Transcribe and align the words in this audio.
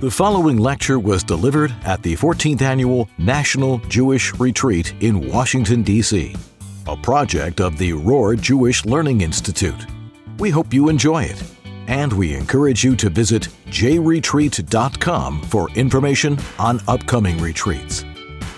The 0.00 0.10
following 0.10 0.58
lecture 0.58 0.98
was 0.98 1.22
delivered 1.22 1.72
at 1.84 2.02
the 2.02 2.14
14th 2.16 2.60
Annual 2.60 3.08
National 3.16 3.78
Jewish 3.88 4.34
Retreat 4.34 4.92
in 5.00 5.30
Washington, 5.30 5.82
D.C., 5.82 6.34
a 6.86 6.96
project 6.96 7.60
of 7.60 7.78
the 7.78 7.92
Rohr 7.92 8.38
Jewish 8.38 8.84
Learning 8.84 9.22
Institute. 9.22 9.86
We 10.38 10.50
hope 10.50 10.74
you 10.74 10.88
enjoy 10.88 11.22
it, 11.22 11.42
and 11.86 12.12
we 12.12 12.34
encourage 12.34 12.84
you 12.84 12.96
to 12.96 13.08
visit 13.08 13.48
jretreat.com 13.68 15.42
for 15.42 15.70
information 15.70 16.38
on 16.58 16.80
upcoming 16.88 17.38
retreats. 17.38 18.04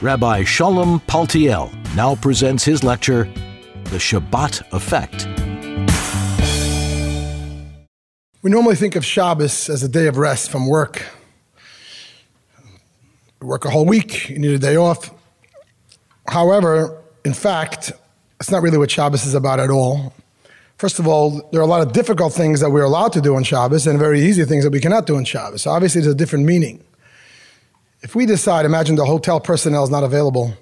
Rabbi 0.01 0.43
Shalom 0.43 1.01
Paltiel 1.01 1.71
now 1.95 2.17
presents 2.17 2.65
his 2.65 2.83
lecture, 2.83 3.25
The 3.85 3.99
Shabbat 3.99 4.63
Effect. 4.73 5.29
We 8.43 8.51
normally 8.51 8.77
think 8.77 8.97
of 8.97 9.05
Shabbos 9.05 9.69
as 9.69 9.83
a 9.83 9.89
day 9.89 10.07
of 10.07 10.17
rest 10.17 10.51
from 10.51 10.67
work. 10.67 11.16
Work 13.43 13.65
a 13.65 13.71
whole 13.71 13.85
week, 13.85 14.29
you 14.31 14.39
need 14.39 14.53
a 14.53 14.59
day 14.59 14.77
off. 14.77 15.11
However, 16.29 17.03
in 17.25 17.35
fact, 17.35 17.93
it's 18.41 18.51
not 18.51 18.63
really 18.63 18.79
what 18.79 18.91
Shabbos 18.91 19.27
is 19.27 19.35
about 19.35 19.61
at 19.61 19.71
all. 19.71 20.15
First 20.79 20.99
of 20.99 21.07
all, 21.07 21.49
there 21.53 21.61
are 21.61 21.65
a 21.65 21.67
lot 21.67 21.81
of 21.81 21.93
difficult 21.93 22.33
things 22.33 22.61
that 22.61 22.71
we're 22.71 22.83
allowed 22.83 23.13
to 23.15 23.21
do 23.21 23.37
on 23.37 23.45
Shabbos 23.45 23.87
and 23.87 23.99
very 23.99 24.21
easy 24.21 24.45
things 24.45 24.65
that 24.65 24.71
we 24.71 24.81
cannot 24.81 25.07
do 25.07 25.17
on 25.17 25.25
Shabbos. 25.25 25.63
So 25.63 25.71
obviously, 25.71 26.03
there's 26.03 26.15
a 26.15 26.17
different 26.17 26.45
meaning. 26.45 26.83
If 28.03 28.15
we 28.15 28.27
decide, 28.27 28.67
imagine 28.67 28.97
the 28.97 29.05
hotel 29.07 29.41
personnel 29.41 29.85
is 29.85 29.91
not 29.91 30.05
available, 30.05 30.55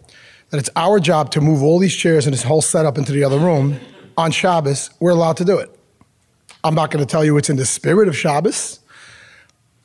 that 0.50 0.58
it's 0.58 0.70
our 0.76 1.00
job 1.00 1.30
to 1.32 1.40
move 1.40 1.62
all 1.62 1.78
these 1.78 1.94
chairs 1.94 2.26
and 2.26 2.32
this 2.32 2.44
whole 2.44 2.62
setup 2.62 2.96
into 2.96 3.12
the 3.12 3.24
other 3.24 3.38
room 3.38 3.78
on 4.16 4.30
Shabbos, 4.30 4.90
we're 5.00 5.10
allowed 5.10 5.36
to 5.38 5.44
do 5.44 5.58
it. 5.58 5.70
I'm 6.62 6.74
not 6.74 6.90
going 6.90 7.04
to 7.04 7.10
tell 7.10 7.24
you 7.24 7.36
it's 7.36 7.50
in 7.50 7.56
the 7.56 7.66
spirit 7.66 8.08
of 8.08 8.16
Shabbos. 8.16 8.80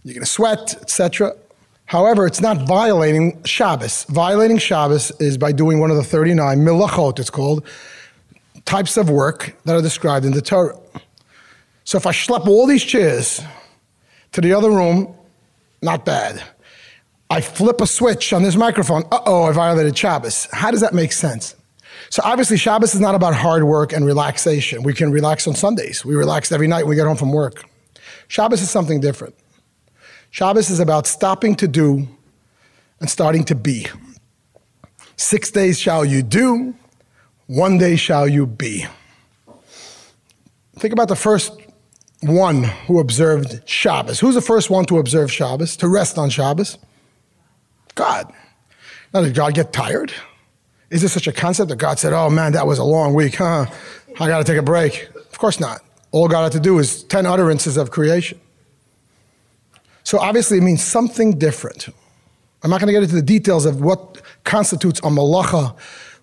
You're 0.03 0.13
going 0.13 0.23
to 0.23 0.29
sweat, 0.29 0.75
etc. 0.81 1.35
However, 1.89 2.27
it's 2.27 2.39
not 2.39 2.67
violating 2.67 3.43
Shabbos. 3.45 4.03
Violating 4.09 4.59
Shabbos 4.59 5.11
is 5.19 5.39
by 5.39 5.51
doing 5.51 5.79
one 5.79 5.89
of 5.89 5.97
the 5.97 6.03
39 6.03 6.59
milachot, 6.59 7.17
it's 7.17 7.31
called, 7.31 7.65
types 8.65 8.95
of 8.95 9.09
work 9.09 9.55
that 9.65 9.75
are 9.75 9.81
described 9.81 10.23
in 10.23 10.33
the 10.33 10.41
Torah. 10.41 10.77
So 11.85 11.97
if 11.97 12.05
I 12.05 12.11
schlep 12.11 12.45
all 12.45 12.67
these 12.67 12.83
chairs 12.83 13.41
to 14.33 14.39
the 14.39 14.53
other 14.53 14.69
room, 14.69 15.15
not 15.81 16.05
bad. 16.05 16.43
I 17.31 17.41
flip 17.41 17.81
a 17.81 17.87
switch 17.87 18.33
on 18.33 18.43
this 18.43 18.55
microphone, 18.55 19.01
uh 19.11 19.21
oh, 19.25 19.45
I 19.45 19.51
violated 19.51 19.97
Shabbos. 19.97 20.47
How 20.51 20.69
does 20.69 20.81
that 20.81 20.93
make 20.93 21.11
sense? 21.11 21.55
So 22.11 22.21
obviously, 22.23 22.57
Shabbos 22.57 22.93
is 22.93 23.01
not 23.01 23.15
about 23.15 23.33
hard 23.33 23.63
work 23.63 23.93
and 23.93 24.05
relaxation. 24.05 24.83
We 24.83 24.93
can 24.93 25.11
relax 25.11 25.47
on 25.47 25.55
Sundays. 25.55 26.05
We 26.05 26.13
relax 26.13 26.51
every 26.51 26.67
night 26.67 26.83
when 26.83 26.91
we 26.91 26.97
get 26.97 27.07
home 27.07 27.17
from 27.17 27.31
work. 27.31 27.63
Shabbos 28.27 28.61
is 28.61 28.69
something 28.69 28.99
different. 28.99 29.33
Shabbos 30.31 30.69
is 30.69 30.79
about 30.79 31.07
stopping 31.07 31.55
to 31.55 31.67
do 31.67 32.07
and 32.99 33.09
starting 33.09 33.43
to 33.45 33.55
be. 33.55 33.87
Six 35.15 35.51
days 35.51 35.79
shall 35.79 36.05
you 36.05 36.21
do, 36.21 36.75
one 37.47 37.77
day 37.77 37.95
shall 37.95 38.27
you 38.27 38.45
be. 38.45 38.85
Think 40.77 40.93
about 40.93 41.07
the 41.07 41.15
first 41.15 41.51
one 42.21 42.63
who 42.63 42.99
observed 42.99 43.67
Shabbos. 43.67 44.19
Who's 44.19 44.35
the 44.35 44.41
first 44.41 44.69
one 44.69 44.85
to 44.85 44.97
observe 44.97 45.31
Shabbos, 45.31 45.75
to 45.77 45.87
rest 45.87 46.17
on 46.17 46.29
Shabbos? 46.29 46.77
God. 47.95 48.31
Now, 49.13 49.21
did 49.21 49.33
God 49.33 49.55
get 49.55 49.73
tired? 49.73 50.13
Is 50.89 51.01
this 51.01 51.13
such 51.13 51.27
a 51.27 51.31
concept 51.31 51.69
that 51.69 51.77
God 51.77 51.99
said, 51.99 52.13
oh 52.13 52.29
man, 52.29 52.53
that 52.53 52.65
was 52.65 52.79
a 52.79 52.83
long 52.83 53.13
week, 53.13 53.35
huh? 53.35 53.65
I 54.19 54.27
got 54.27 54.37
to 54.39 54.43
take 54.43 54.57
a 54.57 54.63
break? 54.63 55.09
Of 55.15 55.37
course 55.37 55.59
not. 55.59 55.81
All 56.11 56.27
God 56.27 56.43
had 56.43 56.51
to 56.53 56.59
do 56.59 56.75
was 56.75 57.03
10 57.03 57.25
utterances 57.25 57.77
of 57.77 57.91
creation. 57.91 58.39
So 60.09 60.17
obviously, 60.17 60.57
it 60.57 60.61
means 60.61 60.83
something 60.83 61.37
different. 61.37 61.87
I'm 62.63 62.71
not 62.71 62.79
going 62.79 62.87
to 62.87 62.93
get 62.93 63.03
into 63.03 63.13
the 63.13 63.21
details 63.21 63.67
of 63.67 63.79
what 63.79 64.19
constitutes 64.43 64.97
a 65.01 65.03
malacha, 65.03 65.77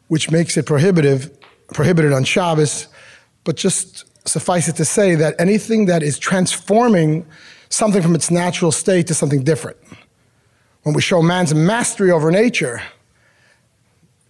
which 0.08 0.28
makes 0.28 0.56
it 0.56 0.66
prohibitive, 0.66 1.30
prohibited 1.72 2.12
on 2.12 2.24
Shabbos, 2.24 2.88
but 3.44 3.54
just 3.54 4.04
suffice 4.26 4.66
it 4.66 4.74
to 4.74 4.84
say 4.84 5.14
that 5.14 5.36
anything 5.38 5.86
that 5.86 6.02
is 6.02 6.18
transforming 6.18 7.24
something 7.68 8.02
from 8.02 8.16
its 8.16 8.28
natural 8.28 8.72
state 8.72 9.06
to 9.06 9.14
something 9.14 9.44
different. 9.44 9.76
When 10.82 10.92
we 10.92 11.00
show 11.00 11.22
man's 11.22 11.54
mastery 11.54 12.10
over 12.10 12.32
nature, 12.32 12.82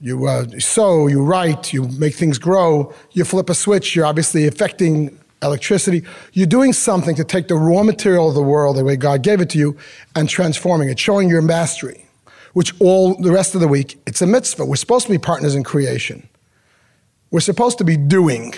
you 0.02 0.26
uh, 0.26 0.44
sow, 0.58 1.06
you 1.06 1.22
write, 1.22 1.72
you 1.72 1.88
make 1.98 2.14
things 2.14 2.36
grow, 2.36 2.92
you 3.12 3.24
flip 3.24 3.48
a 3.48 3.54
switch, 3.54 3.96
you're 3.96 4.04
obviously 4.04 4.46
affecting 4.46 5.18
electricity. 5.42 6.02
You're 6.32 6.46
doing 6.46 6.72
something 6.72 7.14
to 7.16 7.24
take 7.24 7.48
the 7.48 7.56
raw 7.56 7.82
material 7.82 8.28
of 8.28 8.34
the 8.34 8.42
world, 8.42 8.76
the 8.76 8.84
way 8.84 8.96
God 8.96 9.22
gave 9.22 9.40
it 9.40 9.50
to 9.50 9.58
you, 9.58 9.76
and 10.14 10.28
transforming 10.28 10.88
it, 10.88 10.98
showing 10.98 11.28
your 11.28 11.42
mastery, 11.42 12.06
which 12.54 12.78
all 12.80 13.14
the 13.20 13.32
rest 13.32 13.54
of 13.54 13.60
the 13.60 13.68
week, 13.68 14.00
it's 14.06 14.22
a 14.22 14.26
mitzvah. 14.26 14.64
We're 14.64 14.76
supposed 14.76 15.06
to 15.06 15.12
be 15.12 15.18
partners 15.18 15.54
in 15.54 15.62
creation. 15.64 16.28
We're 17.30 17.40
supposed 17.40 17.78
to 17.78 17.84
be 17.84 17.96
doing. 17.96 18.54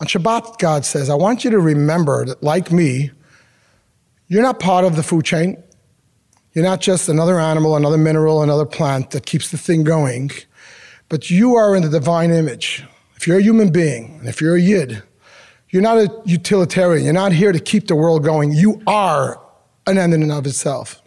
On 0.00 0.06
Shabbat, 0.06 0.58
God 0.58 0.84
says, 0.84 1.08
I 1.08 1.14
want 1.14 1.44
you 1.44 1.50
to 1.50 1.60
remember 1.60 2.24
that, 2.24 2.42
like 2.42 2.72
me, 2.72 3.10
you're 4.26 4.42
not 4.42 4.58
part 4.58 4.84
of 4.84 4.96
the 4.96 5.02
food 5.02 5.24
chain. 5.24 5.62
You're 6.54 6.64
not 6.64 6.80
just 6.80 7.08
another 7.08 7.38
animal, 7.38 7.76
another 7.76 7.98
mineral, 7.98 8.42
another 8.42 8.64
plant 8.64 9.10
that 9.10 9.26
keeps 9.26 9.50
the 9.50 9.58
thing 9.58 9.84
going, 9.84 10.30
but 11.08 11.30
you 11.30 11.54
are 11.54 11.74
in 11.74 11.82
the 11.82 11.88
divine 11.88 12.30
image. 12.30 12.84
If 13.16 13.26
you're 13.26 13.38
a 13.38 13.42
human 13.42 13.70
being, 13.70 14.16
and 14.18 14.28
if 14.28 14.40
you're 14.40 14.56
a 14.56 14.60
yid, 14.60 15.02
you're 15.74 15.82
not 15.82 15.98
a 15.98 16.22
utilitarian. 16.24 17.02
You're 17.02 17.12
not 17.12 17.32
here 17.32 17.50
to 17.50 17.58
keep 17.58 17.88
the 17.88 17.96
world 17.96 18.22
going. 18.22 18.52
You 18.52 18.80
are 18.86 19.40
an 19.88 19.98
end 19.98 20.14
in 20.14 20.22
and 20.22 20.30
of 20.30 20.46
itself. 20.46 21.02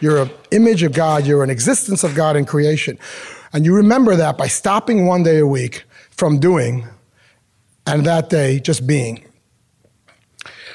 You're 0.00 0.22
an 0.22 0.30
image 0.50 0.82
of 0.82 0.92
God. 0.92 1.24
You're 1.24 1.44
an 1.44 1.50
existence 1.50 2.02
of 2.02 2.16
God 2.16 2.34
in 2.34 2.44
creation. 2.44 2.98
And 3.52 3.64
you 3.64 3.72
remember 3.76 4.16
that 4.16 4.36
by 4.36 4.48
stopping 4.48 5.06
one 5.06 5.22
day 5.22 5.38
a 5.38 5.46
week 5.46 5.84
from 6.10 6.40
doing 6.40 6.84
and 7.86 8.04
that 8.06 8.28
day 8.28 8.58
just 8.58 8.88
being. 8.88 9.24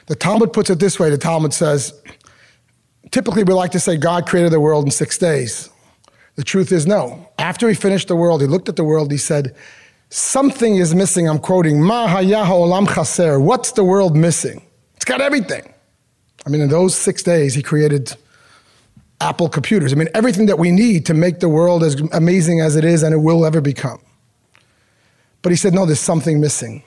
The 0.06 0.16
Talmud 0.16 0.54
puts 0.54 0.70
it 0.70 0.80
this 0.80 0.98
way 0.98 1.10
the 1.10 1.18
Talmud 1.18 1.54
says, 1.54 2.02
typically 3.12 3.44
we 3.44 3.54
like 3.54 3.72
to 3.72 3.80
say 3.82 3.98
God 3.98 4.26
created 4.26 4.54
the 4.54 4.62
world 4.62 4.86
in 4.86 4.92
six 4.92 5.18
days. 5.18 5.70
The 6.36 6.46
truth 6.46 6.72
is, 6.72 6.88
no. 6.88 7.30
After 7.38 7.68
he 7.68 7.76
finished 7.76 8.08
the 8.08 8.16
world, 8.16 8.40
he 8.40 8.48
looked 8.48 8.70
at 8.70 8.78
the 8.78 8.86
world, 8.86 9.12
he 9.12 9.18
said, 9.18 9.54
Something 10.16 10.76
is 10.76 10.94
missing. 10.94 11.28
I'm 11.28 11.40
quoting, 11.40 11.82
Ma 11.82 12.08
olam 12.08 12.88
chaser. 12.88 13.40
What's 13.40 13.72
the 13.72 13.84
world 13.84 14.16
missing? 14.16 14.62
It's 14.96 15.06
got 15.06 15.22
everything. 15.22 15.74
I 16.46 16.50
mean, 16.52 16.62
in 16.62 16.70
those 16.70 16.96
six 16.96 17.24
days, 17.24 17.56
he 17.56 17.64
created 17.64 18.16
Apple 19.22 19.50
computers. 19.50 19.92
I 19.92 19.96
mean, 19.96 20.10
everything 20.14 20.46
that 20.46 20.60
we 20.60 20.70
need 20.70 21.08
to 21.08 21.16
make 21.16 21.40
the 21.40 21.50
world 21.50 21.84
as 21.84 22.00
amazing 22.12 22.62
as 22.62 22.76
it 22.76 22.86
is 22.86 23.02
and 23.02 23.12
it 23.12 23.18
will 23.18 23.44
ever 23.44 23.60
become. 23.60 24.00
But 25.42 25.52
he 25.52 25.56
said, 25.56 25.74
no, 25.74 25.84
there's 25.84 26.00
something 26.00 26.40
missing. 26.40 26.84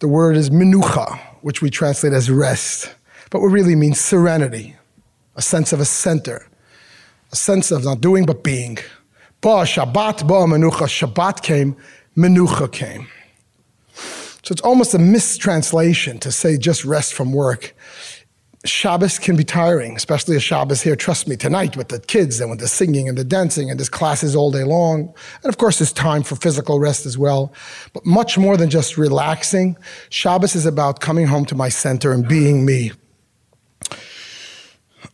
The 0.00 0.08
word 0.08 0.36
is 0.36 0.50
minucha, 0.50 1.20
which 1.42 1.62
we 1.62 1.70
translate 1.70 2.14
as 2.14 2.32
rest, 2.32 2.92
but 3.30 3.42
what 3.42 3.52
really 3.52 3.76
means 3.76 4.00
serenity, 4.00 4.74
a 5.36 5.42
sense 5.42 5.72
of 5.72 5.78
a 5.78 5.84
center, 5.84 6.48
a 7.30 7.36
sense 7.36 7.70
of 7.70 7.84
not 7.84 8.00
doing 8.00 8.26
but 8.26 8.42
being. 8.42 8.78
Ba 9.40 9.62
Shabbat, 9.62 10.26
ba 10.26 10.46
menucha. 10.50 10.88
Shabbat 10.88 11.42
came 11.42 11.76
Menucha 12.20 12.70
came. 12.70 13.08
So 14.42 14.52
it's 14.52 14.60
almost 14.60 14.94
a 14.94 14.98
mistranslation 14.98 16.18
to 16.18 16.30
say 16.30 16.58
just 16.58 16.84
rest 16.84 17.14
from 17.14 17.32
work. 17.32 17.74
Shabbos 18.66 19.18
can 19.18 19.36
be 19.36 19.44
tiring, 19.44 19.96
especially 19.96 20.36
a 20.36 20.40
Shabbos 20.40 20.82
here. 20.82 20.94
Trust 20.94 21.26
me, 21.26 21.36
tonight 21.36 21.78
with 21.78 21.88
the 21.88 21.98
kids 21.98 22.40
and 22.40 22.50
with 22.50 22.60
the 22.60 22.68
singing 22.68 23.08
and 23.08 23.16
the 23.16 23.24
dancing 23.24 23.70
and 23.70 23.80
there's 23.80 23.88
classes 23.88 24.36
all 24.36 24.50
day 24.50 24.64
long. 24.64 25.14
And 25.42 25.48
of 25.48 25.56
course, 25.56 25.78
there's 25.78 25.94
time 25.94 26.22
for 26.22 26.36
physical 26.36 26.78
rest 26.78 27.06
as 27.06 27.16
well. 27.16 27.54
But 27.94 28.04
much 28.04 28.36
more 28.36 28.58
than 28.58 28.68
just 28.68 28.98
relaxing, 28.98 29.78
Shabbos 30.10 30.54
is 30.54 30.66
about 30.66 31.00
coming 31.00 31.26
home 31.26 31.46
to 31.46 31.54
my 31.54 31.70
center 31.70 32.12
and 32.12 32.28
being 32.28 32.66
me. 32.66 32.92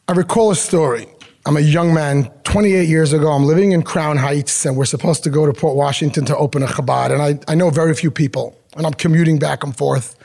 I 0.09 0.13
recall 0.13 0.51
a 0.51 0.57
story. 0.57 1.07
I'm 1.47 1.57
a 1.57 1.61
young 1.61 1.95
man, 1.95 2.29
28 2.43 2.89
years 2.89 3.13
ago. 3.13 3.31
I'm 3.31 3.45
living 3.45 3.71
in 3.71 3.85
Crown 3.85 4.17
Heights, 4.17 4.67
and 4.67 4.77
we're 4.77 4.85
supposed 4.85 5.23
to 5.23 5.31
go 5.31 5.47
to 5.47 5.53
Port 5.53 5.77
Washington 5.77 6.25
to 6.25 6.37
open 6.37 6.65
a 6.65 6.67
Chabad. 6.67 7.13
And 7.13 7.23
I, 7.23 7.39
I 7.47 7.55
know 7.55 7.71
very 7.71 7.95
few 7.95 8.11
people, 8.11 8.59
and 8.77 8.85
I'm 8.85 8.95
commuting 8.95 9.39
back 9.39 9.63
and 9.63 9.75
forth. 9.75 10.17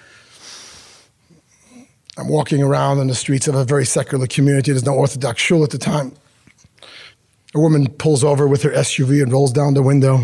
I'm 2.18 2.28
walking 2.28 2.64
around 2.64 2.98
in 2.98 3.06
the 3.06 3.14
streets 3.14 3.48
of 3.48 3.54
a 3.54 3.64
very 3.64 3.86
secular 3.86 4.26
community. 4.26 4.72
There's 4.72 4.84
no 4.84 4.96
Orthodox 4.96 5.40
shul 5.40 5.64
at 5.64 5.70
the 5.70 5.78
time. 5.78 6.12
A 7.54 7.60
woman 7.60 7.88
pulls 7.88 8.24
over 8.24 8.48
with 8.48 8.64
her 8.64 8.72
SUV 8.72 9.22
and 9.22 9.32
rolls 9.32 9.52
down 9.52 9.76
the 9.76 9.84
window. 9.84 10.22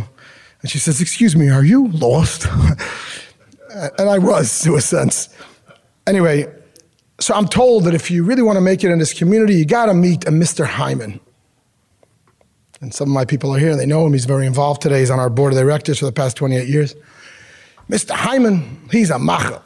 And 0.63 0.71
she 0.71 0.79
says, 0.79 0.99
Excuse 0.99 1.35
me, 1.35 1.51
are 1.51 1.63
you 1.63 1.89
lost? 1.89 2.47
and 3.99 4.09
I 4.09 4.17
was, 4.17 4.61
to 4.63 4.75
a 4.77 4.81
sense. 4.81 5.29
Anyway, 6.07 6.51
so 7.19 7.33
I'm 7.33 7.47
told 7.47 7.85
that 7.85 7.93
if 7.93 8.11
you 8.11 8.23
really 8.23 8.41
want 8.41 8.57
to 8.57 8.61
make 8.61 8.83
it 8.83 8.91
in 8.91 8.99
this 8.99 9.13
community, 9.13 9.55
you 9.55 9.65
got 9.65 9.87
to 9.87 9.93
meet 9.93 10.27
a 10.27 10.31
Mr. 10.31 10.65
Hyman. 10.65 11.19
And 12.79 12.93
some 12.93 13.09
of 13.09 13.13
my 13.13 13.25
people 13.25 13.53
are 13.55 13.59
here, 13.59 13.71
and 13.71 13.79
they 13.79 13.87
know 13.87 14.05
him. 14.05 14.13
He's 14.13 14.25
very 14.25 14.45
involved 14.45 14.81
today. 14.81 14.99
He's 14.99 15.09
on 15.09 15.19
our 15.19 15.29
board 15.29 15.51
of 15.51 15.59
directors 15.59 15.99
for 15.99 16.05
the 16.05 16.11
past 16.11 16.37
28 16.37 16.67
years. 16.67 16.95
Mr. 17.89 18.11
Hyman, 18.11 18.87
he's 18.91 19.09
a 19.09 19.15
macher. 19.15 19.61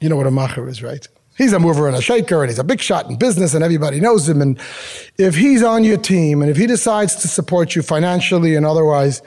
You 0.00 0.08
know 0.08 0.16
what 0.16 0.26
a 0.26 0.30
macher 0.30 0.68
is, 0.68 0.82
right? 0.82 1.06
He's 1.36 1.52
a 1.52 1.58
mover 1.58 1.86
and 1.86 1.96
a 1.96 2.00
shaker, 2.00 2.42
and 2.42 2.50
he's 2.50 2.58
a 2.58 2.64
big 2.64 2.80
shot 2.80 3.10
in 3.10 3.16
business, 3.16 3.52
and 3.52 3.62
everybody 3.62 4.00
knows 4.00 4.28
him. 4.28 4.40
And 4.40 4.58
if 5.18 5.36
he's 5.36 5.62
on 5.62 5.84
your 5.84 5.98
team, 5.98 6.40
and 6.40 6.50
if 6.50 6.56
he 6.56 6.66
decides 6.66 7.16
to 7.16 7.28
support 7.28 7.76
you 7.76 7.82
financially 7.82 8.54
and 8.54 8.64
otherwise, 8.64 9.22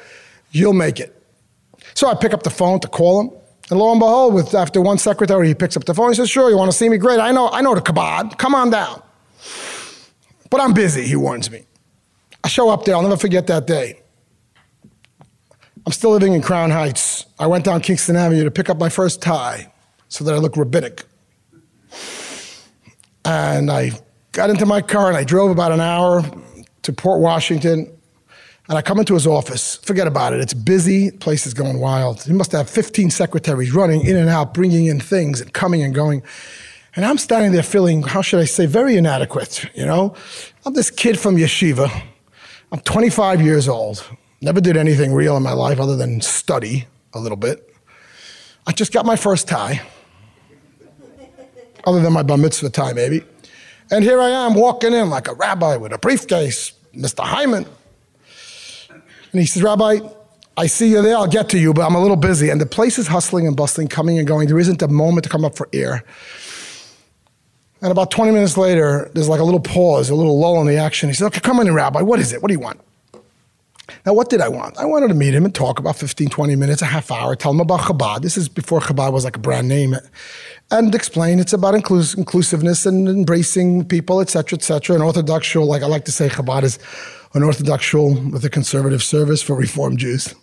you'll 0.52 0.74
make 0.74 1.00
it. 1.00 1.16
So 1.94 2.08
I 2.08 2.16
pick 2.16 2.34
up 2.34 2.44
the 2.44 2.50
phone 2.50 2.80
to 2.80 2.88
call 2.88 3.22
him. 3.22 3.41
And 3.72 3.80
lo 3.80 3.90
and 3.90 4.00
behold, 4.00 4.34
with 4.34 4.54
after 4.54 4.82
one 4.82 4.98
secretary, 4.98 5.48
he 5.48 5.56
picks 5.56 5.78
up 5.78 5.86
the 5.86 5.94
phone. 5.94 6.10
He 6.10 6.16
says, 6.16 6.30
"Sure, 6.30 6.50
you 6.50 6.58
want 6.58 6.70
to 6.70 6.78
see 6.78 6.90
me? 6.90 6.98
Great. 6.98 7.20
I 7.20 7.32
know. 7.32 7.50
I 7.50 7.62
know 7.62 7.74
the 7.74 7.82
Chabad. 7.82 8.38
Come 8.38 8.54
on 8.54 8.70
down." 8.70 9.02
But 10.50 10.60
I'm 10.60 10.74
busy. 10.74 11.04
He 11.04 11.16
warns 11.16 11.50
me. 11.50 11.64
I 12.44 12.50
show 12.50 12.70
up 12.70 12.84
there. 12.84 12.96
I'll 12.96 13.02
never 13.02 13.16
forget 13.18 13.48
that 13.48 13.66
day. 13.66 14.02
I'm 15.86 15.94
still 15.94 16.12
living 16.12 16.34
in 16.34 16.42
Crown 16.42 16.70
Heights. 16.70 17.26
I 17.40 17.48
went 17.48 17.64
down 17.64 17.80
Kingston 17.82 18.18
Avenue 18.18 18.44
to 18.44 18.52
pick 18.52 18.70
up 18.70 18.78
my 18.78 18.90
first 18.90 19.22
tie 19.22 19.72
so 20.10 20.26
that 20.26 20.34
I 20.34 20.38
look 20.38 20.58
rabbinic. 20.58 21.06
And 23.24 23.72
I 23.72 23.92
got 24.34 24.50
into 24.50 24.66
my 24.66 24.82
car 24.82 25.08
and 25.08 25.18
I 25.18 25.24
drove 25.24 25.50
about 25.50 25.72
an 25.72 25.80
hour 25.80 26.24
to 26.84 26.94
Port 26.94 27.22
Washington. 27.22 27.90
And 28.72 28.78
I 28.78 28.82
come 28.82 29.00
into 29.00 29.16
his 29.16 29.28
office. 29.28 29.76
Forget 29.84 30.08
about 30.08 30.32
it. 30.32 30.40
It's 30.40 30.54
busy. 30.54 31.12
Place 31.12 31.46
is 31.46 31.54
going 31.54 31.82
wild. 31.82 32.24
He 32.24 32.32
must 32.32 32.54
have 32.54 32.70
15 32.70 33.10
secretaries 33.10 33.74
running 33.74 34.00
in 34.06 34.16
and 34.16 34.30
out, 34.30 34.54
bringing 34.54 34.86
in 34.86 35.02
things 35.02 35.42
and 35.42 35.52
coming 35.52 35.84
and 35.84 35.94
going. 35.94 36.24
And 36.96 37.04
I'm 37.04 37.18
standing 37.18 37.52
there 37.52 37.64
feeling, 37.64 38.02
how 38.02 38.22
should 38.22 38.40
I 38.40 38.46
say, 38.46 38.66
very 38.68 38.96
inadequate. 38.96 39.70
You 39.76 39.86
know, 39.86 40.16
I'm 40.66 40.74
this 40.74 40.90
kid 40.90 41.20
from 41.20 41.36
yeshiva. 41.36 41.92
I'm 42.72 42.80
25 42.80 43.42
years 43.42 43.68
old. 43.68 44.10
Never 44.40 44.62
did 44.62 44.78
anything 44.78 45.14
real 45.14 45.36
in 45.36 45.44
my 45.44 45.52
life 45.52 45.78
other 45.78 45.98
than 45.98 46.22
study 46.22 46.88
a 47.14 47.20
little 47.20 47.36
bit. 47.36 47.76
I 48.66 48.72
just 48.72 48.94
got 48.94 49.06
my 49.06 49.18
first 49.18 49.50
tie 49.50 49.82
other 51.84 52.00
than 52.00 52.14
my 52.14 52.24
bar 52.24 52.38
mitzvah 52.38 52.70
tie, 52.70 52.94
maybe. 52.94 53.22
And 53.92 54.02
here 54.06 54.22
I 54.22 54.30
am 54.30 54.54
walking 54.54 54.94
in 54.94 55.10
like 55.10 55.28
a 55.28 55.34
rabbi 55.34 55.76
with 55.76 55.92
a 55.92 55.98
briefcase, 55.98 56.72
Mr. 56.96 57.26
Hyman. 57.26 57.66
And 59.32 59.40
he 59.40 59.46
says, 59.46 59.64
Rabbi, 59.64 60.00
I 60.58 60.68
see 60.68 60.90
you 60.90 61.02
there. 61.02 61.16
I'll 61.16 61.28
get 61.28 61.50
to 61.50 61.60
you, 61.60 61.74
but 61.74 61.84
I'm 61.84 61.96
a 61.96 62.02
little 62.02 62.18
busy. 62.18 62.50
And 62.50 62.60
the 62.60 62.66
place 62.66 63.00
is 63.00 63.08
hustling 63.08 63.48
and 63.48 63.56
bustling, 63.56 63.88
coming 63.88 64.18
and 64.18 64.28
going. 64.28 64.48
There 64.48 64.60
isn't 64.60 64.82
a 64.82 64.88
moment 64.88 65.24
to 65.24 65.30
come 65.30 65.46
up 65.46 65.56
for 65.56 65.70
air. 65.72 66.04
And 67.82 67.92
about 67.92 68.12
20 68.12 68.32
minutes 68.32 68.58
later, 68.58 69.10
there's 69.14 69.30
like 69.30 69.40
a 69.40 69.44
little 69.44 69.60
pause, 69.60 70.10
a 70.10 70.16
little 70.16 70.40
lull 70.40 70.60
in 70.62 70.68
the 70.68 70.78
action. 70.78 71.10
He 71.10 71.16
says, 71.16 71.28
Okay, 71.28 71.40
come 71.40 71.60
in, 71.60 71.74
Rabbi. 71.74 72.02
What 72.02 72.20
is 72.20 72.32
it? 72.32 72.42
What 72.42 72.50
do 72.50 72.54
you 72.54 72.60
want? 72.60 72.80
Now, 74.06 74.14
what 74.14 74.30
did 74.30 74.42
I 74.42 74.48
want? 74.48 74.78
I 74.78 74.86
wanted 74.86 75.10
to 75.10 75.14
meet 75.14 75.34
him 75.34 75.46
and 75.46 75.54
talk 75.54 75.80
about 75.80 75.96
15, 75.96 76.30
20 76.30 76.56
minutes, 76.56 76.82
a 76.82 76.86
half 76.86 77.12
hour, 77.12 77.36
tell 77.36 77.52
him 77.52 77.60
about 77.60 77.82
Chabad. 77.82 78.22
This 78.22 78.38
is 78.38 78.48
before 78.48 78.80
Chabad 78.80 79.12
was 79.12 79.26
like 79.26 79.36
a 79.36 79.40
brand 79.40 79.68
name 79.68 79.96
and 80.72 80.96
explain 80.96 81.40
it's 81.40 81.54
about 81.54 81.74
inclus- 81.74 82.18
inclusiveness 82.18 82.86
and 82.86 83.08
embracing 83.08 83.86
people, 83.86 84.22
etc., 84.22 84.58
etc. 84.58 84.96
An 84.96 85.02
orthodox 85.02 85.46
shul, 85.46 85.66
like 85.66 85.84
I 85.84 85.88
like 85.88 86.06
to 86.06 86.12
say, 86.12 86.30
Chabad 86.30 86.64
is 86.64 86.80
an 87.34 87.44
orthodox 87.44 87.84
shul 87.84 88.14
with 88.30 88.44
a 88.46 88.50
conservative 88.50 89.02
service 89.02 89.42
for 89.42 89.56
Reform 89.56 89.98
Jews. 89.98 90.36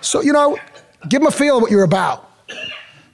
so 0.00 0.20
you 0.20 0.32
know, 0.32 0.58
give 1.08 1.22
him 1.22 1.28
a 1.28 1.30
feel 1.30 1.56
of 1.56 1.62
what 1.62 1.70
you're 1.70 1.84
about. 1.84 2.22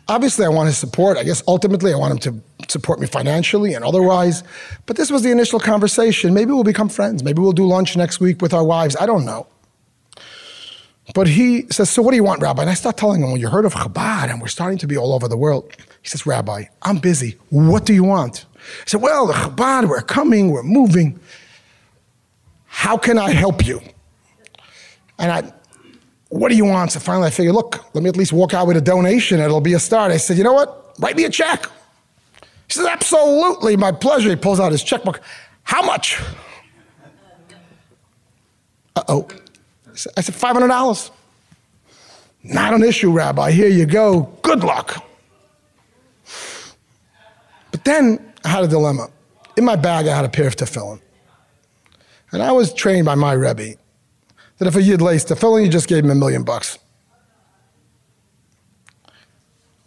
Obviously, 0.09 0.45
I 0.45 0.49
want 0.49 0.67
his 0.67 0.77
support. 0.77 1.17
I 1.17 1.23
guess 1.23 1.43
ultimately, 1.47 1.93
I 1.93 1.97
want 1.97 2.13
him 2.13 2.19
to 2.33 2.71
support 2.71 2.99
me 3.01 3.07
financially 3.07 3.75
and 3.75 3.85
otherwise. 3.85 4.43
But 4.87 4.97
this 4.97 5.11
was 5.11 5.23
the 5.23 5.31
initial 5.31 5.61
conversation. 5.61 6.35
Maybe 6.35 6.53
we'll 6.53 6.65
become 6.65 6.89
friends. 6.89 7.23
Maybe 7.23 7.41
we'll 7.41 7.53
do 7.53 7.67
lunch 7.67 7.97
next 7.97 8.21
week 8.21 8.43
with 8.43 8.53
our 8.53 8.65
wives. 8.65 8.97
I 8.99 9.07
don't 9.07 9.25
know. 9.25 9.47
But 11.15 11.29
he 11.29 11.67
says, 11.71 11.91
So 11.91 12.03
what 12.03 12.11
do 12.11 12.17
you 12.17 12.25
want, 12.25 12.43
Rabbi? 12.43 12.63
And 12.63 12.71
I 12.71 12.75
start 12.75 12.97
telling 12.97 13.23
him, 13.23 13.29
Well, 13.29 13.39
you 13.39 13.49
heard 13.49 13.65
of 13.65 13.75
Chabad, 13.75 14.31
and 14.31 14.41
we're 14.41 14.49
starting 14.49 14.79
to 14.79 14.87
be 14.87 14.97
all 14.97 15.13
over 15.13 15.29
the 15.29 15.37
world. 15.37 15.73
He 16.03 16.09
says, 16.09 16.27
Rabbi, 16.27 16.65
I'm 16.83 16.99
busy. 16.99 17.37
What 17.51 17.85
do 17.85 17.93
you 17.93 18.05
want? 18.05 18.47
I 18.57 18.85
said, 18.87 19.03
Well, 19.03 19.27
the 19.27 19.35
Chabad, 19.35 19.89
we're 19.89 20.03
coming, 20.03 20.51
we're 20.51 20.63
moving. 20.63 21.19
How 22.75 22.97
can 22.97 23.19
I 23.19 23.31
help 23.31 23.67
you? 23.67 23.83
And 25.19 25.31
I, 25.31 25.53
what 26.31 26.49
do 26.49 26.57
you 26.57 26.65
want? 26.65 26.91
So 26.91 27.01
finally 27.01 27.27
I 27.27 27.31
figured, 27.31 27.55
look, 27.55 27.95
let 27.95 28.03
me 28.03 28.09
at 28.09 28.17
least 28.17 28.33
walk 28.33 28.55
out 28.55 28.67
with 28.67 28.79
a 28.79 28.81
donation. 28.81 29.41
It'll 29.41 29.61
be 29.61 29.75
a 29.75 29.79
start. 29.79 30.11
I 30.11 30.17
said, 30.17 30.39
you 30.39 30.43
know 30.43 30.55
what? 30.55 30.95
Write 30.99 31.15
me 31.15 31.25
a 31.25 31.31
check. 31.31 31.67
He 32.67 32.73
says, 32.73 32.87
absolutely, 32.87 33.77
my 33.77 33.93
pleasure. 33.93 34.31
He 34.31 34.37
pulls 34.37 34.59
out 34.59 34.73
his 34.73 34.83
checkbook. 34.83 35.21
How 35.65 35.83
much? 35.83 36.19
Uh-oh. 38.97 39.29
I 40.17 40.23
said, 40.23 40.35
$500. 40.35 41.11
Not 42.43 42.73
an 42.73 42.83
issue, 42.83 43.13
Rabbi. 43.13 43.51
Here 43.53 43.69
you 43.69 43.85
go. 43.85 44.33
Good 44.41 44.65
luck. 44.65 45.05
But 47.71 47.85
then 47.85 48.33
I 48.45 48.49
had 48.49 48.65
a 48.65 48.69
dilemma. 48.69 49.11
In 49.59 49.67
my 49.67 49.77
bag, 49.77 50.09
I 50.09 50.17
had 50.17 50.25
a 50.25 50.31
pair 50.31 50.47
of 50.47 50.57
tefillin. 50.57 51.01
And 52.33 52.43
I 52.43 52.53
was 52.53 52.73
trained 52.73 53.05
by 53.05 53.15
my 53.15 53.33
Rebbe 53.33 53.77
that 54.59 54.69
if 54.69 54.77
a 54.77 54.83
Yid 54.83 55.03
laced 55.03 55.29
tefillin, 55.29 55.65
you 55.65 55.71
just 55.71 55.89
gave 55.89 56.05
him 56.05 56.11
a 56.11 56.15
million 56.15 56.43
bucks. 56.43 56.79
A 59.07 59.11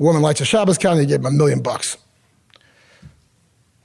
woman 0.03 0.21
lights 0.21 0.41
a 0.41 0.45
Shabbos 0.45 0.77
candle, 0.77 1.01
you 1.01 1.07
gave 1.07 1.19
him 1.19 1.25
a 1.25 1.31
million 1.31 1.61
bucks. 1.61 1.97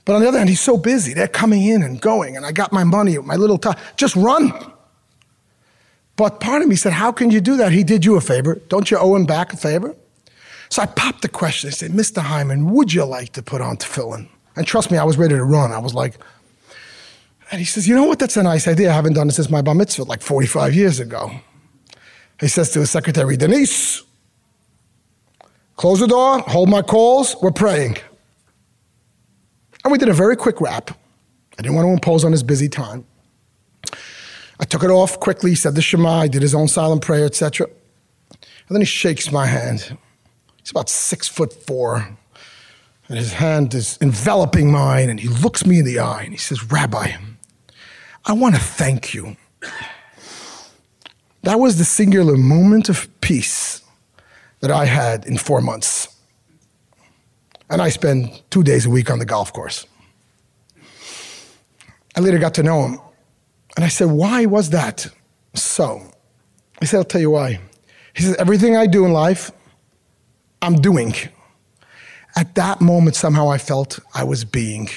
But 0.05 0.15
on 0.15 0.21
the 0.21 0.27
other 0.27 0.37
hand, 0.37 0.49
he's 0.49 0.61
so 0.61 0.77
busy. 0.77 1.13
They're 1.13 1.27
coming 1.27 1.63
in 1.63 1.83
and 1.83 2.01
going, 2.01 2.35
and 2.35 2.45
I 2.45 2.51
got 2.51 2.71
my 2.73 2.83
money, 2.83 3.17
my 3.19 3.35
little 3.35 3.57
time. 3.57 3.77
Just 3.97 4.15
run. 4.15 4.51
But 6.15 6.39
part 6.39 6.61
of 6.61 6.67
me 6.67 6.75
said, 6.75 6.93
How 6.93 7.11
can 7.11 7.31
you 7.31 7.39
do 7.39 7.57
that? 7.57 7.71
He 7.71 7.83
did 7.83 8.03
you 8.03 8.15
a 8.15 8.21
favor. 8.21 8.55
Don't 8.67 8.91
you 8.91 8.97
owe 8.97 9.15
him 9.15 9.25
back 9.25 9.53
a 9.53 9.57
favor? 9.57 9.95
So 10.69 10.81
I 10.81 10.85
popped 10.85 11.21
the 11.21 11.29
question. 11.29 11.69
I 11.69 11.71
said, 11.71 11.91
Mr. 11.91 12.21
Hyman, 12.21 12.71
would 12.71 12.93
you 12.93 13.05
like 13.05 13.33
to 13.33 13.43
put 13.43 13.61
on 13.61 13.77
tefillin? 13.77 14.27
And 14.55 14.67
trust 14.67 14.91
me, 14.91 14.97
I 14.97 15.03
was 15.03 15.17
ready 15.17 15.35
to 15.35 15.43
run. 15.43 15.71
I 15.71 15.79
was 15.79 15.93
like, 15.93 16.15
and 17.51 17.59
he 17.59 17.65
says, 17.65 17.87
You 17.87 17.95
know 17.95 18.05
what? 18.05 18.19
That's 18.19 18.37
a 18.37 18.43
nice 18.43 18.67
idea. 18.67 18.89
I 18.89 18.93
haven't 18.93 19.13
done 19.13 19.27
it 19.27 19.33
since 19.33 19.49
my 19.49 19.61
bar 19.61 19.75
mitzvah, 19.75 20.03
like 20.03 20.21
45 20.21 20.73
years 20.73 20.99
ago. 20.99 21.31
He 22.39 22.47
says 22.47 22.71
to 22.71 22.79
his 22.79 22.89
secretary, 22.89 23.37
Denise, 23.37 24.01
close 25.75 25.99
the 25.99 26.07
door, 26.07 26.39
hold 26.39 26.69
my 26.69 26.81
calls, 26.81 27.35
we're 27.41 27.51
praying. 27.51 27.97
And 29.83 29.91
we 29.91 29.97
did 29.97 30.09
a 30.09 30.13
very 30.13 30.35
quick 30.35 30.59
wrap. 30.61 30.91
I 31.59 31.61
didn't 31.61 31.75
want 31.75 31.85
to 31.87 31.91
impose 31.91 32.23
on 32.23 32.31
his 32.31 32.41
busy 32.41 32.69
time. 32.69 33.05
I 34.59 34.63
took 34.63 34.83
it 34.83 34.89
off 34.89 35.19
quickly, 35.19 35.53
said 35.55 35.75
the 35.75 35.81
Shema, 35.81 36.27
did 36.27 36.41
his 36.41 36.55
own 36.55 36.67
silent 36.67 37.01
prayer, 37.01 37.25
etc. 37.25 37.67
And 37.67 38.75
then 38.75 38.81
he 38.81 38.85
shakes 38.85 39.31
my 39.31 39.45
hand. 39.45 39.97
He's 40.57 40.71
about 40.71 40.89
six 40.89 41.27
foot 41.27 41.51
four, 41.51 42.17
and 43.07 43.17
his 43.17 43.33
hand 43.33 43.73
is 43.73 43.97
enveloping 44.01 44.71
mine, 44.71 45.09
and 45.09 45.19
he 45.19 45.27
looks 45.27 45.65
me 45.65 45.79
in 45.79 45.85
the 45.85 45.99
eye 45.99 46.23
and 46.23 46.31
he 46.31 46.37
says, 46.37 46.71
Rabbi, 46.71 47.11
I 48.25 48.33
want 48.33 48.55
to 48.55 48.61
thank 48.61 49.13
you. 49.13 49.35
That 51.43 51.59
was 51.59 51.77
the 51.77 51.85
singular 51.85 52.37
moment 52.37 52.87
of 52.89 53.09
peace 53.21 53.81
that 54.59 54.71
I 54.71 54.85
had 54.85 55.25
in 55.25 55.37
four 55.37 55.61
months. 55.61 56.07
And 57.69 57.81
I 57.81 57.89
spend 57.89 58.41
two 58.51 58.63
days 58.63 58.85
a 58.85 58.89
week 58.89 59.09
on 59.09 59.19
the 59.19 59.25
golf 59.25 59.51
course. 59.51 59.87
I 62.15 62.19
later 62.19 62.37
got 62.37 62.53
to 62.55 62.63
know 62.63 62.85
him. 62.85 62.99
And 63.75 63.85
I 63.85 63.87
said, 63.87 64.09
Why 64.09 64.45
was 64.45 64.69
that 64.71 65.07
so? 65.53 66.01
He 66.79 66.85
said, 66.85 66.97
I'll 66.97 67.03
tell 67.05 67.21
you 67.21 67.31
why. 67.31 67.59
He 68.13 68.23
said, 68.23 68.35
Everything 68.37 68.75
I 68.75 68.85
do 68.85 69.05
in 69.05 69.13
life, 69.13 69.51
I'm 70.61 70.75
doing. 70.75 71.15
At 72.35 72.55
that 72.55 72.81
moment, 72.81 73.15
somehow 73.15 73.49
I 73.49 73.57
felt 73.57 73.99
I 74.13 74.23
was 74.25 74.45
being. 74.45 74.89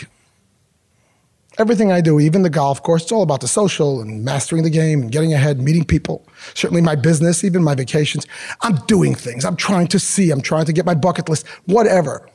Everything 1.59 1.93
I 1.93 2.01
do, 2.01 2.19
even 2.19 2.43
the 2.43 2.51
golf 2.51 2.83
course, 2.83 3.05
it's 3.05 3.13
all 3.13 3.23
about 3.23 3.41
the 3.41 3.49
social 3.49 4.01
and 4.01 4.25
mastering 4.25 4.65
the 4.65 4.71
game 4.71 5.03
and 5.03 5.13
getting 5.13 5.33
ahead, 5.33 5.61
meeting 5.61 5.85
people. 5.85 6.27
Certainly 6.55 6.83
my 6.83 6.97
business, 6.97 7.45
even 7.45 7.63
my 7.63 7.77
vacations. 7.77 8.27
I'm 8.63 8.77
doing 8.87 9.15
things. 9.15 9.45
I'm 9.45 9.57
trying 9.57 9.87
to 9.89 9.99
see. 10.01 10.31
I'm 10.31 10.41
trying 10.41 10.67
to 10.67 10.73
get 10.73 10.85
my 10.85 10.95
bucket 10.95 11.29
list, 11.29 11.47
whatever. 11.67 12.29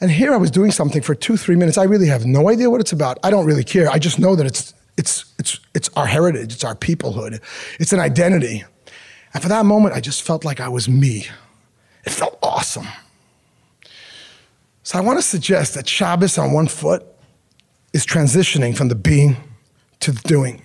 And 0.00 0.10
here 0.10 0.32
I 0.32 0.36
was 0.36 0.50
doing 0.50 0.72
something 0.72 1.02
for 1.02 1.14
two, 1.14 1.36
three 1.36 1.56
minutes. 1.56 1.78
I 1.78 1.84
really 1.84 2.08
have 2.08 2.26
no 2.26 2.48
idea 2.48 2.68
what 2.68 2.80
it's 2.80 2.92
about. 2.92 3.18
I 3.22 3.30
don't 3.30 3.46
really 3.46 3.64
care. 3.64 3.88
I 3.90 3.98
just 3.98 4.18
know 4.18 4.34
that 4.34 4.46
it's 4.46 4.74
it's, 4.98 5.32
it's, 5.38 5.60
it's 5.74 5.88
our 5.96 6.06
heritage, 6.06 6.52
it's 6.52 6.64
our 6.64 6.74
peoplehood, 6.74 7.40
it's 7.78 7.92
an 7.92 8.00
identity. 8.00 8.64
And 9.32 9.42
for 9.42 9.48
that 9.48 9.64
moment, 9.64 9.94
I 9.94 10.00
just 10.00 10.22
felt 10.22 10.44
like 10.44 10.58
I 10.60 10.68
was 10.68 10.88
me. 10.88 11.26
It 12.04 12.10
felt 12.10 12.36
awesome. 12.42 12.88
So 14.82 14.98
I 14.98 15.02
want 15.02 15.18
to 15.18 15.22
suggest 15.22 15.74
that 15.74 15.88
Shabbos 15.88 16.36
on 16.36 16.52
one 16.52 16.66
foot 16.66 17.06
is 17.92 18.06
transitioning 18.06 18.76
from 18.76 18.88
the 18.88 18.94
being 18.94 19.36
to 20.00 20.12
the 20.12 20.20
doing. 20.28 20.62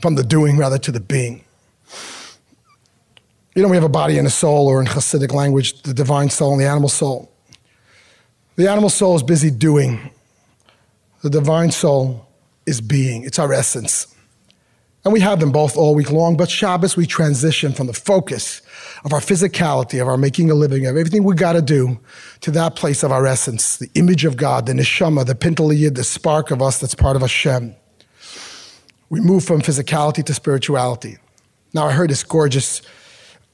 From 0.00 0.14
the 0.14 0.24
doing, 0.24 0.56
rather, 0.56 0.78
to 0.78 0.92
the 0.92 1.00
being. 1.00 1.44
You 3.54 3.62
know, 3.62 3.68
we 3.68 3.76
have 3.76 3.84
a 3.84 3.88
body 3.88 4.18
and 4.18 4.26
a 4.26 4.30
soul, 4.30 4.66
or 4.66 4.80
in 4.80 4.86
Hasidic 4.86 5.32
language, 5.32 5.82
the 5.82 5.94
divine 5.94 6.28
soul 6.30 6.52
and 6.52 6.60
the 6.60 6.66
animal 6.66 6.88
soul. 6.88 7.30
The 8.56 8.70
animal 8.70 8.90
soul 8.90 9.16
is 9.16 9.22
busy 9.22 9.50
doing, 9.50 10.10
the 11.22 11.30
divine 11.30 11.70
soul 11.70 12.28
is 12.66 12.80
being, 12.80 13.24
it's 13.24 13.38
our 13.38 13.52
essence. 13.52 14.14
And 15.04 15.12
we 15.12 15.20
have 15.20 15.40
them 15.40 15.52
both 15.52 15.76
all 15.76 15.94
week 15.94 16.10
long, 16.10 16.36
but 16.36 16.50
Shabbos, 16.50 16.96
we 16.96 17.06
transition 17.06 17.72
from 17.72 17.86
the 17.88 17.92
focus 17.92 18.62
of 19.04 19.12
our 19.12 19.20
physicality, 19.20 20.00
of 20.00 20.08
our 20.08 20.16
making 20.16 20.50
a 20.50 20.54
living, 20.54 20.86
of 20.86 20.96
everything 20.96 21.24
we 21.24 21.34
got 21.34 21.52
to 21.52 21.62
do, 21.62 22.00
to 22.40 22.50
that 22.50 22.74
place 22.74 23.02
of 23.02 23.12
our 23.12 23.26
essence, 23.26 23.76
the 23.76 23.90
image 23.94 24.24
of 24.24 24.36
God, 24.36 24.66
the 24.66 24.72
neshama, 24.72 25.26
the 25.26 25.34
pintele 25.34 25.78
yid, 25.78 25.94
the 25.94 26.04
spark 26.04 26.50
of 26.50 26.62
us 26.62 26.80
that's 26.80 26.94
part 26.94 27.14
of 27.14 27.22
Hashem. 27.22 27.74
We 29.10 29.20
move 29.20 29.44
from 29.44 29.60
physicality 29.60 30.24
to 30.24 30.34
spirituality. 30.34 31.18
Now, 31.74 31.86
I 31.86 31.92
heard 31.92 32.08
this 32.08 32.24
gorgeous 32.24 32.80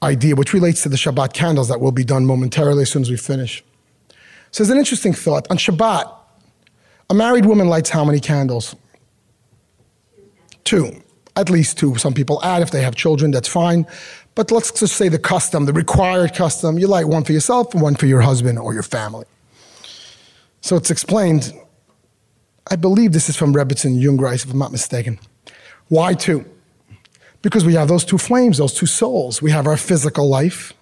idea, 0.01 0.35
which 0.35 0.53
relates 0.53 0.83
to 0.83 0.89
the 0.89 0.95
Shabbat 0.95 1.33
candles 1.33 1.67
that 1.67 1.81
will 1.81 1.91
be 1.91 2.05
done 2.05 2.25
momentarily 2.25 2.83
as 2.83 2.89
soon 2.89 3.01
as 3.01 3.09
we 3.09 3.17
finish. 3.17 3.63
So, 4.51 4.63
there's 4.63 4.71
an 4.71 4.77
interesting 4.77 5.13
thought. 5.13 5.47
On 5.51 5.57
Shabbat, 5.57 6.11
a 7.09 7.13
married 7.13 7.45
woman 7.45 7.67
lights 7.67 7.89
how 7.89 8.05
many 8.05 8.19
candles? 8.21 8.75
Two. 10.63 11.01
At 11.35 11.49
least 11.49 11.77
two. 11.77 11.95
Some 11.95 12.13
people 12.13 12.43
add 12.43 12.61
if 12.61 12.71
they 12.71 12.81
have 12.81 12.95
children, 12.95 13.31
that's 13.31 13.47
fine. 13.47 13.87
But 14.35 14.51
let's 14.51 14.71
just 14.71 14.95
say 14.95 15.09
the 15.09 15.19
custom, 15.19 15.65
the 15.65 15.73
required 15.73 16.33
custom, 16.33 16.77
you 16.77 16.87
light 16.87 17.07
one 17.07 17.23
for 17.23 17.33
yourself 17.33 17.73
and 17.73 17.81
one 17.81 17.95
for 17.95 18.05
your 18.05 18.21
husband 18.21 18.59
or 18.59 18.73
your 18.73 18.83
family. 18.83 19.25
So 20.61 20.75
it's 20.75 20.91
explained, 20.91 21.53
I 22.69 22.75
believe 22.75 23.13
this 23.13 23.29
is 23.29 23.35
from 23.35 23.53
Rebbetzin 23.53 24.01
Jungreis, 24.01 24.45
if 24.45 24.51
I'm 24.51 24.59
not 24.59 24.71
mistaken. 24.71 25.19
Why 25.87 26.13
two? 26.13 26.45
Because 27.41 27.65
we 27.65 27.73
have 27.73 27.87
those 27.87 28.05
two 28.05 28.17
flames, 28.17 28.59
those 28.59 28.73
two 28.73 28.85
souls. 28.85 29.41
We 29.41 29.51
have 29.51 29.67
our 29.67 29.77
physical 29.77 30.29
life 30.29 30.73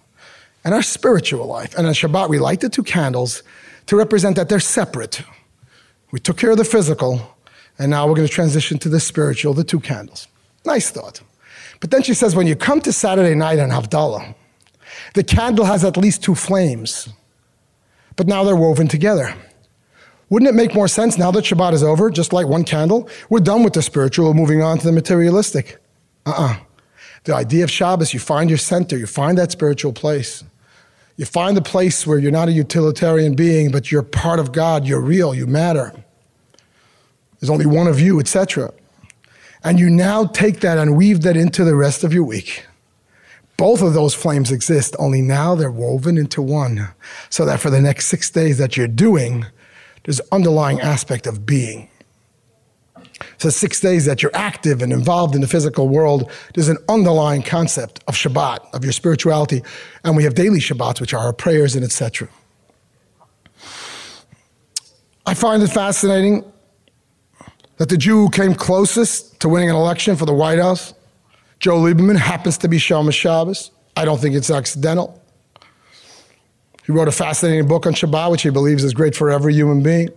and 0.63 0.73
our 0.73 0.81
spiritual 0.81 1.45
life. 1.45 1.75
And 1.77 1.87
on 1.87 1.93
Shabbat, 1.93 2.29
we 2.29 2.37
light 2.37 2.59
the 2.59 2.69
two 2.69 2.83
candles 2.83 3.43
to 3.85 3.95
represent 3.95 4.35
that 4.35 4.49
they're 4.49 4.59
separate. 4.59 5.23
We 6.11 6.19
took 6.19 6.37
care 6.37 6.51
of 6.51 6.57
the 6.57 6.65
physical, 6.65 7.35
and 7.79 7.89
now 7.89 8.07
we're 8.07 8.15
going 8.15 8.27
to 8.27 8.33
transition 8.33 8.77
to 8.79 8.89
the 8.89 8.99
spiritual, 8.99 9.53
the 9.53 9.63
two 9.63 9.79
candles. 9.79 10.27
Nice 10.65 10.89
thought. 10.91 11.21
But 11.79 11.91
then 11.91 12.03
she 12.03 12.13
says, 12.13 12.35
when 12.35 12.47
you 12.47 12.55
come 12.55 12.81
to 12.81 12.91
Saturday 12.91 13.35
night 13.35 13.59
on 13.59 13.69
Havdalah, 13.69 14.35
the 15.13 15.23
candle 15.23 15.65
has 15.65 15.83
at 15.83 15.97
least 15.97 16.23
two 16.23 16.35
flames, 16.35 17.09
but 18.15 18.27
now 18.27 18.43
they're 18.43 18.55
woven 18.55 18.87
together. 18.87 19.33
Wouldn't 20.29 20.49
it 20.49 20.55
make 20.55 20.75
more 20.75 20.87
sense 20.87 21.17
now 21.17 21.31
that 21.31 21.45
Shabbat 21.45 21.73
is 21.73 21.83
over, 21.83 22.09
just 22.09 22.33
like 22.33 22.47
one 22.47 22.63
candle? 22.63 23.09
We're 23.29 23.39
done 23.39 23.63
with 23.63 23.73
the 23.73 23.81
spiritual, 23.81 24.33
moving 24.33 24.61
on 24.61 24.77
to 24.77 24.85
the 24.85 24.91
materialistic. 24.91 25.77
Uh 26.25 26.33
uh 26.37 26.55
The 27.23 27.33
idea 27.33 27.63
of 27.63 27.71
Shabbos, 27.71 28.13
you 28.13 28.19
find 28.19 28.49
your 28.49 28.59
center, 28.59 28.97
you 28.97 29.07
find 29.07 29.37
that 29.37 29.51
spiritual 29.51 29.93
place. 29.93 30.43
You 31.17 31.25
find 31.25 31.57
the 31.57 31.61
place 31.61 32.05
where 32.05 32.17
you're 32.19 32.31
not 32.31 32.47
a 32.47 32.51
utilitarian 32.51 33.33
being, 33.35 33.71
but 33.71 33.91
you're 33.91 34.03
part 34.03 34.39
of 34.39 34.51
God, 34.51 34.85
you're 34.85 35.01
real, 35.01 35.33
you 35.33 35.47
matter. 35.47 35.91
There's 37.39 37.49
only 37.49 37.65
one 37.65 37.87
of 37.87 37.99
you, 37.99 38.19
etc. 38.19 38.71
And 39.63 39.79
you 39.79 39.89
now 39.89 40.25
take 40.25 40.61
that 40.61 40.77
and 40.77 40.95
weave 40.95 41.21
that 41.21 41.35
into 41.35 41.63
the 41.63 41.75
rest 41.75 42.03
of 42.03 42.13
your 42.13 42.23
week. 42.23 42.65
Both 43.57 43.81
of 43.81 43.93
those 43.93 44.13
flames 44.13 44.51
exist, 44.51 44.95
only 44.99 45.21
now 45.21 45.53
they're 45.53 45.69
woven 45.69 46.17
into 46.17 46.41
one. 46.41 46.87
So 47.29 47.43
that 47.45 47.59
for 47.59 47.69
the 47.69 47.81
next 47.81 48.07
six 48.07 48.29
days 48.29 48.57
that 48.57 48.77
you're 48.77 48.87
doing, 48.87 49.45
there's 50.05 50.21
underlying 50.31 50.79
aspect 50.79 51.27
of 51.27 51.45
being. 51.45 51.89
So 53.37 53.49
six 53.49 53.81
days 53.81 54.05
that 54.05 54.23
you're 54.23 54.35
active 54.35 54.81
and 54.81 54.93
involved 54.93 55.35
in 55.35 55.41
the 55.41 55.47
physical 55.47 55.89
world, 55.89 56.31
there's 56.53 56.69
an 56.69 56.77
underlying 56.87 57.41
concept 57.41 58.01
of 58.07 58.15
Shabbat, 58.15 58.59
of 58.73 58.83
your 58.85 58.93
spirituality. 58.93 59.61
And 60.05 60.15
we 60.15 60.23
have 60.23 60.35
daily 60.35 60.59
Shabbats, 60.59 61.01
which 61.01 61.13
are 61.13 61.19
our 61.19 61.33
prayers 61.33 61.75
and 61.75 61.83
etc. 61.83 62.29
I 65.25 65.33
find 65.33 65.61
it 65.61 65.67
fascinating 65.67 66.49
that 67.79 67.87
the 67.87 67.97
Jew 67.97 68.17
who 68.17 68.29
came 68.29 68.53
closest 68.53 69.39
to 69.39 69.49
winning 69.49 69.69
an 69.69 69.75
election 69.75 70.15
for 70.15 70.25
the 70.25 70.33
White 70.33 70.59
House, 70.59 70.93
Joe 71.59 71.77
Lieberman, 71.77 72.17
happens 72.17 72.57
to 72.59 72.67
be 72.67 72.77
Shomer 72.77 73.13
Shabbos. 73.13 73.71
I 73.95 74.05
don't 74.05 74.19
think 74.19 74.35
it's 74.35 74.51
accidental. 74.51 75.19
He 76.85 76.91
wrote 76.91 77.07
a 77.07 77.11
fascinating 77.11 77.67
book 77.67 77.85
on 77.85 77.93
Shabbat, 77.93 78.31
which 78.31 78.41
he 78.41 78.49
believes 78.49 78.83
is 78.83 78.93
great 78.93 79.15
for 79.15 79.29
every 79.29 79.53
human 79.53 79.81
being. 79.81 80.09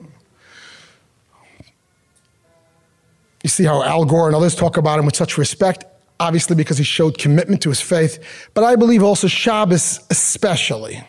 You 3.44 3.50
see 3.50 3.64
how 3.64 3.82
Al 3.82 4.04
Gore 4.04 4.26
and 4.26 4.36
others 4.36 4.54
talk 4.54 4.76
about 4.76 4.98
him 4.98 5.06
with 5.06 5.16
such 5.16 5.38
respect, 5.38 5.84
obviously 6.18 6.56
because 6.56 6.78
he 6.78 6.84
showed 6.84 7.18
commitment 7.18 7.62
to 7.62 7.68
his 7.68 7.80
faith. 7.80 8.50
But 8.54 8.64
I 8.64 8.74
believe 8.74 9.02
also 9.02 9.28
Shabbos, 9.28 10.00
especially, 10.10 11.02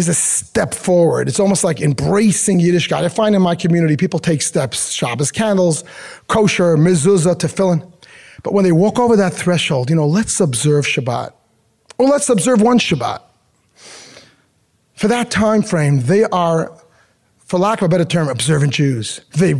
is 0.00 0.08
a 0.08 0.14
step 0.14 0.74
forward. 0.74 1.28
It's 1.28 1.38
almost 1.38 1.62
like 1.62 1.80
embracing 1.80 2.58
Yiddishkeit. 2.58 3.04
I 3.04 3.08
find 3.08 3.36
in 3.36 3.42
my 3.42 3.54
community 3.54 3.96
people 3.96 4.18
take 4.18 4.42
steps, 4.42 4.90
Shabbos 4.90 5.30
candles, 5.30 5.84
kosher, 6.26 6.76
mezuzah, 6.76 7.36
tefillin. 7.36 7.90
But 8.42 8.54
when 8.54 8.64
they 8.64 8.72
walk 8.72 8.98
over 8.98 9.16
that 9.16 9.32
threshold, 9.32 9.90
you 9.90 9.96
know, 9.96 10.06
let's 10.06 10.40
observe 10.40 10.86
Shabbat. 10.86 11.32
Or 11.98 12.08
let's 12.08 12.28
observe 12.28 12.60
one 12.60 12.78
Shabbat. 12.78 13.20
For 14.94 15.08
that 15.08 15.30
time 15.30 15.62
frame, 15.62 16.00
they 16.00 16.24
are, 16.24 16.72
for 17.38 17.58
lack 17.58 17.80
of 17.82 17.86
a 17.86 17.88
better 17.88 18.04
term, 18.04 18.28
observant 18.28 18.72
Jews. 18.72 19.20
They, 19.36 19.54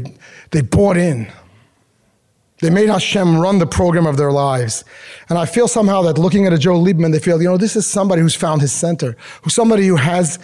they 0.51 0.63
bought 0.63 0.97
in. 0.97 1.31
They 2.61 2.71
made 2.71 2.88
Hashem 2.88 3.38
run 3.38 3.59
the 3.59 3.67
program 3.67 4.07
of 4.07 4.17
their 4.17 4.33
lives. 4.33 4.85
And 5.29 5.38
I 5.38 5.47
feel 5.47 5.67
somehow 5.67 6.02
that 6.02 6.19
looking 6.19 6.47
at 6.47 6.52
a 6.52 6.59
Joe 6.59 6.79
Lieberman, 6.79 7.12
they 7.12 7.19
feel, 7.19 7.40
you 7.40 7.49
know, 7.49 7.57
this 7.57 7.75
is 7.75 7.87
somebody 7.87 8.21
who's 8.21 8.35
found 8.35 8.61
his 8.61 8.73
center, 8.73 9.17
who's 9.43 9.55
somebody 9.55 9.87
who 9.87 9.97
has 9.97 10.38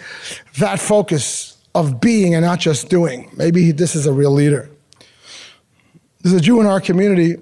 that 0.57 0.79
focus 0.79 1.57
of 1.75 2.01
being 2.01 2.33
and 2.33 2.43
not 2.43 2.59
just 2.59 2.89
doing. 2.89 3.29
Maybe 3.37 3.71
this 3.71 3.95
is 3.95 4.07
a 4.07 4.13
real 4.13 4.31
leader. 4.31 4.69
There's 6.21 6.33
a 6.33 6.41
Jew 6.41 6.59
in 6.59 6.65
our 6.65 6.81
community 6.81 7.35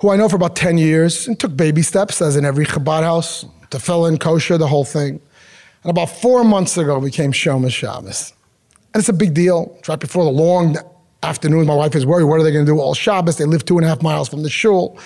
who 0.00 0.10
I 0.10 0.16
know 0.16 0.28
for 0.28 0.36
about 0.36 0.54
10 0.54 0.76
years 0.76 1.26
and 1.26 1.40
took 1.40 1.56
baby 1.56 1.82
steps, 1.82 2.20
as 2.20 2.36
in 2.36 2.44
every 2.44 2.66
Chabad 2.66 3.02
house, 3.02 3.46
tefillin, 3.70 4.20
kosher, 4.20 4.58
the 4.58 4.68
whole 4.68 4.84
thing. 4.84 5.20
And 5.82 5.90
about 5.90 6.10
four 6.10 6.44
months 6.44 6.76
ago 6.76 7.00
became 7.00 7.32
Shomer 7.32 7.72
Shabbos. 7.72 8.34
And 8.92 9.00
it's 9.00 9.08
a 9.08 9.14
big 9.14 9.32
deal. 9.32 9.74
It's 9.78 9.88
right 9.88 9.98
before 9.98 10.24
the 10.24 10.30
long 10.30 10.76
afternoon, 11.22 11.66
my 11.66 11.74
wife 11.74 11.94
is 11.94 12.06
worried, 12.06 12.24
what 12.24 12.40
are 12.40 12.42
they 12.42 12.52
going 12.52 12.64
to 12.64 12.72
do 12.72 12.78
all 12.78 12.94
Shabbos? 12.94 13.36
They 13.36 13.44
live 13.44 13.64
two 13.64 13.76
and 13.76 13.84
a 13.84 13.88
half 13.88 14.02
miles 14.02 14.28
from 14.28 14.42
the 14.42 14.50
shul, 14.50 14.98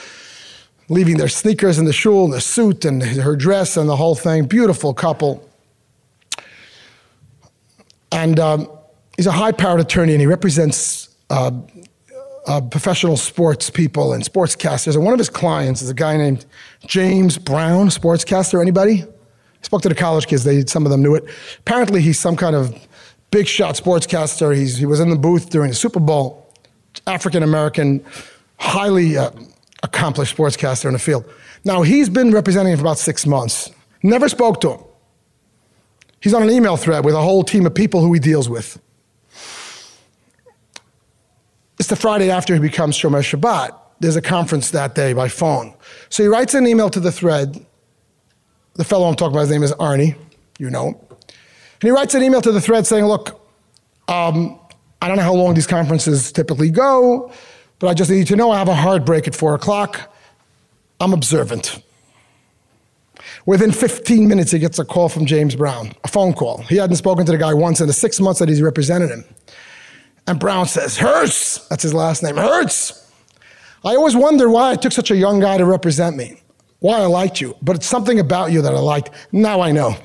leaving 0.88 1.16
their 1.16 1.28
sneakers 1.28 1.78
in 1.78 1.84
the 1.84 1.92
shul, 1.92 2.24
and 2.24 2.32
the 2.32 2.40
suit, 2.40 2.84
and 2.84 3.02
her 3.02 3.36
dress, 3.36 3.76
and 3.76 3.88
the 3.88 3.96
whole 3.96 4.14
thing. 4.14 4.44
Beautiful 4.44 4.92
couple. 4.92 5.48
And 8.10 8.38
um, 8.38 8.68
he's 9.16 9.26
a 9.26 9.32
high 9.32 9.52
powered 9.52 9.80
attorney, 9.80 10.12
and 10.12 10.20
he 10.20 10.26
represents 10.26 11.08
uh, 11.30 11.50
uh, 12.46 12.60
professional 12.60 13.16
sports 13.16 13.70
people 13.70 14.12
and 14.12 14.22
sportscasters. 14.22 14.94
And 14.94 15.04
one 15.04 15.14
of 15.14 15.18
his 15.18 15.30
clients 15.30 15.80
is 15.80 15.88
a 15.88 15.94
guy 15.94 16.16
named 16.16 16.44
James 16.86 17.38
Brown, 17.38 17.88
sportscaster. 17.88 18.60
Anybody? 18.60 19.02
I 19.02 19.64
spoke 19.64 19.82
to 19.82 19.88
the 19.88 19.94
college 19.94 20.26
kids, 20.26 20.44
they, 20.44 20.66
some 20.66 20.84
of 20.84 20.90
them 20.90 21.02
knew 21.02 21.14
it. 21.14 21.24
Apparently, 21.60 22.02
he's 22.02 22.18
some 22.18 22.36
kind 22.36 22.56
of 22.56 22.76
big 23.32 23.48
shot 23.48 23.74
sportscaster. 23.74 24.54
He's, 24.54 24.76
he 24.76 24.86
was 24.86 25.00
in 25.00 25.10
the 25.10 25.16
booth 25.16 25.50
during 25.50 25.70
the 25.70 25.74
Super 25.74 25.98
Bowl, 25.98 26.54
African 27.08 27.42
American, 27.42 28.04
highly 28.58 29.16
uh, 29.16 29.30
accomplished 29.82 30.36
sportscaster 30.36 30.84
in 30.84 30.92
the 30.92 31.00
field. 31.00 31.24
Now, 31.64 31.82
he's 31.82 32.08
been 32.08 32.30
representing 32.30 32.72
him 32.72 32.78
for 32.78 32.84
about 32.84 32.98
six 32.98 33.26
months. 33.26 33.72
Never 34.04 34.28
spoke 34.28 34.60
to 34.60 34.72
him. 34.72 34.80
He's 36.20 36.34
on 36.34 36.42
an 36.42 36.50
email 36.50 36.76
thread 36.76 37.04
with 37.04 37.14
a 37.14 37.20
whole 37.20 37.42
team 37.42 37.66
of 37.66 37.74
people 37.74 38.00
who 38.00 38.12
he 38.12 38.20
deals 38.20 38.48
with. 38.48 38.80
It's 41.80 41.88
the 41.88 41.96
Friday 41.96 42.30
after 42.30 42.54
he 42.54 42.60
becomes 42.60 42.96
Shomer 42.96 43.22
Shabbat. 43.22 43.76
There's 43.98 44.14
a 44.14 44.22
conference 44.22 44.70
that 44.70 44.94
day 44.94 45.14
by 45.14 45.28
phone. 45.28 45.74
So 46.10 46.22
he 46.22 46.28
writes 46.28 46.54
an 46.54 46.66
email 46.66 46.90
to 46.90 47.00
the 47.00 47.10
thread. 47.10 47.64
The 48.74 48.84
fellow 48.84 49.08
I'm 49.08 49.16
talking 49.16 49.34
about, 49.34 49.42
his 49.42 49.50
name 49.50 49.62
is 49.62 49.72
Arnie. 49.72 50.16
You 50.58 50.70
know. 50.70 51.00
And 51.82 51.88
he 51.88 51.90
writes 51.90 52.14
an 52.14 52.22
email 52.22 52.40
to 52.40 52.52
the 52.52 52.60
thread 52.60 52.86
saying, 52.86 53.06
Look, 53.06 53.40
um, 54.06 54.58
I 55.00 55.08
don't 55.08 55.16
know 55.16 55.24
how 55.24 55.34
long 55.34 55.54
these 55.54 55.66
conferences 55.66 56.30
typically 56.30 56.70
go, 56.70 57.32
but 57.80 57.88
I 57.88 57.94
just 57.94 58.08
need 58.08 58.18
you 58.18 58.24
to 58.26 58.36
know 58.36 58.52
I 58.52 58.58
have 58.58 58.68
a 58.68 58.74
hard 58.74 59.04
break 59.04 59.26
at 59.26 59.34
four 59.34 59.56
o'clock. 59.56 60.14
I'm 61.00 61.12
observant. 61.12 61.82
Within 63.46 63.72
15 63.72 64.28
minutes, 64.28 64.52
he 64.52 64.60
gets 64.60 64.78
a 64.78 64.84
call 64.84 65.08
from 65.08 65.26
James 65.26 65.56
Brown, 65.56 65.92
a 66.04 66.08
phone 66.08 66.32
call. 66.32 66.58
He 66.62 66.76
hadn't 66.76 66.94
spoken 66.96 67.26
to 67.26 67.32
the 67.32 67.38
guy 67.38 67.52
once 67.52 67.80
in 67.80 67.88
the 67.88 67.92
six 67.92 68.20
months 68.20 68.38
that 68.38 68.48
he's 68.48 68.62
represented 68.62 69.10
him. 69.10 69.24
And 70.28 70.38
Brown 70.38 70.66
says, 70.66 70.96
Hurts, 70.96 71.66
that's 71.66 71.82
his 71.82 71.92
last 71.92 72.22
name, 72.22 72.36
Hurts. 72.36 73.10
I 73.84 73.96
always 73.96 74.14
wondered 74.14 74.50
why 74.50 74.70
I 74.70 74.76
took 74.76 74.92
such 74.92 75.10
a 75.10 75.16
young 75.16 75.40
guy 75.40 75.58
to 75.58 75.64
represent 75.64 76.16
me, 76.16 76.40
why 76.78 77.00
I 77.00 77.06
liked 77.06 77.40
you, 77.40 77.56
but 77.60 77.74
it's 77.74 77.86
something 77.86 78.20
about 78.20 78.52
you 78.52 78.62
that 78.62 78.72
I 78.72 78.78
liked. 78.78 79.10
Now 79.32 79.60
I 79.60 79.72
know. 79.72 79.96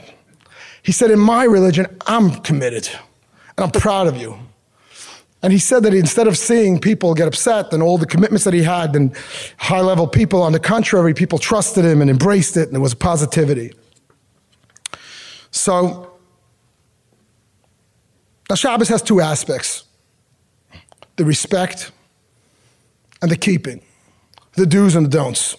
He 0.88 0.94
said, 0.94 1.12
In 1.12 1.20
my 1.20 1.44
religion, 1.44 1.86
I'm 2.08 2.32
committed 2.44 2.88
and 3.58 3.66
I'm 3.66 3.72
proud 3.72 4.08
of 4.08 4.16
you. 4.16 4.40
And 5.44 5.52
he 5.52 5.60
said 5.60 5.84
that 5.84 5.94
instead 5.94 6.28
of 6.28 6.38
seeing 6.38 6.80
people 6.80 7.14
get 7.14 7.28
upset 7.28 7.74
and 7.74 7.84
all 7.84 7.98
the 7.98 8.06
commitments 8.06 8.46
that 8.46 8.54
he 8.54 8.64
had 8.64 8.96
and 8.96 9.14
high 9.58 9.82
level 9.82 10.08
people, 10.08 10.42
on 10.42 10.54
the 10.54 10.62
contrary, 10.62 11.14
people 11.14 11.40
trusted 11.40 11.84
him 11.84 12.02
and 12.02 12.10
embraced 12.10 12.56
it, 12.56 12.70
and 12.70 12.78
it 12.78 12.80
was 12.80 12.94
positivity. 12.94 13.74
So, 15.52 16.14
now 18.50 18.56
Shabbos 18.56 18.88
has 18.88 19.02
two 19.02 19.20
aspects 19.20 19.84
the 21.18 21.26
respect 21.26 21.92
and 23.22 23.30
the 23.30 23.36
keeping. 23.36 23.82
the 24.54 24.66
do's 24.66 24.96
and 24.96 25.06
the 25.06 25.10
don'ts. 25.10 25.58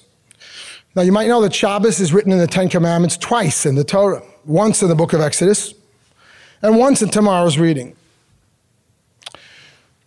Now, 0.96 1.02
you 1.02 1.12
might 1.12 1.28
know 1.28 1.42
that 1.42 1.54
Shabbos 1.54 2.00
is 2.00 2.14
written 2.14 2.32
in 2.32 2.38
the 2.38 2.46
Ten 2.46 2.70
Commandments 2.70 3.18
twice 3.18 3.66
in 3.66 3.74
the 3.74 3.84
Torah 3.84 4.22
once 4.48 4.82
in 4.82 4.88
the 4.88 4.94
book 4.94 5.12
of 5.12 5.20
Exodus 5.20 5.74
and 6.62 6.76
once 6.76 7.02
in 7.02 7.08
tomorrow's 7.10 7.58
reading. 7.58 7.94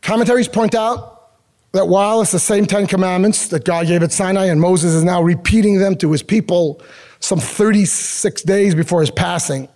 Commentaries 0.01 0.47
point 0.47 0.73
out 0.73 1.29
that 1.73 1.87
while 1.87 2.21
it's 2.21 2.31
the 2.31 2.39
same 2.39 2.65
Ten 2.65 2.87
Commandments 2.87 3.47
that 3.49 3.63
God 3.63 3.87
gave 3.87 4.03
at 4.03 4.11
Sinai, 4.11 4.45
and 4.45 4.59
Moses 4.59 4.93
is 4.93 5.03
now 5.03 5.21
repeating 5.21 5.77
them 5.79 5.95
to 5.97 6.11
his 6.11 6.23
people 6.23 6.81
some 7.19 7.39
36 7.39 8.41
days 8.41 8.75
before 8.75 8.99
his 9.01 9.11
passing, 9.11 9.69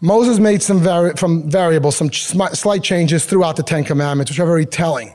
Moses 0.00 0.40
made 0.40 0.60
some 0.62 0.80
vari- 0.80 1.14
from 1.14 1.48
variables, 1.48 1.96
some 1.96 2.12
slight 2.12 2.82
changes 2.82 3.24
throughout 3.24 3.54
the 3.54 3.62
Ten 3.62 3.84
Commandments, 3.84 4.30
which 4.30 4.40
are 4.40 4.46
very 4.46 4.66
telling. 4.66 5.14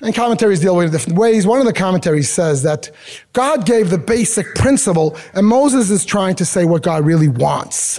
And 0.00 0.14
commentaries 0.14 0.60
deal 0.60 0.76
with 0.76 0.84
it 0.84 0.86
in 0.86 0.92
different 0.92 1.18
ways. 1.18 1.46
One 1.46 1.58
of 1.58 1.66
the 1.66 1.72
commentaries 1.72 2.30
says 2.30 2.62
that 2.62 2.90
God 3.32 3.66
gave 3.66 3.90
the 3.90 3.98
basic 3.98 4.54
principle, 4.54 5.16
and 5.34 5.44
Moses 5.44 5.90
is 5.90 6.04
trying 6.04 6.36
to 6.36 6.44
say 6.44 6.64
what 6.64 6.82
God 6.82 7.04
really 7.04 7.28
wants. 7.28 7.98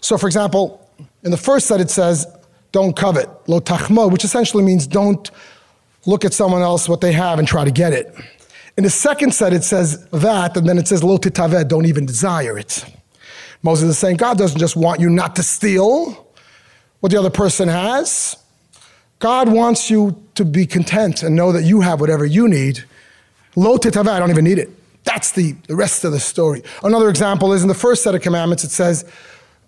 So, 0.00 0.18
for 0.18 0.26
example, 0.26 0.86
in 1.22 1.30
the 1.30 1.38
first 1.38 1.66
set 1.66 1.80
it 1.80 1.90
says, 1.90 2.26
don't 2.72 2.94
covet, 2.94 3.28
lo 3.48 3.58
tachmo, 3.58 4.12
which 4.12 4.22
essentially 4.22 4.62
means 4.62 4.86
don't 4.86 5.30
look 6.04 6.24
at 6.24 6.34
someone 6.34 6.60
else 6.62 6.88
what 6.88 7.00
they 7.00 7.12
have 7.12 7.38
and 7.38 7.48
try 7.48 7.64
to 7.64 7.70
get 7.70 7.94
it. 7.94 8.14
In 8.76 8.84
the 8.84 8.90
second 8.90 9.32
set 9.32 9.54
it 9.54 9.64
says 9.64 10.06
that, 10.10 10.56
and 10.56 10.68
then 10.68 10.76
it 10.76 10.86
says 10.86 11.02
lo 11.02 11.16
titaved, 11.16 11.68
don't 11.68 11.86
even 11.86 12.04
desire 12.04 12.58
it. 12.58 12.84
Moses 13.62 13.88
is 13.88 13.98
saying 13.98 14.18
God 14.18 14.36
doesn't 14.36 14.60
just 14.60 14.76
want 14.76 15.00
you 15.00 15.08
not 15.08 15.34
to 15.36 15.42
steal 15.42 16.28
what 17.00 17.10
the 17.10 17.18
other 17.18 17.30
person 17.30 17.68
has. 17.68 18.36
God 19.18 19.48
wants 19.48 19.90
you 19.90 20.22
to 20.34 20.44
be 20.44 20.66
content 20.66 21.22
and 21.22 21.34
know 21.34 21.52
that 21.52 21.64
you 21.64 21.80
have 21.80 22.00
whatever 22.00 22.26
you 22.26 22.48
need. 22.48 22.84
Lo 23.54 23.78
titaved, 23.78 24.08
I 24.08 24.18
don't 24.18 24.30
even 24.30 24.44
need 24.44 24.58
it. 24.58 24.70
That's 25.04 25.32
the, 25.32 25.52
the 25.68 25.76
rest 25.76 26.04
of 26.04 26.12
the 26.12 26.20
story. 26.20 26.62
Another 26.82 27.08
example 27.08 27.52
is 27.52 27.62
in 27.62 27.68
the 27.68 27.74
first 27.74 28.02
set 28.02 28.14
of 28.14 28.20
commandments, 28.20 28.64
it 28.64 28.70
says, 28.70 29.04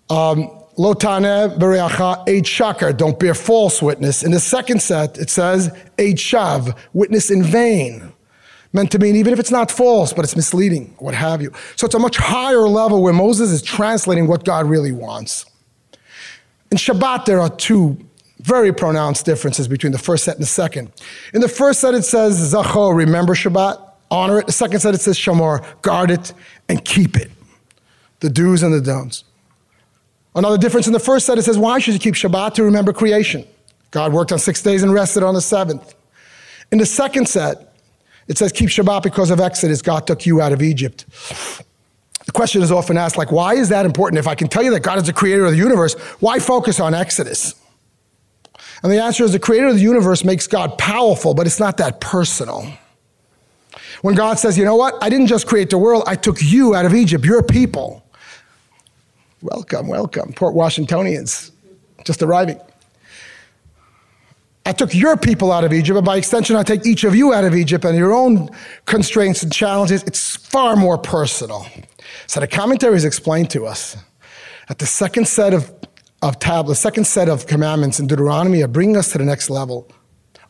um, 0.09 0.51
Lo 0.77 0.93
taneh 0.93 1.57
bereacha 1.57 2.21
eid 2.29 2.45
shakar, 2.45 2.95
don't 2.95 3.19
bear 3.19 3.33
false 3.33 3.81
witness. 3.81 4.23
In 4.23 4.31
the 4.31 4.39
second 4.39 4.81
set, 4.81 5.17
it 5.17 5.29
says 5.29 5.67
eid 5.99 6.15
shav, 6.15 6.77
witness 6.93 7.29
in 7.29 7.43
vain. 7.43 8.13
Meant 8.71 8.91
to 8.91 8.99
mean 8.99 9.15
even 9.15 9.33
if 9.33 9.39
it's 9.39 9.51
not 9.51 9.71
false, 9.71 10.13
but 10.13 10.23
it's 10.23 10.35
misleading, 10.35 10.93
what 10.99 11.15
have 11.15 11.41
you. 11.41 11.51
So 11.75 11.85
it's 11.85 11.95
a 11.95 11.99
much 11.99 12.17
higher 12.17 12.67
level 12.67 13.01
where 13.01 13.11
Moses 13.11 13.49
is 13.49 13.61
translating 13.61 14.27
what 14.27 14.45
God 14.45 14.67
really 14.67 14.91
wants. 14.91 15.45
In 16.71 16.77
Shabbat, 16.77 17.25
there 17.25 17.41
are 17.41 17.49
two 17.49 17.97
very 18.39 18.73
pronounced 18.73 19.25
differences 19.25 19.67
between 19.67 19.91
the 19.91 19.97
first 19.97 20.23
set 20.23 20.35
and 20.35 20.43
the 20.43 20.47
second. 20.47 20.91
In 21.33 21.41
the 21.41 21.47
first 21.47 21.81
set, 21.81 21.93
it 21.93 22.03
says 22.03 22.53
Zachor, 22.53 22.95
remember 22.95 23.35
Shabbat, 23.35 23.81
honor 24.09 24.39
it. 24.39 24.45
The 24.45 24.53
second 24.53 24.79
set, 24.79 24.95
it 24.95 25.01
says 25.01 25.17
Shamor, 25.17 25.63
guard 25.81 26.11
it 26.11 26.33
and 26.67 26.83
keep 26.83 27.17
it. 27.17 27.31
The 28.21 28.29
do's 28.29 28.63
and 28.63 28.73
the 28.73 28.81
don'ts. 28.81 29.23
Another 30.35 30.57
difference 30.57 30.87
in 30.87 30.93
the 30.93 30.99
first 30.99 31.25
set, 31.25 31.37
it 31.37 31.43
says, 31.43 31.57
Why 31.57 31.79
should 31.79 31.93
you 31.93 31.99
keep 31.99 32.15
Shabbat 32.15 32.53
to 32.55 32.63
remember 32.63 32.93
creation? 32.93 33.45
God 33.91 34.13
worked 34.13 34.31
on 34.31 34.39
six 34.39 34.61
days 34.61 34.83
and 34.83 34.93
rested 34.93 35.23
on 35.23 35.33
the 35.33 35.41
seventh. 35.41 35.95
In 36.71 36.77
the 36.77 36.85
second 36.85 37.27
set, 37.27 37.73
it 38.27 38.37
says, 38.37 38.51
Keep 38.51 38.69
Shabbat 38.69 39.03
because 39.03 39.31
of 39.31 39.39
Exodus. 39.39 39.81
God 39.81 40.05
took 40.07 40.25
you 40.25 40.39
out 40.39 40.53
of 40.53 40.61
Egypt. 40.61 41.05
The 42.25 42.31
question 42.31 42.61
is 42.61 42.71
often 42.71 42.95
asked, 42.95 43.17
like, 43.17 43.31
why 43.31 43.55
is 43.55 43.69
that 43.69 43.87
important? 43.87 44.19
If 44.19 44.27
I 44.27 44.35
can 44.35 44.47
tell 44.47 44.61
you 44.61 44.69
that 44.71 44.81
God 44.81 44.99
is 44.99 45.05
the 45.05 45.13
creator 45.13 45.45
of 45.45 45.51
the 45.51 45.57
universe, 45.57 45.95
why 46.19 46.37
focus 46.37 46.79
on 46.79 46.93
Exodus? 46.93 47.55
And 48.81 48.91
the 48.91 49.01
answer 49.01 49.23
is 49.23 49.33
the 49.33 49.39
creator 49.39 49.67
of 49.67 49.75
the 49.75 49.81
universe 49.81 50.23
makes 50.23 50.47
God 50.47 50.77
powerful, 50.77 51.33
but 51.33 51.45
it's 51.45 51.59
not 51.59 51.77
that 51.77 51.99
personal. 51.99 52.71
When 54.01 54.15
God 54.15 54.39
says, 54.39 54.57
you 54.57 54.63
know 54.63 54.75
what? 54.75 54.95
I 55.01 55.09
didn't 55.09 55.27
just 55.27 55.47
create 55.47 55.69
the 55.69 55.77
world, 55.77 56.03
I 56.07 56.15
took 56.15 56.41
you 56.41 56.75
out 56.75 56.85
of 56.85 56.93
Egypt, 56.93 57.25
your 57.25 57.43
people. 57.43 58.05
Welcome, 59.41 59.87
welcome, 59.87 60.33
Port 60.33 60.53
Washingtonians, 60.53 61.51
just 62.05 62.21
arriving. 62.21 62.59
I 64.65 64.71
took 64.71 64.93
your 64.93 65.17
people 65.17 65.51
out 65.51 65.63
of 65.63 65.73
Egypt, 65.73 65.97
and 65.97 66.05
by 66.05 66.17
extension, 66.17 66.55
I 66.55 66.63
take 66.63 66.85
each 66.85 67.03
of 67.03 67.15
you 67.15 67.33
out 67.33 67.43
of 67.43 67.55
Egypt 67.55 67.85
and 67.85 67.97
your 67.97 68.13
own 68.13 68.49
constraints 68.85 69.41
and 69.41 69.51
challenges. 69.51 70.03
It's 70.03 70.35
far 70.35 70.75
more 70.75 70.97
personal. 70.97 71.65
So 72.27 72.39
the 72.39 72.47
commentaries 72.47 73.03
explain 73.03 73.47
to 73.47 73.65
us 73.65 73.97
that 74.67 74.77
the 74.77 74.85
second 74.85 75.27
set 75.27 75.53
of, 75.53 75.73
of 76.21 76.39
tablets, 76.39 76.79
second 76.79 77.05
set 77.05 77.29
of 77.29 77.47
commandments 77.47 77.99
in 77.99 78.07
Deuteronomy 78.07 78.61
are 78.61 78.67
bringing 78.67 78.97
us 78.97 79.11
to 79.11 79.17
the 79.17 79.23
next 79.23 79.49
level. 79.49 79.89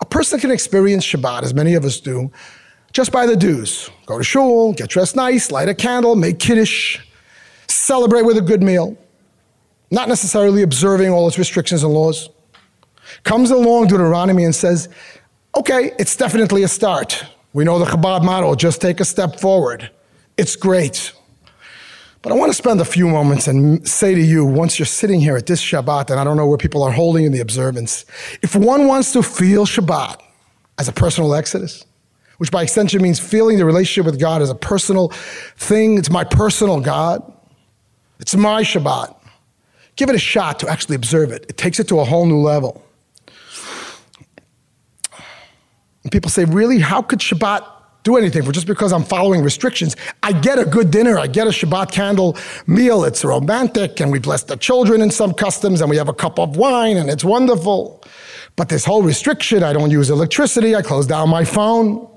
A 0.02 0.06
person 0.06 0.40
can 0.40 0.52
experience 0.52 1.06
Shabbat, 1.06 1.44
as 1.44 1.54
many 1.54 1.76
of 1.76 1.86
us 1.86 2.00
do, 2.00 2.32
just 2.92 3.12
by 3.12 3.26
the 3.26 3.36
do's. 3.36 3.90
Go 4.06 4.18
to 4.18 4.24
shul, 4.24 4.74
get 4.74 4.90
dressed 4.90 5.16
nice, 5.16 5.52
light 5.52 5.70
a 5.70 5.76
candle, 5.76 6.16
make 6.16 6.40
kiddush, 6.40 7.00
celebrate 7.68 8.24
with 8.24 8.38
a 8.38 8.42
good 8.42 8.64
meal, 8.64 8.98
not 9.92 10.08
necessarily 10.08 10.64
observing 10.64 11.12
all 11.12 11.28
its 11.28 11.38
restrictions 11.38 11.84
and 11.84 11.94
laws. 11.94 12.30
Comes 13.24 13.52
along 13.52 13.88
Deuteronomy 13.88 14.44
and 14.44 14.56
says, 14.56 14.90
okay, 15.56 15.92
it's 16.00 16.16
definitely 16.16 16.64
a 16.64 16.68
start. 16.68 17.26
We 17.54 17.64
know 17.64 17.80
the 17.80 17.86
Chabad 17.86 18.24
model, 18.24 18.56
just 18.56 18.82
take 18.82 19.00
a 19.00 19.06
step 19.06 19.40
forward. 19.40 19.92
It's 20.38 20.56
great. 20.56 21.12
But 22.22 22.34
I 22.34 22.36
want 22.36 22.50
to 22.50 22.54
spend 22.54 22.82
a 22.82 22.86
few 22.86 23.08
moments 23.08 23.48
and 23.48 23.88
say 23.88 24.14
to 24.14 24.22
you, 24.22 24.44
once 24.44 24.78
you're 24.78 24.86
sitting 24.86 25.22
here 25.22 25.38
at 25.38 25.46
this 25.46 25.62
Shabbat, 25.64 26.10
and 26.10 26.20
I 26.20 26.26
don't 26.26 26.36
know 26.36 26.48
where 26.48 26.58
people 26.58 26.84
are 26.84 26.92
holding 26.92 27.24
in 27.24 27.32
the 27.32 27.40
observance, 27.40 28.06
if 28.42 28.56
one 28.56 28.88
wants 28.88 29.14
to 29.14 29.24
feel 29.24 29.66
Shabbat 29.66 30.20
as 30.78 30.90
a 30.90 30.92
personal 30.92 31.34
exodus, 31.34 31.86
which 32.38 32.52
by 32.52 32.64
extension 32.64 33.02
means 33.02 33.20
feeling 33.20 33.58
the 33.58 33.66
relationship 33.66 34.06
with 34.06 34.20
God 34.20 34.42
as 34.42 34.50
a 34.50 34.56
personal 34.56 35.10
thing, 35.56 35.98
it's 35.98 36.10
my 36.10 36.26
personal 36.26 36.82
God, 36.82 37.22
it's 38.20 38.36
my 38.36 38.64
Shabbat. 38.64 39.16
Give 39.96 40.10
it 40.10 40.16
a 40.16 40.20
shot 40.20 40.60
to 40.60 40.68
actually 40.68 40.96
observe 40.96 41.32
it. 41.32 41.46
It 41.48 41.58
takes 41.58 41.80
it 41.80 41.88
to 41.90 42.00
a 42.00 42.06
whole 42.06 42.26
new 42.26 42.40
level. 42.40 42.86
And 46.04 46.12
people 46.12 46.30
say, 46.30 46.46
really? 46.46 46.80
How 46.80 47.02
could 47.02 47.20
Shabbat 47.20 47.66
do 48.10 48.18
anything 48.18 48.44
for 48.44 48.52
just 48.52 48.68
because 48.68 48.92
I'm 48.92 49.04
following 49.04 49.44
restrictions? 49.44 49.96
I 50.24 50.32
get 50.32 50.58
a 50.58 50.66
good 50.66 50.90
dinner, 50.90 51.20
I 51.20 51.28
get 51.28 51.46
a 51.48 51.52
Shabbat 51.52 51.92
candle 51.92 52.38
meal, 52.66 53.04
it's 53.04 53.24
romantic, 53.24 54.00
and 54.00 54.12
we 54.12 54.20
bless 54.20 54.44
the 54.44 54.58
children 54.58 55.02
in 55.02 55.12
some 55.12 55.34
customs, 55.34 55.82
and 55.82 55.90
we 55.90 55.98
have 55.98 56.10
a 56.10 56.14
cup 56.14 56.40
of 56.40 56.58
wine, 56.58 56.98
and 56.98 57.10
it's 57.10 57.24
wonderful. 57.24 58.04
But 58.56 58.70
this 58.70 58.84
whole 58.84 59.04
restriction, 59.04 59.64
I 59.64 59.74
don't 59.74 59.92
use 59.92 60.10
electricity, 60.10 60.76
I 60.76 60.82
close 60.82 61.06
down 61.06 61.30
my 61.30 61.46
phone 61.46 62.10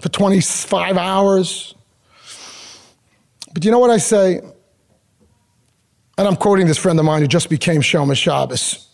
for 0.00 0.08
25 0.08 0.96
hours. 0.96 1.74
But 3.52 3.64
you 3.64 3.70
know 3.70 3.78
what 3.78 3.90
I 3.90 3.98
say? 3.98 4.40
And 6.18 6.28
I'm 6.28 6.36
quoting 6.36 6.66
this 6.66 6.78
friend 6.78 6.98
of 6.98 7.04
mine 7.04 7.20
who 7.20 7.28
just 7.28 7.50
became 7.50 7.82
Shomer 7.82 8.16
Shabbos. 8.16 8.88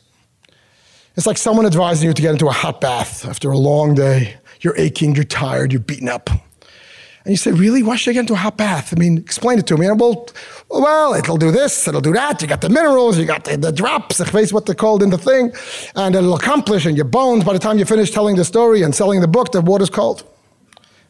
It's 1.17 1.27
like 1.27 1.39
someone 1.39 1.67
advising 1.67 2.09
you 2.09 2.15
to 2.15 2.23
get 2.23 2.33
into 2.33 2.47
a 2.49 2.53
hot 2.53 2.81
bath 2.81 3.25
after 3.27 3.51
a 3.51 3.59
long 3.59 3.95
day. 3.95 4.37
You're 4.61 4.77
aching, 4.77 5.15
you're 5.15 5.25
tired, 5.25 5.73
you're 5.73 5.81
beaten 5.81 6.09
up. 6.09 6.31
And 6.31 7.35
you 7.35 7.37
say, 7.37 7.53
Really? 7.53 7.83
Why 7.83 7.97
should 7.97 8.11
I 8.11 8.15
get 8.15 8.21
into 8.21 8.33
a 8.33 8.37
hot 8.37 8.57
bath? 8.57 8.93
I 8.97 8.99
mean, 8.99 9.19
explain 9.19 9.59
it 9.59 9.67
to 9.67 9.77
me. 9.77 9.87
And 9.87 10.01
well, 10.01 10.29
well, 10.71 11.15
it'll 11.15 11.37
do 11.37 11.51
this, 11.51 11.87
it'll 11.87 12.01
do 12.01 12.13
that. 12.13 12.41
You 12.41 12.49
got 12.49 12.61
the 12.61 12.69
minerals, 12.69 13.19
you 13.19 13.27
got 13.27 13.45
the, 13.45 13.57
the 13.57 13.73
drops, 13.73 14.19
the 14.19 14.25
face 14.25 14.53
what 14.53 14.67
they're 14.67 14.75
called 14.75 15.03
in 15.03 15.11
the 15.11 15.19
thing, 15.19 15.53
and 15.95 16.15
it'll 16.15 16.35
accomplish 16.35 16.87
in 16.87 16.97
your 16.97 17.05
bones 17.05 17.45
by 17.45 17.53
the 17.53 17.59
time 17.59 17.79
you 17.79 17.85
finish 17.85 18.11
telling 18.11 18.37
the 18.37 18.45
story 18.45 18.83
and 18.83 18.95
selling 18.95 19.21
the 19.21 19.29
book, 19.29 19.53
the 19.53 19.61
water's 19.61 19.91
cold. 19.91 20.25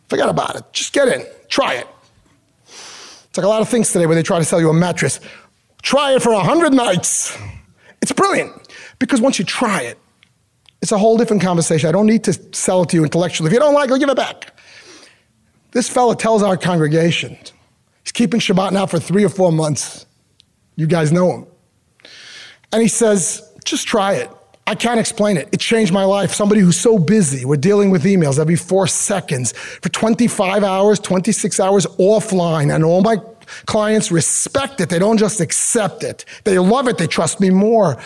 Forget 0.08 0.28
about 0.28 0.56
it. 0.56 0.64
Just 0.72 0.92
get 0.92 1.08
in, 1.08 1.24
try 1.48 1.74
it. 1.74 1.86
It's 2.66 3.36
like 3.36 3.44
a 3.44 3.48
lot 3.48 3.60
of 3.60 3.68
things 3.68 3.92
today 3.92 4.06
where 4.06 4.16
they 4.16 4.22
try 4.22 4.38
to 4.38 4.44
sell 4.44 4.60
you 4.60 4.70
a 4.70 4.74
mattress. 4.74 5.20
Try 5.82 6.14
it 6.14 6.22
for 6.22 6.32
a 6.32 6.40
hundred 6.40 6.72
nights. 6.72 7.36
It's 8.00 8.12
brilliant 8.12 8.52
because 8.98 9.20
once 9.20 9.38
you 9.38 9.44
try 9.44 9.82
it, 9.82 9.98
it's 10.80 10.92
a 10.92 10.98
whole 10.98 11.16
different 11.16 11.42
conversation. 11.42 11.88
I 11.88 11.92
don't 11.92 12.06
need 12.06 12.24
to 12.24 12.32
sell 12.54 12.82
it 12.82 12.90
to 12.90 12.96
you 12.96 13.04
intellectually. 13.04 13.48
If 13.48 13.52
you 13.52 13.58
don't 13.58 13.74
like 13.74 13.90
it, 13.90 13.92
I'll 13.92 13.98
give 13.98 14.08
it 14.08 14.16
back. 14.16 14.58
This 15.72 15.88
fella 15.88 16.16
tells 16.16 16.42
our 16.42 16.56
congregation, 16.56 17.36
he's 18.04 18.12
keeping 18.12 18.40
Shabbat 18.40 18.72
now 18.72 18.86
for 18.86 18.98
three 18.98 19.24
or 19.24 19.28
four 19.28 19.52
months. 19.52 20.06
You 20.76 20.86
guys 20.86 21.12
know 21.12 21.32
him. 21.32 21.46
And 22.72 22.80
he 22.82 22.88
says, 22.88 23.42
just 23.64 23.86
try 23.86 24.14
it. 24.14 24.30
I 24.66 24.74
can't 24.74 25.00
explain 25.00 25.38
it. 25.38 25.48
It 25.50 25.60
changed 25.60 25.92
my 25.92 26.04
life. 26.04 26.32
Somebody 26.34 26.60
who's 26.60 26.78
so 26.78 26.98
busy, 26.98 27.46
we're 27.46 27.56
dealing 27.56 27.90
with 27.90 28.04
emails 28.04 28.38
every 28.38 28.56
four 28.56 28.86
seconds 28.86 29.52
for 29.52 29.88
25 29.88 30.62
hours, 30.62 31.00
26 31.00 31.58
hours 31.58 31.86
offline, 31.98 32.74
and 32.74 32.84
all 32.84 33.00
my 33.00 33.16
clients 33.64 34.12
respect 34.12 34.80
it. 34.82 34.90
They 34.90 34.98
don't 34.98 35.16
just 35.16 35.40
accept 35.40 36.04
it. 36.04 36.26
They 36.44 36.58
love 36.58 36.86
it. 36.86 36.98
They 36.98 37.06
trust 37.06 37.40
me 37.40 37.48
more. 37.48 37.96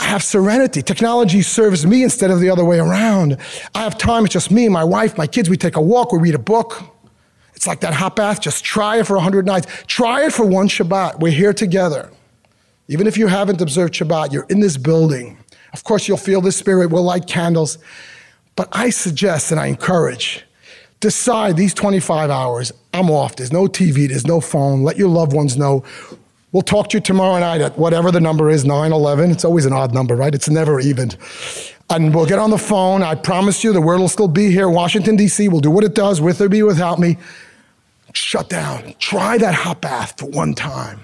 I 0.00 0.04
have 0.04 0.22
serenity. 0.22 0.82
Technology 0.82 1.42
serves 1.42 1.84
me 1.84 2.02
instead 2.02 2.30
of 2.30 2.40
the 2.40 2.50
other 2.50 2.64
way 2.64 2.78
around. 2.78 3.36
I 3.74 3.82
have 3.82 3.98
time. 3.98 4.24
It's 4.24 4.32
just 4.32 4.50
me, 4.50 4.68
my 4.68 4.84
wife, 4.84 5.18
my 5.18 5.26
kids. 5.26 5.50
We 5.50 5.56
take 5.56 5.76
a 5.76 5.80
walk. 5.80 6.12
We 6.12 6.18
read 6.18 6.34
a 6.34 6.38
book. 6.38 6.82
It's 7.54 7.66
like 7.66 7.80
that 7.80 7.94
hot 7.94 8.14
bath. 8.14 8.40
Just 8.40 8.64
try 8.64 9.00
it 9.00 9.06
for 9.06 9.14
100 9.14 9.44
nights. 9.44 9.66
Try 9.86 10.24
it 10.26 10.32
for 10.32 10.46
one 10.46 10.68
Shabbat. 10.68 11.18
We're 11.18 11.32
here 11.32 11.52
together. 11.52 12.10
Even 12.86 13.06
if 13.06 13.18
you 13.18 13.26
haven't 13.26 13.60
observed 13.60 13.94
Shabbat, 13.94 14.32
you're 14.32 14.46
in 14.48 14.60
this 14.60 14.76
building. 14.76 15.36
Of 15.72 15.82
course, 15.84 16.06
you'll 16.06 16.16
feel 16.16 16.40
the 16.40 16.52
spirit. 16.52 16.90
We'll 16.90 17.02
light 17.02 17.26
candles. 17.26 17.78
But 18.54 18.68
I 18.72 18.90
suggest 18.90 19.50
and 19.50 19.60
I 19.60 19.66
encourage 19.66 20.44
decide 21.00 21.56
these 21.56 21.74
25 21.74 22.30
hours, 22.30 22.72
I'm 22.92 23.10
off. 23.10 23.36
There's 23.36 23.52
no 23.52 23.66
TV, 23.66 24.08
there's 24.08 24.26
no 24.26 24.40
phone. 24.40 24.82
Let 24.82 24.96
your 24.96 25.08
loved 25.08 25.32
ones 25.32 25.56
know. 25.56 25.84
We'll 26.52 26.62
talk 26.62 26.88
to 26.90 26.96
you 26.96 27.00
tomorrow 27.00 27.38
night 27.38 27.60
at 27.60 27.78
whatever 27.78 28.10
the 28.10 28.20
number 28.20 28.48
is, 28.48 28.64
9 28.64 28.92
11. 28.92 29.30
It's 29.30 29.44
always 29.44 29.66
an 29.66 29.72
odd 29.72 29.92
number, 29.92 30.16
right? 30.16 30.34
It's 30.34 30.48
never 30.48 30.80
even. 30.80 31.10
And 31.90 32.14
we'll 32.14 32.26
get 32.26 32.38
on 32.38 32.50
the 32.50 32.58
phone. 32.58 33.02
I 33.02 33.14
promise 33.14 33.62
you 33.62 33.72
the 33.72 33.80
word 33.80 33.98
will 33.98 34.08
still 34.08 34.28
be 34.28 34.50
here. 34.50 34.68
Washington, 34.68 35.16
D.C. 35.16 35.48
will 35.48 35.60
do 35.60 35.70
what 35.70 35.84
it 35.84 35.94
does, 35.94 36.20
with 36.20 36.40
or 36.40 36.48
be 36.48 36.62
without 36.62 36.98
me. 36.98 37.18
Shut 38.14 38.48
down. 38.48 38.94
Try 38.98 39.36
that 39.38 39.54
hot 39.54 39.82
bath 39.82 40.18
for 40.18 40.26
one 40.26 40.54
time. 40.54 41.00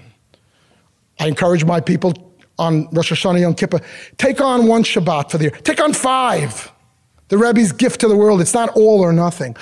I 1.21 1.29
encourage 1.29 1.65
my 1.65 1.81
people 1.81 2.15
on 2.59 2.89
Rosh 2.93 3.13
Hashanah 3.13 3.41
Yom 3.41 3.55
Kippur 3.55 3.81
take 4.17 4.41
on 4.41 4.67
one 4.67 4.83
Shabbat 4.83 5.31
for 5.31 5.39
the 5.39 5.45
year, 5.45 5.51
take 5.51 5.81
on 5.81 5.93
five. 5.93 6.71
The 7.29 7.39
Rebbe's 7.39 7.73
gift 7.73 8.01
to 8.01 8.09
the 8.09 8.17
world. 8.17 8.43
It's 8.43 8.53
not 8.53 8.69
all 8.77 9.01
or 9.01 9.13
nothing. 9.13 9.57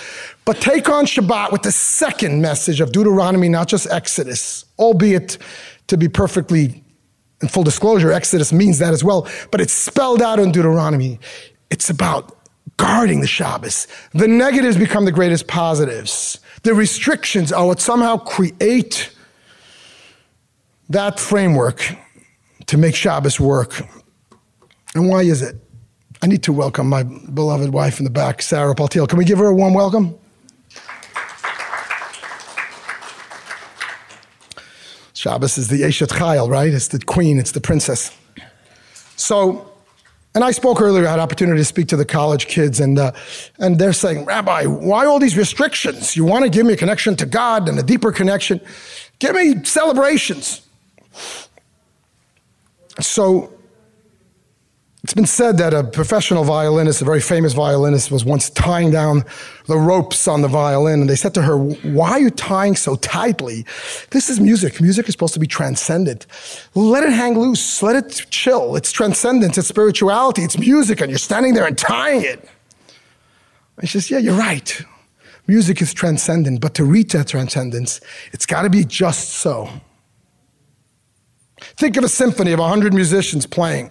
But 0.45 0.61
take 0.61 0.89
on 0.89 1.07
Shabbat 1.07 1.53
with 1.53 1.63
the 1.63 1.71
second 1.71 2.43
message 2.43 2.81
of 2.81 2.91
Deuteronomy, 2.91 3.49
not 3.49 3.69
just 3.69 3.87
Exodus, 3.91 4.65
albeit 4.81 5.39
to 5.89 5.97
be 5.97 6.09
perfectly 6.09 6.83
in 7.43 7.49
full 7.49 7.65
disclosure, 7.65 8.13
Exodus 8.13 8.53
means 8.53 8.79
that 8.79 8.93
as 8.93 9.03
well, 9.03 9.29
but 9.51 9.61
it's 9.61 9.73
spelled 9.73 10.23
out 10.23 10.39
in 10.39 10.53
Deuteronomy. 10.53 11.19
It's 11.71 11.91
about 11.91 12.39
guarding 12.77 13.21
the 13.21 13.27
Shabbos. 13.27 13.89
The 14.13 14.29
negatives 14.29 14.77
become 14.77 15.05
the 15.05 15.13
greatest 15.13 15.49
positives. 15.49 16.39
The 16.63 16.75
restrictions 16.75 17.53
are 17.53 17.67
what 17.67 17.81
somehow 17.81 18.17
create 18.17 19.13
that 20.89 21.19
framework 21.19 21.97
to 22.67 22.79
make 22.79 22.95
Shabbos 22.95 23.41
work. 23.41 23.83
And 24.95 25.09
why 25.09 25.23
is 25.23 25.43
it? 25.43 25.57
I 26.23 26.29
need 26.29 26.45
to 26.45 26.53
welcome 26.53 26.89
my 26.89 27.03
beloved 27.03 27.71
wife 27.71 27.99
in 27.99 28.05
the 28.05 28.11
back, 28.11 28.43
Sarah 28.43 28.75
Paltiel. 28.75 29.09
Can 29.09 29.19
we 29.19 29.25
give 29.25 29.39
her 29.39 29.47
a 29.47 29.55
warm 29.55 29.75
welcome? 29.75 30.17
Shabbos 35.23 35.57
is 35.57 35.69
the 35.69 35.83
Eshet 35.83 36.09
Chayil, 36.09 36.51
right? 36.51 36.75
It's 36.75 36.89
the 36.89 36.99
queen, 36.99 37.39
it's 37.39 37.53
the 37.53 37.61
princess. 37.61 38.11
So, 39.15 39.71
and 40.35 40.43
I 40.43 40.51
spoke 40.51 40.81
earlier, 40.81 41.07
I 41.07 41.13
had 41.13 41.21
opportunity 41.21 41.61
to 41.61 41.65
speak 41.65 41.87
to 41.91 41.97
the 41.97 42.05
college 42.05 42.49
kids, 42.49 42.81
and, 42.81 42.99
uh, 42.99 43.13
and 43.61 43.79
they're 43.79 43.93
saying, 43.93 44.25
Rabbi, 44.25 44.65
why 44.65 45.07
all 45.07 45.21
these 45.21 45.37
restrictions? 45.37 46.17
You 46.17 46.25
want 46.25 46.43
to 46.43 46.51
give 46.51 46.67
me 46.67 46.73
a 46.73 46.77
connection 46.77 47.15
to 47.15 47.25
God 47.25 47.69
and 47.69 47.79
a 47.79 47.85
deeper 47.85 48.11
connection? 48.11 48.61
Give 49.21 49.37
me 49.37 49.63
celebrations. 49.63 50.67
So 52.99 53.53
it's 55.03 55.15
been 55.15 55.27
said 55.27 55.59
that 55.59 55.75
a 55.75 55.83
professional 55.83 56.45
violinist, 56.45 57.03
a 57.03 57.05
very 57.05 57.21
famous 57.21 57.55
violinist, 57.55 58.13
was 58.13 58.25
once 58.25 58.49
tying 58.51 58.93
down 58.93 59.25
the 59.67 59.77
ropes 59.77 60.29
on 60.29 60.43
the 60.43 60.49
violin, 60.49 61.01
and 61.01 61.11
they 61.11 61.17
said 61.17 61.35
to 61.35 61.43
her, 61.43 61.59
Why 61.59 62.13
are 62.13 62.21
you 62.21 62.31
tying 62.31 62.77
so 62.77 62.95
tightly? 62.95 63.67
This 64.11 64.31
is 64.31 64.39
music. 64.39 64.81
Music 64.81 65.09
is 65.09 65.13
supposed 65.15 65.35
to 65.35 65.41
be 65.41 65.49
transcendent. 65.49 66.27
Let 66.77 67.03
it 67.03 67.13
hang 67.13 67.37
loose, 67.37 67.83
let 67.83 67.97
it 67.97 68.27
chill. 68.31 68.77
It's 68.77 68.93
transcendence, 68.93 69.59
it's 69.59 69.67
spirituality, 69.67 70.43
it's 70.43 70.57
music, 70.57 71.01
and 71.01 71.11
you're 71.11 71.19
standing 71.19 71.55
there 71.55 71.67
and 71.67 71.77
tying 71.77 72.23
it. 72.23 72.49
And 73.79 73.89
she 73.89 73.99
says, 73.99 74.09
Yeah, 74.09 74.19
you're 74.19 74.39
right. 74.39 74.85
Music 75.49 75.83
is 75.83 75.93
transcendent, 75.93 76.61
but 76.61 76.75
to 76.75 76.85
reach 76.85 77.13
that 77.15 77.27
transcendence, 77.27 78.01
it's 78.33 78.47
got 78.47 78.63
to 78.63 78.71
be 78.71 78.85
just 78.85 79.31
so. 79.31 79.69
Think 81.61 81.97
of 81.97 82.05
a 82.05 82.09
symphony 82.09 82.53
of 82.53 82.61
100 82.61 82.95
musicians 82.95 83.47
playing. 83.47 83.91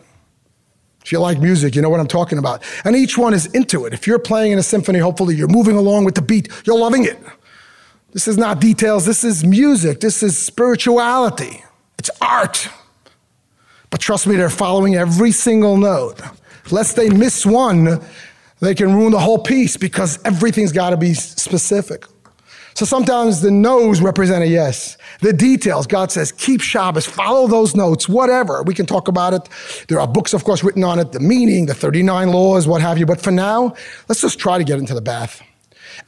If 1.03 1.11
you 1.11 1.19
like 1.19 1.39
music, 1.39 1.75
you 1.75 1.81
know 1.81 1.89
what 1.89 1.99
I'm 1.99 2.07
talking 2.07 2.37
about. 2.37 2.63
And 2.85 2.95
each 2.95 3.17
one 3.17 3.33
is 3.33 3.47
into 3.47 3.85
it. 3.85 3.93
If 3.93 4.05
you're 4.05 4.19
playing 4.19 4.51
in 4.51 4.59
a 4.59 4.63
symphony, 4.63 4.99
hopefully 4.99 5.35
you're 5.35 5.47
moving 5.47 5.75
along 5.75 6.05
with 6.05 6.15
the 6.15 6.21
beat, 6.21 6.49
you're 6.65 6.77
loving 6.77 7.05
it. 7.05 7.19
This 8.11 8.27
is 8.27 8.37
not 8.37 8.59
details, 8.59 9.05
this 9.05 9.23
is 9.23 9.43
music, 9.43 9.99
this 10.01 10.21
is 10.21 10.37
spirituality, 10.37 11.63
it's 11.97 12.09
art. 12.19 12.69
But 13.89 13.99
trust 13.99 14.27
me, 14.27 14.35
they're 14.35 14.49
following 14.49 14.95
every 14.95 15.31
single 15.31 15.77
note. 15.77 16.21
Lest 16.71 16.95
they 16.95 17.09
miss 17.09 17.45
one, 17.45 18.01
they 18.59 18.75
can 18.75 18.93
ruin 18.93 19.11
the 19.11 19.19
whole 19.19 19.39
piece 19.39 19.77
because 19.77 20.19
everything's 20.23 20.71
got 20.71 20.91
to 20.91 20.97
be 20.97 21.13
specific. 21.13 22.05
So 22.73 22.85
sometimes 22.85 23.41
the 23.41 23.51
no's 23.51 24.01
represent 24.01 24.43
a 24.43 24.47
yes. 24.47 24.97
The 25.19 25.33
details, 25.33 25.87
God 25.87 26.11
says, 26.11 26.31
keep 26.31 26.61
Shabbos, 26.61 27.05
follow 27.05 27.47
those 27.47 27.75
notes, 27.75 28.07
whatever. 28.07 28.63
We 28.63 28.73
can 28.73 28.85
talk 28.85 29.07
about 29.07 29.33
it. 29.33 29.49
There 29.87 29.99
are 29.99 30.07
books, 30.07 30.33
of 30.33 30.43
course, 30.43 30.63
written 30.63 30.83
on 30.83 30.99
it, 30.99 31.11
the 31.11 31.19
meaning, 31.19 31.65
the 31.65 31.73
39 31.73 32.29
laws, 32.31 32.67
what 32.67 32.81
have 32.81 32.97
you. 32.97 33.05
But 33.05 33.21
for 33.21 33.31
now, 33.31 33.75
let's 34.07 34.21
just 34.21 34.39
try 34.39 34.57
to 34.57 34.63
get 34.63 34.79
into 34.79 34.93
the 34.93 35.01
bath 35.01 35.41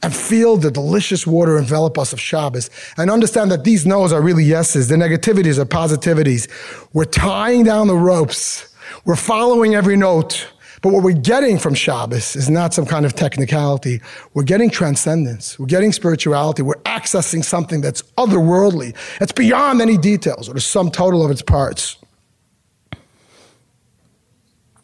and 0.02 0.14
feel 0.14 0.56
the 0.56 0.70
delicious 0.70 1.26
water 1.26 1.56
envelop 1.58 1.98
us 1.98 2.12
of 2.12 2.20
Shabbos 2.20 2.70
and 2.96 3.10
understand 3.10 3.50
that 3.50 3.64
these 3.64 3.86
no's 3.86 4.12
are 4.12 4.22
really 4.22 4.44
yeses. 4.44 4.88
The 4.88 4.96
negativities 4.96 5.58
are 5.58 5.64
positivities. 5.64 6.48
We're 6.92 7.04
tying 7.04 7.64
down 7.64 7.86
the 7.86 7.96
ropes. 7.96 8.74
We're 9.04 9.16
following 9.16 9.74
every 9.74 9.96
note. 9.96 10.48
But 10.84 10.92
what 10.92 11.02
we're 11.02 11.12
getting 11.12 11.58
from 11.58 11.72
Shabbos 11.72 12.36
is 12.36 12.50
not 12.50 12.74
some 12.74 12.84
kind 12.84 13.06
of 13.06 13.14
technicality. 13.14 14.02
We're 14.34 14.42
getting 14.42 14.68
transcendence. 14.68 15.58
We're 15.58 15.64
getting 15.64 15.92
spirituality. 15.92 16.60
We're 16.60 16.74
accessing 16.82 17.42
something 17.42 17.80
that's 17.80 18.02
otherworldly. 18.18 18.94
It's 19.18 19.32
beyond 19.32 19.80
any 19.80 19.96
details 19.96 20.46
or 20.46 20.52
the 20.52 20.60
sum 20.60 20.90
total 20.90 21.24
of 21.24 21.30
its 21.30 21.40
parts. 21.40 21.96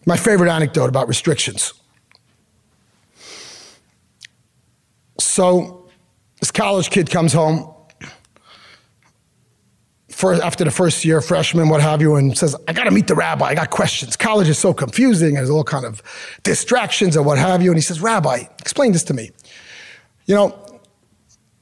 My 0.06 0.16
favorite 0.16 0.50
anecdote 0.50 0.88
about 0.88 1.06
restrictions. 1.06 1.74
So, 5.18 5.86
this 6.40 6.50
college 6.50 6.88
kid 6.88 7.10
comes 7.10 7.34
home 7.34 7.74
first, 10.20 10.42
after 10.42 10.64
the 10.64 10.70
first 10.70 11.04
year, 11.04 11.20
freshman, 11.20 11.68
what 11.68 11.80
have 11.80 12.00
you, 12.02 12.14
and 12.16 12.36
says, 12.36 12.54
I 12.68 12.72
got 12.72 12.84
to 12.84 12.90
meet 12.90 13.06
the 13.06 13.14
rabbi. 13.14 13.46
I 13.46 13.54
got 13.54 13.70
questions. 13.70 14.16
College 14.16 14.48
is 14.48 14.58
so 14.58 14.74
confusing. 14.74 15.34
There's 15.34 15.50
all 15.50 15.64
kind 15.64 15.86
of 15.86 16.02
distractions 16.42 17.16
and 17.16 17.24
what 17.24 17.38
have 17.38 17.62
you. 17.62 17.70
And 17.70 17.78
he 17.78 17.82
says, 17.82 18.00
Rabbi, 18.00 18.44
explain 18.58 18.92
this 18.92 19.02
to 19.04 19.14
me. 19.14 19.30
You 20.26 20.34
know, 20.34 20.80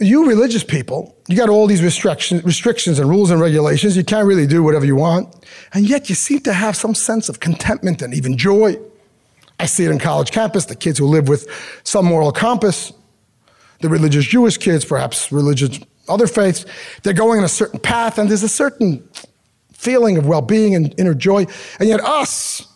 you 0.00 0.28
religious 0.28 0.62
people, 0.62 1.16
you 1.28 1.36
got 1.36 1.48
all 1.48 1.66
these 1.66 1.82
restrictions, 1.82 2.44
restrictions 2.44 2.98
and 2.98 3.08
rules 3.08 3.30
and 3.30 3.40
regulations. 3.40 3.96
You 3.96 4.04
can't 4.04 4.26
really 4.26 4.46
do 4.46 4.62
whatever 4.62 4.84
you 4.84 4.96
want. 4.96 5.34
And 5.72 5.88
yet 5.88 6.08
you 6.08 6.14
seem 6.14 6.40
to 6.40 6.52
have 6.52 6.76
some 6.76 6.94
sense 6.94 7.28
of 7.28 7.40
contentment 7.40 8.02
and 8.02 8.14
even 8.14 8.36
joy. 8.36 8.76
I 9.60 9.66
see 9.66 9.84
it 9.84 9.90
in 9.90 9.98
college 9.98 10.30
campus, 10.30 10.66
the 10.66 10.76
kids 10.76 10.98
who 10.98 11.06
live 11.06 11.28
with 11.28 11.48
some 11.82 12.06
moral 12.06 12.30
compass, 12.30 12.92
the 13.80 13.88
religious 13.88 14.24
Jewish 14.24 14.56
kids, 14.56 14.84
perhaps 14.84 15.32
religious 15.32 15.80
other 16.08 16.26
faiths, 16.26 16.64
they're 17.02 17.12
going 17.12 17.38
in 17.38 17.44
a 17.44 17.48
certain 17.48 17.80
path, 17.80 18.18
and 18.18 18.28
there's 18.28 18.42
a 18.42 18.48
certain 18.48 19.06
feeling 19.72 20.18
of 20.18 20.26
well 20.26 20.42
being 20.42 20.74
and 20.74 20.94
inner 20.98 21.14
joy. 21.14 21.46
And 21.78 21.88
yet, 21.88 22.00
us, 22.00 22.66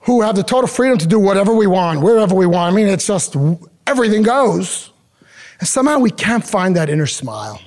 who 0.00 0.22
have 0.22 0.36
the 0.36 0.42
total 0.42 0.68
freedom 0.68 0.98
to 0.98 1.06
do 1.06 1.18
whatever 1.18 1.52
we 1.52 1.66
want, 1.66 2.00
wherever 2.00 2.34
we 2.34 2.46
want, 2.46 2.72
I 2.72 2.76
mean, 2.76 2.86
it's 2.86 3.06
just 3.06 3.36
everything 3.86 4.22
goes. 4.22 4.90
And 5.58 5.68
somehow 5.68 5.98
we 5.98 6.10
can't 6.10 6.46
find 6.46 6.76
that 6.76 6.88
inner 6.88 7.06
smile. 7.06 7.60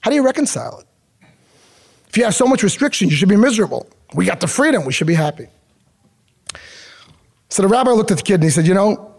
How 0.00 0.10
do 0.10 0.16
you 0.16 0.24
reconcile 0.24 0.80
it? 0.80 1.26
If 2.08 2.16
you 2.16 2.24
have 2.24 2.34
so 2.34 2.46
much 2.46 2.62
restriction, 2.62 3.08
you 3.10 3.16
should 3.16 3.28
be 3.28 3.36
miserable. 3.36 3.88
We 4.14 4.24
got 4.24 4.40
the 4.40 4.46
freedom, 4.46 4.84
we 4.84 4.92
should 4.92 5.06
be 5.06 5.14
happy. 5.14 5.48
So 7.50 7.62
the 7.62 7.68
rabbi 7.68 7.90
looked 7.90 8.10
at 8.10 8.16
the 8.16 8.22
kid 8.22 8.34
and 8.34 8.44
he 8.44 8.50
said, 8.50 8.66
You 8.66 8.74
know, 8.74 9.14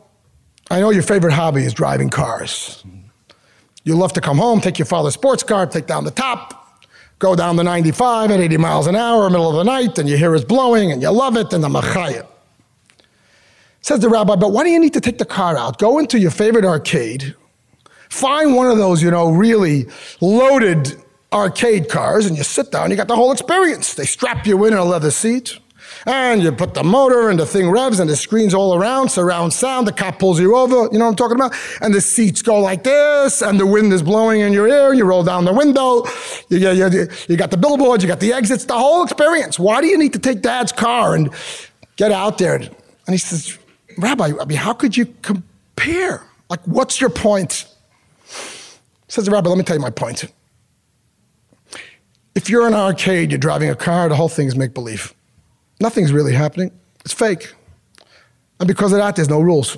I 0.72 0.80
know 0.80 0.89
your 0.89 1.04
favorite 1.04 1.34
hobby 1.34 1.63
is 1.63 1.74
driving 1.74 2.10
cars. 2.10 2.84
You 3.86 3.95
love 3.95 4.13
to 4.13 4.21
come 4.21 4.39
home, 4.39 4.62
take 4.62 4.80
your 4.80 4.88
father's 4.88 5.13
sports 5.13 5.43
car, 5.43 5.67
take 5.67 5.86
down 5.86 6.06
the 6.06 6.12
top, 6.12 6.82
go 7.19 7.36
down 7.36 7.56
the 7.56 7.63
95 7.63 8.32
at 8.32 8.39
80 8.39 8.58
miles 8.58 8.88
an 8.88 8.95
hour, 8.95 9.30
middle 9.30 9.48
of 9.48 9.56
the 9.56 9.63
night, 9.63 10.00
and 10.00 10.10
you 10.10 10.17
hear 10.17 10.34
it 10.34 10.48
blowing, 10.48 10.91
and 10.91 11.04
you 11.04 11.12
love 11.12 11.38
it, 11.38 11.54
and 11.54 11.63
the 11.63 11.69
machayah. 11.69 12.28
Says 13.82 14.00
the 14.00 14.10
rabbi, 14.10 14.36
but 14.36 14.52
why 14.52 14.63
do 14.63 14.71
you 14.71 14.80
need 14.80 14.93
to 14.93 15.02
take 15.02 15.19
the 15.19 15.26
car 15.26 15.56
out? 15.56 15.78
Go 15.78 16.00
into 16.00 16.17
your 16.19 16.32
favorite 16.32 16.65
arcade, 16.65 17.36
find 18.10 18.56
one 18.56 18.71
of 18.71 18.80
those, 18.80 19.04
you 19.04 19.12
know, 19.12 19.30
really 19.30 19.86
loaded 20.19 20.95
arcade 21.32 21.88
cars, 21.88 22.26
and 22.26 22.36
you 22.36 22.43
sit 22.43 22.71
down, 22.71 22.89
you 22.89 22.98
got 22.98 23.08
the 23.08 23.15
whole 23.15 23.32
experience. 23.32 23.93
They 23.93 24.06
strap 24.06 24.48
you 24.48 24.65
in 24.65 24.74
a 24.74 24.84
leather 24.84 25.12
seat 25.12 25.60
and 26.06 26.44
you 26.44 26.52
put 26.52 26.74
the 26.74 26.84
motor 26.84 27.30
and 27.30 27.39
the 27.39 27.46
thing 27.46 27.70
revs 27.70 28.00
and 28.00 28.10
the 28.10 28.15
screens 28.15 28.54
all 28.54 28.76
around, 28.76 29.10
surround 29.10 29.54
sound, 29.54 29.88
the 29.88 29.91
cop 29.91 30.20
pulls 30.20 30.39
you 30.39 30.56
over, 30.56 30.88
you 30.91 31.00
know 31.00 31.06
what 31.06 31.12
I'm 31.12 31.15
talking 31.15 31.36
about? 31.36 31.54
And 31.82 31.94
the 31.94 32.02
seats 32.02 32.41
go 32.41 32.60
like 32.60 32.84
this 32.84 33.41
and 33.41 33.60
the 33.60 33.65
wind 33.65 33.91
is 33.91 34.04
blowing 34.04 34.41
in 34.41 34.54
your 34.54 34.68
ear, 34.68 34.94
you 34.94 35.06
roll 35.06 35.24
down 35.24 35.46
the 35.46 35.54
window, 35.54 36.06
you, 36.50 36.60
you, 36.60 37.08
you 37.28 37.38
got 37.38 37.52
the 37.52 37.58
billboards, 37.58 38.04
you 38.04 38.08
got 38.08 38.20
the 38.20 38.34
exits, 38.34 38.65
the 38.65 38.78
whole 38.78 39.04
experience. 39.04 39.58
Why 39.58 39.82
do 39.82 39.88
you 39.88 39.98
need 39.98 40.13
to 40.13 40.20
take 40.20 40.41
dad's 40.41 40.72
car 40.72 41.15
and 41.15 41.32
get 41.96 42.12
out 42.12 42.38
there? 42.38 42.56
And 42.56 42.70
he 43.08 43.18
says, 43.18 43.58
Rabbi, 43.98 44.34
I 44.39 44.46
mean, 44.46 44.58
how 44.58 44.74
could 44.74 44.96
you 44.96 45.08
compare? 45.22 46.24
Like, 46.50 46.62
what's 46.65 47.02
your 47.02 47.10
point? 47.10 47.65
Says 49.08 49.26
the 49.26 49.32
rabbi, 49.32 49.50
let 49.50 49.58
me 49.58 49.63
tell 49.63 49.76
you 49.76 49.82
my 49.82 49.89
point. 49.89 50.26
If 52.36 52.50
you're 52.50 52.68
in 52.68 52.74
an 52.74 52.80
arcade, 52.80 53.32
you're 53.32 53.39
driving 53.39 53.70
a 53.70 53.76
car, 53.76 54.10
the 54.10 54.15
whole 54.15 54.30
thing 54.30 54.48
is 54.48 54.56
make 54.56 54.74
believe. 54.74 55.14
Nothing's 55.79 56.11
really 56.11 56.33
happening. 56.33 56.71
It's 57.03 57.13
fake. 57.13 57.53
And 58.59 58.67
because 58.67 58.91
of 58.91 58.99
that, 58.99 59.15
there's 59.15 59.29
no 59.29 59.41
rules. 59.41 59.77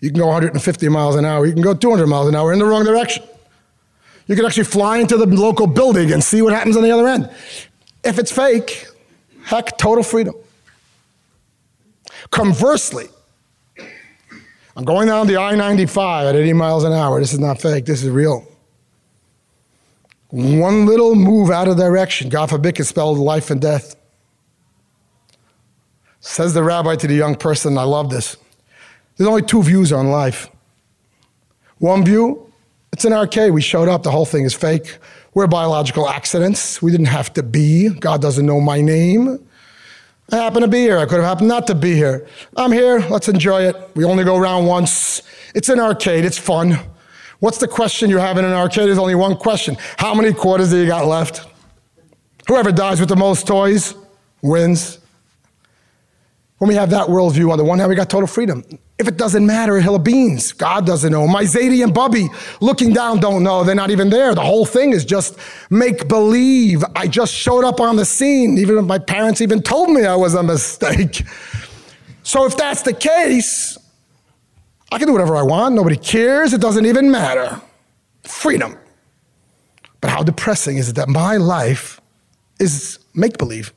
You 0.00 0.10
can 0.10 0.18
go 0.18 0.26
150 0.26 0.88
miles 0.88 1.16
an 1.16 1.24
hour. 1.24 1.46
You 1.46 1.52
can 1.52 1.62
go 1.62 1.74
200 1.74 2.06
miles 2.06 2.28
an 2.28 2.34
hour 2.34 2.52
in 2.52 2.58
the 2.58 2.66
wrong 2.66 2.84
direction. 2.84 3.24
You 4.26 4.36
can 4.36 4.44
actually 4.44 4.64
fly 4.64 4.98
into 4.98 5.16
the 5.16 5.26
local 5.26 5.66
building 5.66 6.12
and 6.12 6.22
see 6.22 6.42
what 6.42 6.52
happens 6.52 6.76
on 6.76 6.82
the 6.82 6.90
other 6.90 7.08
end. 7.08 7.30
If 8.04 8.18
it's 8.18 8.32
fake, 8.32 8.86
heck, 9.44 9.78
total 9.78 10.02
freedom. 10.02 10.34
Conversely, 12.30 13.08
I'm 14.76 14.84
going 14.84 15.08
down 15.08 15.26
the 15.26 15.36
I 15.36 15.54
95 15.54 16.28
at 16.28 16.36
80 16.36 16.52
miles 16.52 16.84
an 16.84 16.92
hour. 16.92 17.20
This 17.20 17.32
is 17.32 17.38
not 17.38 17.60
fake, 17.60 17.84
this 17.84 18.02
is 18.02 18.10
real. 18.10 18.46
One 20.30 20.86
little 20.86 21.14
move 21.14 21.50
out 21.50 21.68
of 21.68 21.76
direction, 21.76 22.30
God 22.30 22.48
forbid, 22.48 22.76
can 22.76 22.86
spell 22.86 23.14
life 23.14 23.50
and 23.50 23.60
death. 23.60 23.96
Says 26.22 26.54
the 26.54 26.62
rabbi 26.62 26.94
to 26.96 27.06
the 27.08 27.14
young 27.14 27.34
person, 27.34 27.76
I 27.76 27.82
love 27.82 28.08
this. 28.08 28.36
There's 29.16 29.28
only 29.28 29.42
two 29.42 29.62
views 29.62 29.92
on 29.92 30.08
life. 30.08 30.48
One 31.78 32.04
view, 32.04 32.50
it's 32.92 33.04
an 33.04 33.12
arcade. 33.12 33.52
We 33.52 33.60
showed 33.60 33.88
up, 33.88 34.04
the 34.04 34.12
whole 34.12 34.24
thing 34.24 34.44
is 34.44 34.54
fake. 34.54 34.98
We're 35.34 35.48
biological 35.48 36.08
accidents. 36.08 36.80
We 36.80 36.92
didn't 36.92 37.06
have 37.06 37.32
to 37.34 37.42
be. 37.42 37.88
God 37.88 38.22
doesn't 38.22 38.46
know 38.46 38.60
my 38.60 38.80
name. 38.80 39.44
I 40.30 40.36
happen 40.36 40.62
to 40.62 40.68
be 40.68 40.78
here. 40.78 40.98
I 40.98 41.06
could 41.06 41.16
have 41.16 41.24
happened 41.24 41.48
not 41.48 41.66
to 41.66 41.74
be 41.74 41.94
here. 41.94 42.26
I'm 42.56 42.70
here. 42.70 43.00
Let's 43.10 43.28
enjoy 43.28 43.62
it. 43.62 43.76
We 43.96 44.04
only 44.04 44.22
go 44.22 44.36
around 44.36 44.66
once. 44.66 45.22
It's 45.56 45.68
an 45.68 45.80
arcade. 45.80 46.24
It's 46.24 46.38
fun. 46.38 46.78
What's 47.40 47.58
the 47.58 47.66
question 47.66 48.08
you 48.08 48.18
have 48.18 48.38
in 48.38 48.44
an 48.44 48.52
arcade? 48.52 48.86
There's 48.86 48.96
only 48.96 49.16
one 49.16 49.36
question. 49.36 49.76
How 49.96 50.14
many 50.14 50.32
quarters 50.32 50.70
do 50.70 50.78
you 50.78 50.86
got 50.86 51.06
left? 51.06 51.48
Whoever 52.46 52.70
dies 52.70 53.00
with 53.00 53.08
the 53.08 53.16
most 53.16 53.48
toys 53.48 53.94
wins. 54.40 54.98
When 56.62 56.68
we 56.68 56.76
have 56.76 56.90
that 56.90 57.08
worldview, 57.08 57.50
on 57.50 57.58
the 57.58 57.64
one 57.64 57.80
hand, 57.80 57.88
we 57.88 57.96
got 57.96 58.08
total 58.08 58.28
freedom. 58.28 58.62
If 58.96 59.08
it 59.08 59.16
doesn't 59.16 59.44
matter, 59.44 59.78
a 59.78 59.82
hill 59.82 59.96
of 59.96 60.04
beans. 60.04 60.52
God 60.52 60.86
doesn't 60.86 61.10
know. 61.10 61.26
My 61.26 61.42
Zadie 61.42 61.82
and 61.82 61.92
Bubby 61.92 62.28
looking 62.60 62.92
down 62.92 63.18
don't 63.18 63.42
know. 63.42 63.64
They're 63.64 63.74
not 63.74 63.90
even 63.90 64.10
there. 64.10 64.32
The 64.32 64.42
whole 64.42 64.64
thing 64.64 64.92
is 64.92 65.04
just 65.04 65.36
make 65.70 66.06
believe. 66.06 66.84
I 66.94 67.08
just 67.08 67.34
showed 67.34 67.64
up 67.64 67.80
on 67.80 67.96
the 67.96 68.04
scene, 68.04 68.58
even 68.58 68.78
if 68.78 68.84
my 68.84 69.00
parents 69.00 69.40
even 69.40 69.60
told 69.60 69.90
me 69.90 70.04
I 70.04 70.14
was 70.14 70.34
a 70.34 70.42
mistake. 70.44 71.24
So 72.22 72.46
if 72.46 72.56
that's 72.56 72.82
the 72.82 72.92
case, 72.92 73.76
I 74.92 74.98
can 74.98 75.08
do 75.08 75.12
whatever 75.14 75.34
I 75.34 75.42
want. 75.42 75.74
Nobody 75.74 75.96
cares. 75.96 76.52
It 76.52 76.60
doesn't 76.60 76.86
even 76.86 77.10
matter. 77.10 77.60
Freedom. 78.22 78.78
But 80.00 80.10
how 80.10 80.22
depressing 80.22 80.76
is 80.76 80.90
it 80.90 80.94
that 80.94 81.08
my 81.08 81.38
life 81.38 82.00
is 82.60 83.00
make 83.14 83.36
believe? 83.36 83.72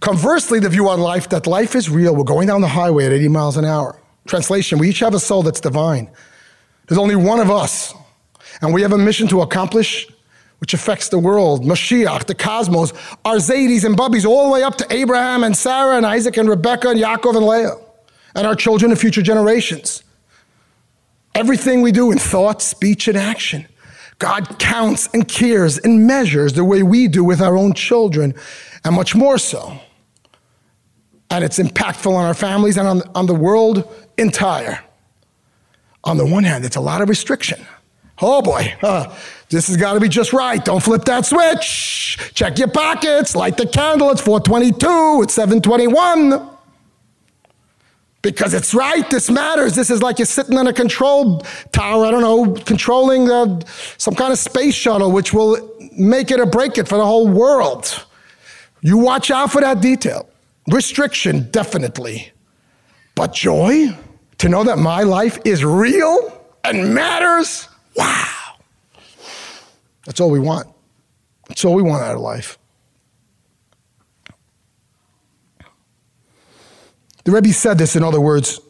Conversely, 0.00 0.60
the 0.60 0.68
view 0.68 0.88
on 0.88 1.00
life 1.00 1.28
that 1.30 1.46
life 1.46 1.74
is 1.74 1.88
real. 1.88 2.14
We're 2.14 2.24
going 2.24 2.48
down 2.48 2.60
the 2.60 2.68
highway 2.68 3.06
at 3.06 3.12
80 3.12 3.28
miles 3.28 3.56
an 3.56 3.64
hour. 3.64 4.00
Translation, 4.26 4.78
we 4.78 4.90
each 4.90 5.00
have 5.00 5.14
a 5.14 5.20
soul 5.20 5.42
that's 5.42 5.60
divine. 5.60 6.10
There's 6.86 6.98
only 6.98 7.16
one 7.16 7.40
of 7.40 7.50
us, 7.50 7.94
and 8.60 8.74
we 8.74 8.82
have 8.82 8.92
a 8.92 8.98
mission 8.98 9.28
to 9.28 9.42
accomplish 9.42 10.06
which 10.58 10.72
affects 10.72 11.10
the 11.10 11.18
world, 11.18 11.64
Mashiach, 11.64 12.24
the 12.24 12.34
cosmos, 12.34 12.92
our 13.26 13.36
Zadies 13.36 13.84
and 13.84 13.96
Bubbies, 13.96 14.24
all 14.24 14.46
the 14.46 14.52
way 14.52 14.62
up 14.62 14.76
to 14.76 14.86
Abraham 14.90 15.44
and 15.44 15.54
Sarah 15.54 15.96
and 15.96 16.06
Isaac 16.06 16.38
and 16.38 16.48
Rebecca 16.48 16.88
and 16.88 16.98
Yaakov 16.98 17.36
and 17.36 17.46
Leah, 17.46 17.76
and 18.34 18.46
our 18.46 18.54
children 18.54 18.90
and 18.90 18.98
future 18.98 19.20
generations. 19.20 20.02
Everything 21.34 21.82
we 21.82 21.92
do 21.92 22.10
in 22.10 22.18
thought, 22.18 22.62
speech, 22.62 23.06
and 23.06 23.18
action. 23.18 23.66
God 24.18 24.58
counts 24.58 25.10
and 25.12 25.28
cares 25.28 25.76
and 25.76 26.06
measures 26.06 26.54
the 26.54 26.64
way 26.64 26.82
we 26.82 27.06
do 27.06 27.22
with 27.22 27.42
our 27.42 27.54
own 27.54 27.74
children, 27.74 28.34
and 28.82 28.94
much 28.94 29.14
more 29.14 29.36
so 29.36 29.78
and 31.30 31.44
it's 31.44 31.58
impactful 31.58 32.12
on 32.12 32.24
our 32.24 32.34
families 32.34 32.76
and 32.76 32.86
on, 32.86 33.02
on 33.14 33.26
the 33.26 33.34
world 33.34 33.92
entire. 34.16 34.82
On 36.04 36.16
the 36.16 36.26
one 36.26 36.44
hand, 36.44 36.64
it's 36.64 36.76
a 36.76 36.80
lot 36.80 37.00
of 37.00 37.08
restriction. 37.08 37.66
Oh 38.22 38.40
boy, 38.40 38.74
uh, 38.82 39.14
this 39.48 39.68
has 39.68 39.76
got 39.76 39.94
to 39.94 40.00
be 40.00 40.08
just 40.08 40.32
right. 40.32 40.64
Don't 40.64 40.82
flip 40.82 41.04
that 41.04 41.26
switch. 41.26 42.16
Check 42.34 42.58
your 42.58 42.68
pockets. 42.68 43.36
Light 43.36 43.56
the 43.56 43.66
candle. 43.66 44.10
It's 44.10 44.20
422. 44.20 45.22
It's 45.22 45.34
721. 45.34 46.50
Because 48.22 48.54
it's 48.54 48.72
right. 48.72 49.08
This 49.10 49.30
matters. 49.30 49.74
This 49.74 49.90
is 49.90 50.02
like 50.02 50.18
you're 50.18 50.26
sitting 50.26 50.56
on 50.56 50.66
a 50.66 50.72
control 50.72 51.40
tower. 51.72 52.06
I 52.06 52.10
don't 52.10 52.22
know, 52.22 52.54
controlling 52.64 53.30
uh, 53.30 53.60
some 53.98 54.14
kind 54.14 54.32
of 54.32 54.38
space 54.38 54.74
shuttle, 54.74 55.12
which 55.12 55.32
will 55.32 55.70
make 55.92 56.30
it 56.30 56.40
or 56.40 56.46
break 56.46 56.78
it 56.78 56.88
for 56.88 56.96
the 56.96 57.04
whole 57.04 57.28
world. 57.28 58.04
You 58.80 58.98
watch 58.98 59.30
out 59.30 59.52
for 59.52 59.60
that 59.60 59.80
detail. 59.80 60.28
Restriction, 60.68 61.50
definitely. 61.50 62.32
But 63.14 63.32
joy, 63.32 63.96
to 64.38 64.48
know 64.48 64.64
that 64.64 64.78
my 64.78 65.02
life 65.02 65.38
is 65.44 65.64
real 65.64 66.32
and 66.64 66.94
matters, 66.94 67.68
wow. 67.94 68.56
That's 70.04 70.20
all 70.20 70.30
we 70.30 70.40
want. 70.40 70.68
That's 71.48 71.64
all 71.64 71.74
we 71.74 71.82
want 71.82 72.02
out 72.02 72.14
of 72.14 72.20
life. 72.20 72.58
The 77.24 77.32
Rebbe 77.32 77.52
said 77.52 77.78
this 77.78 77.96
in 77.96 78.04
other 78.04 78.20
words 78.20 78.60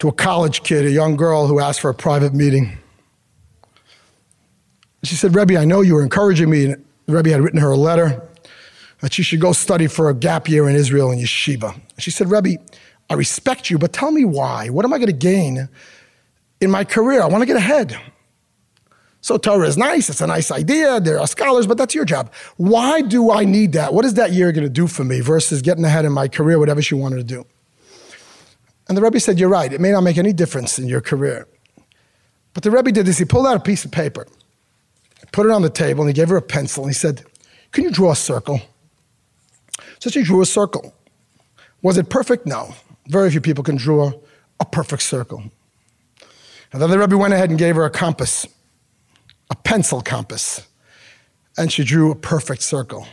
to 0.00 0.08
a 0.08 0.12
college 0.12 0.62
kid, 0.62 0.86
a 0.86 0.90
young 0.90 1.14
girl 1.14 1.46
who 1.46 1.60
asked 1.60 1.80
for 1.80 1.90
a 1.90 1.94
private 1.94 2.32
meeting. 2.32 2.78
She 5.04 5.14
said, 5.14 5.34
Rebbe, 5.34 5.58
I 5.58 5.64
know 5.64 5.82
you 5.82 5.94
were 5.94 6.02
encouraging 6.02 6.48
me. 6.48 6.64
And 6.64 6.84
the 7.06 7.16
Rebbe 7.16 7.30
had 7.30 7.42
written 7.42 7.60
her 7.60 7.70
a 7.70 7.76
letter 7.76 8.29
that 9.00 9.12
she 9.12 9.22
should 9.22 9.40
go 9.40 9.52
study 9.52 9.86
for 9.86 10.10
a 10.10 10.14
gap 10.14 10.48
year 10.48 10.68
in 10.68 10.76
Israel 10.76 11.10
in 11.10 11.18
yeshiva. 11.18 11.78
She 11.98 12.10
said, 12.10 12.30
Rebbe, 12.30 12.62
I 13.08 13.14
respect 13.14 13.70
you, 13.70 13.78
but 13.78 13.92
tell 13.92 14.12
me 14.12 14.24
why. 14.24 14.68
What 14.68 14.84
am 14.84 14.92
I 14.92 14.98
going 14.98 15.08
to 15.08 15.12
gain 15.12 15.68
in 16.60 16.70
my 16.70 16.84
career? 16.84 17.22
I 17.22 17.26
want 17.26 17.42
to 17.42 17.46
get 17.46 17.56
ahead. 17.56 17.98
So 19.22 19.36
Torah 19.36 19.66
is 19.66 19.76
nice, 19.76 20.08
it's 20.08 20.22
a 20.22 20.26
nice 20.26 20.50
idea, 20.50 20.98
there 20.98 21.20
are 21.20 21.26
scholars, 21.26 21.66
but 21.66 21.76
that's 21.76 21.94
your 21.94 22.06
job. 22.06 22.32
Why 22.56 23.02
do 23.02 23.30
I 23.30 23.44
need 23.44 23.72
that? 23.72 23.92
What 23.92 24.06
is 24.06 24.14
that 24.14 24.32
year 24.32 24.50
going 24.50 24.64
to 24.64 24.70
do 24.70 24.86
for 24.86 25.04
me 25.04 25.20
versus 25.20 25.60
getting 25.60 25.84
ahead 25.84 26.06
in 26.06 26.12
my 26.12 26.26
career, 26.26 26.58
whatever 26.58 26.80
she 26.80 26.94
wanted 26.94 27.16
to 27.16 27.24
do? 27.24 27.44
And 28.88 28.96
the 28.96 29.02
Rebbe 29.02 29.20
said, 29.20 29.38
You're 29.38 29.50
right, 29.50 29.72
it 29.72 29.80
may 29.80 29.92
not 29.92 30.00
make 30.00 30.16
any 30.16 30.32
difference 30.32 30.78
in 30.78 30.88
your 30.88 31.02
career. 31.02 31.46
But 32.54 32.62
the 32.62 32.70
Rebbe 32.70 32.92
did 32.92 33.06
this, 33.06 33.18
he 33.18 33.26
pulled 33.26 33.46
out 33.46 33.56
a 33.56 33.60
piece 33.60 33.84
of 33.84 33.92
paper, 33.92 34.26
put 35.32 35.46
it 35.46 35.52
on 35.52 35.62
the 35.62 35.70
table, 35.70 36.02
and 36.02 36.08
he 36.08 36.14
gave 36.14 36.30
her 36.30 36.36
a 36.36 36.42
pencil, 36.42 36.82
and 36.82 36.90
he 36.90 36.94
said, 36.94 37.22
Can 37.72 37.84
you 37.84 37.90
draw 37.90 38.12
a 38.12 38.16
circle? 38.16 38.60
So 40.00 40.10
she 40.10 40.22
drew 40.22 40.40
a 40.40 40.46
circle. 40.46 40.94
Was 41.82 41.96
it 41.96 42.10
perfect? 42.10 42.46
No. 42.46 42.74
Very 43.06 43.30
few 43.30 43.40
people 43.40 43.62
can 43.62 43.76
draw 43.76 44.12
a 44.58 44.64
perfect 44.64 45.02
circle. 45.02 45.44
And 46.72 46.80
then 46.80 46.90
the 46.90 46.98
Rebbe 46.98 47.16
went 47.16 47.34
ahead 47.34 47.50
and 47.50 47.58
gave 47.58 47.76
her 47.76 47.84
a 47.84 47.90
compass, 47.90 48.46
a 49.50 49.56
pencil 49.56 50.00
compass, 50.00 50.66
and 51.56 51.72
she 51.72 51.84
drew 51.84 52.10
a 52.10 52.14
perfect 52.14 52.62
circle. 52.62 53.06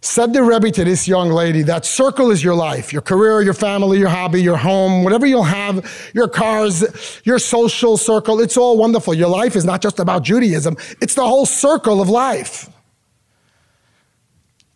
Said 0.00 0.32
the 0.32 0.42
Rebbe 0.42 0.70
to 0.72 0.84
this 0.84 1.06
young 1.06 1.30
lady, 1.30 1.62
that 1.62 1.84
circle 1.86 2.30
is 2.30 2.42
your 2.42 2.54
life, 2.54 2.92
your 2.92 3.02
career, 3.02 3.40
your 3.40 3.54
family, 3.54 3.98
your 3.98 4.08
hobby, 4.08 4.42
your 4.42 4.56
home, 4.56 5.04
whatever 5.04 5.26
you'll 5.26 5.44
have, 5.44 6.10
your 6.12 6.26
cars, 6.26 7.20
your 7.24 7.38
social 7.38 7.96
circle, 7.96 8.40
it's 8.40 8.56
all 8.56 8.76
wonderful. 8.76 9.14
Your 9.14 9.28
life 9.28 9.54
is 9.54 9.64
not 9.64 9.80
just 9.80 10.00
about 10.00 10.22
Judaism, 10.22 10.76
it's 11.00 11.14
the 11.14 11.26
whole 11.26 11.46
circle 11.46 12.00
of 12.00 12.08
life. 12.08 12.68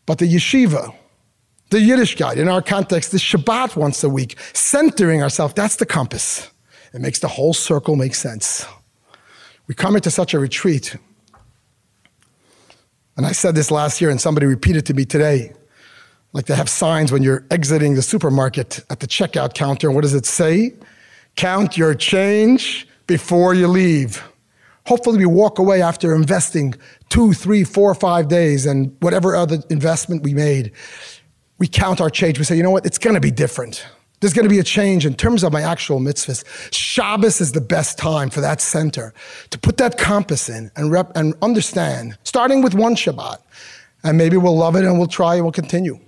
But 0.06 0.18
the 0.18 0.32
yeshiva, 0.32 0.94
the 1.70 1.80
Yiddish 1.80 2.16
Yiddishkeit, 2.16 2.36
in 2.36 2.48
our 2.48 2.62
context, 2.62 3.10
the 3.12 3.18
Shabbat 3.18 3.76
once 3.76 4.04
a 4.04 4.08
week, 4.08 4.36
centering 4.52 5.22
ourselves, 5.22 5.54
that's 5.54 5.76
the 5.76 5.86
compass. 5.86 6.50
It 6.94 7.00
makes 7.00 7.18
the 7.18 7.28
whole 7.28 7.52
circle 7.52 7.96
make 7.96 8.14
sense. 8.14 8.64
We 9.66 9.74
come 9.74 9.96
into 9.96 10.10
such 10.10 10.32
a 10.32 10.38
retreat. 10.38 10.96
And 13.16 13.26
I 13.26 13.32
said 13.32 13.54
this 13.54 13.70
last 13.70 14.00
year, 14.00 14.10
and 14.10 14.20
somebody 14.20 14.46
repeated 14.46 14.86
to 14.86 14.94
me 14.94 15.04
today. 15.04 15.52
Like 16.32 16.46
they 16.46 16.54
have 16.54 16.68
signs 16.68 17.10
when 17.10 17.22
you're 17.22 17.44
exiting 17.50 17.94
the 17.94 18.02
supermarket 18.02 18.84
at 18.90 19.00
the 19.00 19.06
checkout 19.06 19.54
counter. 19.54 19.90
What 19.90 20.02
does 20.02 20.14
it 20.14 20.26
say? 20.26 20.74
Count 21.34 21.76
your 21.76 21.94
change 21.94 22.86
before 23.06 23.54
you 23.54 23.68
leave. 23.68 24.22
Hopefully, 24.86 25.18
we 25.18 25.26
walk 25.26 25.58
away 25.58 25.82
after 25.82 26.14
investing 26.14 26.74
two, 27.08 27.32
three, 27.32 27.64
four, 27.64 27.94
five 27.94 28.28
days 28.28 28.66
and 28.66 28.94
whatever 29.00 29.34
other 29.34 29.58
investment 29.70 30.22
we 30.22 30.34
made 30.34 30.72
we 31.58 31.66
count 31.68 32.00
our 32.00 32.10
change. 32.10 32.38
We 32.38 32.44
say, 32.44 32.56
you 32.56 32.62
know 32.62 32.70
what? 32.70 32.86
It's 32.86 32.98
going 32.98 33.14
to 33.14 33.20
be 33.20 33.30
different. 33.30 33.86
There's 34.20 34.32
going 34.32 34.44
to 34.44 34.50
be 34.50 34.58
a 34.58 34.64
change 34.64 35.04
in 35.04 35.14
terms 35.14 35.44
of 35.44 35.52
my 35.52 35.62
actual 35.62 36.00
mitzvahs. 36.00 36.44
Shabbos 36.72 37.40
is 37.40 37.52
the 37.52 37.60
best 37.60 37.98
time 37.98 38.30
for 38.30 38.40
that 38.40 38.60
center 38.60 39.12
to 39.50 39.58
put 39.58 39.76
that 39.76 39.98
compass 39.98 40.48
in 40.48 40.70
and, 40.74 40.90
rep- 40.90 41.14
and 41.16 41.34
understand, 41.42 42.16
starting 42.24 42.62
with 42.62 42.74
one 42.74 42.94
Shabbat. 42.94 43.38
And 44.04 44.16
maybe 44.16 44.36
we'll 44.36 44.56
love 44.56 44.76
it 44.76 44.84
and 44.84 44.98
we'll 44.98 45.08
try 45.08 45.34
and 45.34 45.44
we'll 45.44 45.52
continue. 45.52 45.98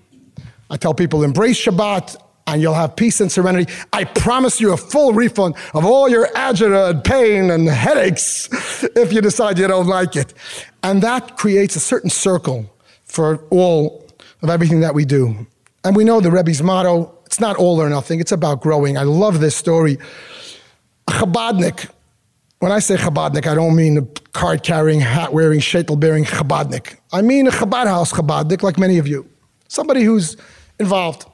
I 0.70 0.76
tell 0.76 0.94
people, 0.94 1.22
embrace 1.22 1.62
Shabbat 1.62 2.16
and 2.46 2.62
you'll 2.62 2.74
have 2.74 2.96
peace 2.96 3.20
and 3.20 3.30
serenity. 3.30 3.70
I 3.92 4.04
promise 4.04 4.58
you 4.58 4.72
a 4.72 4.76
full 4.76 5.12
refund 5.12 5.54
of 5.74 5.84
all 5.84 6.08
your 6.08 6.28
agita 6.28 6.90
and 6.90 7.04
pain 7.04 7.50
and 7.50 7.68
headaches 7.68 8.48
if 8.96 9.12
you 9.12 9.20
decide 9.20 9.58
you 9.58 9.68
don't 9.68 9.86
like 9.86 10.16
it. 10.16 10.32
And 10.82 11.02
that 11.02 11.36
creates 11.36 11.76
a 11.76 11.80
certain 11.80 12.08
circle 12.08 12.74
for 13.04 13.44
all 13.50 14.07
of 14.42 14.50
everything 14.50 14.80
that 14.80 14.94
we 14.94 15.04
do. 15.04 15.46
And 15.84 15.96
we 15.96 16.04
know 16.04 16.20
the 16.20 16.30
Rebbe's 16.30 16.62
motto 16.62 17.18
it's 17.28 17.40
not 17.40 17.56
all 17.56 17.78
or 17.78 17.90
nothing, 17.90 18.20
it's 18.20 18.32
about 18.32 18.62
growing. 18.62 18.96
I 18.96 19.02
love 19.02 19.38
this 19.38 19.54
story. 19.54 19.98
A 21.08 21.12
Chabadnik, 21.12 21.90
when 22.60 22.72
I 22.72 22.78
say 22.78 22.96
Chabadnik, 22.96 23.46
I 23.46 23.54
don't 23.54 23.76
mean 23.76 23.98
a 23.98 24.02
card 24.32 24.62
carrying, 24.62 25.00
hat 25.00 25.34
wearing, 25.34 25.60
sheitel 25.60 26.00
bearing 26.00 26.24
Chabadnik. 26.24 26.96
I 27.12 27.20
mean 27.20 27.46
a 27.46 27.50
Chabad 27.50 27.86
house 27.86 28.10
Chabadnik, 28.10 28.62
like 28.62 28.78
many 28.78 28.96
of 28.96 29.06
you. 29.06 29.28
Somebody 29.68 30.04
who's 30.04 30.38
involved. 30.78 31.26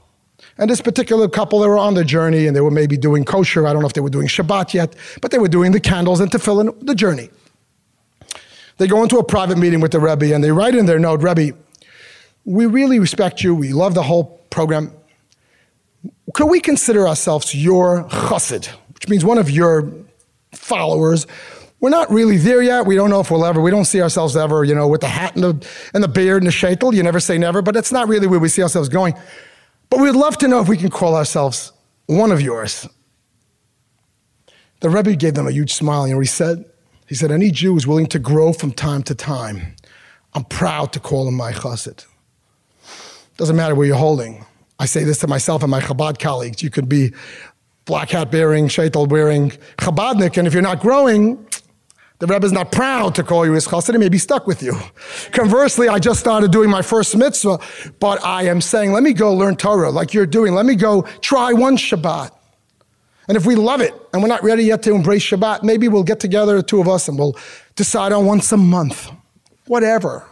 And 0.59 0.69
this 0.69 0.81
particular 0.81 1.29
couple, 1.29 1.61
they 1.61 1.69
were 1.69 1.79
on 1.79 1.95
the 1.95 2.05
journey 2.05 2.49
and 2.49 2.57
they 2.57 2.61
were 2.61 2.73
maybe 2.73 2.97
doing 2.97 3.25
kosher. 3.25 3.65
I 3.65 3.73
don't 3.73 3.81
know 3.83 3.87
if 3.87 3.93
they 3.93 4.01
were 4.01 4.11
doing 4.11 4.27
Shabbat 4.27 4.75
yet, 4.75 4.97
but 5.23 5.31
they 5.31 5.39
were 5.39 5.47
doing 5.47 5.71
the 5.71 5.79
candles 5.79 6.19
and 6.19 6.29
tefillin, 6.29 6.75
the 6.85 6.97
journey. 6.97 7.31
They 8.79 8.89
go 8.89 9.05
into 9.05 9.19
a 9.19 9.25
private 9.25 9.59
meeting 9.59 9.81
with 9.81 9.93
the 9.93 10.01
Rebbe 10.01 10.35
and 10.35 10.43
they 10.43 10.51
write 10.51 10.75
in 10.75 10.87
their 10.87 10.99
note, 10.99 11.23
Rebbe, 11.23 11.57
we 12.45 12.67
really 12.67 12.99
respect 12.99 13.43
you. 13.43 13.55
We 13.55 13.73
love 13.73 13.95
the 13.95 14.03
whole 14.03 14.39
program. 14.51 14.93
Could 16.35 16.47
we 16.47 16.61
consider 16.61 17.09
ourselves 17.09 17.55
your 17.55 18.05
chassid, 18.05 18.67
which 18.95 19.09
means 19.09 19.25
one 19.25 19.39
of 19.39 19.51
your 19.51 19.93
followers? 20.53 21.27
We're 21.81 21.91
not 21.91 22.11
really 22.11 22.39
there 22.39 22.63
yet. 22.63 22.87
We 22.87 22.97
don't 22.97 23.11
know 23.11 23.21
if 23.21 23.31
we'll 23.31 23.45
ever, 23.45 23.61
we 23.61 23.71
don't 23.71 23.85
see 23.85 24.01
ourselves 24.01 24.37
ever, 24.37 24.65
you 24.65 24.75
know, 24.75 24.89
with 24.89 25.03
the 25.03 25.09
hat 25.09 25.35
and 25.35 25.45
the, 25.45 25.69
and 25.93 26.03
the 26.03 26.09
beard 26.09 26.43
and 26.43 26.47
the 26.47 26.55
sheitel. 26.55 26.95
You 26.95 27.03
never 27.03 27.21
say 27.21 27.37
never, 27.37 27.63
but 27.63 27.77
it's 27.77 27.93
not 27.93 28.09
really 28.09 28.27
where 28.27 28.41
we 28.41 28.49
see 28.49 28.63
ourselves 28.63 28.89
going. 28.89 29.15
But 29.91 30.01
we'd 30.01 30.13
love 30.13 30.39
to 30.39 30.49
know 30.49 30.61
if 30.61 30.69
we 30.69 30.77
can 30.77 30.91
call 30.91 31.15
ourselves 31.15 31.73
one 32.07 32.33
of 32.33 32.41
yours. 32.41 32.89
The 34.81 34.91
Rebbe 34.91 35.15
gave 35.17 35.35
them 35.35 35.47
a 35.47 35.53
huge 35.53 35.73
smile. 35.73 36.07
You 36.09 36.15
know 36.15 36.21
he 36.21 36.27
said? 36.27 36.65
He 37.07 37.15
said, 37.15 37.31
Any 37.31 37.51
Jew 37.51 37.77
is 37.77 37.87
willing 37.87 38.07
to 38.07 38.19
grow 38.19 38.53
from 38.53 38.73
time 38.73 39.03
to 39.05 39.15
time. 39.15 39.77
I'm 40.33 40.45
proud 40.45 40.93
to 40.95 41.01
call 41.01 41.29
him 41.29 41.35
my 41.35 41.53
chassid. 41.53 42.07
Doesn't 43.37 43.57
matter 43.57 43.75
where 43.75 43.87
you're 43.87 43.97
holding. 43.97 44.45
I 44.79 44.87
say 44.87 45.05
this 45.05 45.19
to 45.19 45.27
myself 45.27 45.63
and 45.63 45.71
my 45.71 45.81
Chabad 45.81 46.19
colleagues. 46.19 46.63
You 46.63 46.71
could 46.71 46.89
be 46.89 47.13
black 47.85 48.11
hat 48.11 48.31
bearing, 48.31 48.69
sheitel 48.69 49.09
wearing 49.09 49.51
Chabadnik, 49.79 50.37
and 50.39 50.47
if 50.47 50.53
you're 50.53 50.63
not 50.63 50.81
growing, 50.81 51.47
the 52.21 52.27
Rebbe 52.27 52.47
is 52.47 52.53
not 52.53 52.73
proud 52.73 53.15
to 53.17 53.23
call 53.23 53.45
you 53.45 53.53
his 53.53 53.67
chassid. 53.67 53.93
He 53.93 53.99
may 53.99 54.09
be 54.09 54.19
stuck 54.19 54.47
with 54.47 54.63
you. 54.63 54.79
Conversely, 55.33 55.89
I 55.89 55.99
just 55.99 56.21
started 56.21 56.53
doing 56.53 56.71
my 56.71 56.81
first 56.81 57.17
mitzvah, 57.17 57.59
but 57.99 58.25
I 58.25 58.45
am 58.45 58.61
saying, 58.61 58.93
let 58.93 59.03
me 59.03 59.13
go 59.13 59.35
learn 59.35 59.57
Torah 59.57 59.91
like 59.91 60.15
you're 60.15 60.27
doing. 60.27 60.55
Let 60.55 60.65
me 60.65 60.77
go 60.77 61.03
try 61.21 61.53
one 61.53 61.77
Shabbat. 61.77 62.31
And 63.27 63.37
if 63.37 63.47
we 63.47 63.57
love 63.57 63.81
it 63.81 63.95
and 64.13 64.23
we're 64.23 64.29
not 64.29 64.45
ready 64.45 64.65
yet 64.65 64.83
to 64.85 64.95
embrace 64.95 65.25
Shabbat, 65.25 65.63
maybe 65.63 65.89
we'll 65.89 66.05
get 66.05 66.21
together, 66.21 66.57
the 66.57 66.63
two 66.63 66.81
of 66.81 66.89
us, 66.89 67.09
and 67.09 67.19
we'll 67.19 67.37
decide 67.75 68.13
on 68.13 68.27
once 68.27 68.53
a 68.53 68.57
month. 68.57 69.11
Whatever. 69.67 70.25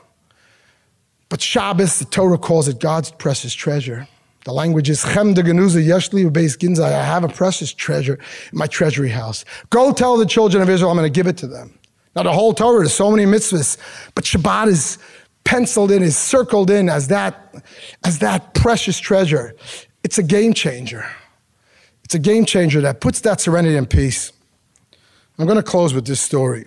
But 1.33 1.40
Shabbos, 1.40 1.99
the 1.99 2.05
Torah 2.05 2.37
calls 2.37 2.68
it 2.68 2.79
God's 2.79 3.11
precious 3.11 3.55
treasure. 3.55 4.07
The 4.45 4.53
language 4.53 4.90
is 4.90 5.03
Chem 5.03 5.33
de 5.33 5.42
Genuza 5.42 5.83
Yeshli 5.83 6.31
Beis 6.31 6.59
Ginza. 6.59 6.85
I 6.85 7.03
have 7.03 7.25
a 7.25 7.29
precious 7.29 7.73
treasure 7.73 8.18
in 8.53 8.59
my 8.59 8.66
treasury 8.66 9.09
house. 9.09 9.47
Go 9.71 9.95
tell 9.95 10.18
the 10.18 10.27
children 10.27 10.62
of 10.62 10.68
Israel 10.68 10.90
I'm 10.90 10.99
going 10.99 11.11
to 11.11 11.18
give 11.18 11.27
it 11.27 11.38
to 11.38 11.47
them. 11.47 11.79
Now 12.14 12.25
the 12.25 12.35
whole 12.35 12.53
Torah 12.53 12.85
is 12.85 12.92
so 12.92 13.11
many 13.11 13.25
mitzvahs, 13.25 13.79
but 14.14 14.25
Shabbat 14.25 14.68
is 14.68 14.99
penciled 15.45 15.90
in, 15.90 16.03
is 16.03 16.18
circled 16.18 16.71
in 16.71 16.90
as 16.90 17.09
that, 17.09 17.55
as 18.05 18.18
that 18.18 18.53
precious 18.53 18.99
treasure. 18.99 19.55
It's 20.05 20.18
a 20.18 20.23
game 20.23 20.53
changer. 20.53 21.07
It's 22.05 22.14
a 22.14 22.18
game 22.18 22.45
changer 22.45 22.83
that 22.83 23.01
puts 23.01 23.23
that 23.23 23.40
serenity 23.40 23.79
and 23.79 23.88
peace. 23.88 24.33
I'm 25.38 25.47
going 25.47 25.57
to 25.57 25.62
close 25.62 25.95
with 25.95 26.07
this 26.07 26.21
story. 26.21 26.66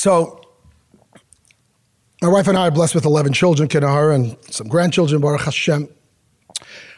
So, 0.00 0.40
my 2.22 2.28
wife 2.28 2.48
and 2.48 2.56
I 2.56 2.68
are 2.68 2.70
blessed 2.70 2.94
with 2.94 3.04
11 3.04 3.34
children, 3.34 3.68
Kinahar, 3.68 4.14
and 4.14 4.34
some 4.50 4.66
grandchildren, 4.66 5.20
Baruch 5.20 5.42
Hashem. 5.42 5.90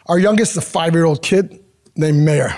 Our 0.07 0.21
youngest 0.21 0.53
is 0.53 0.59
a 0.59 0.61
five 0.61 0.93
year 0.95 1.05
old 1.05 1.21
kid 1.21 1.65
named 1.97 2.19
Meir. 2.19 2.55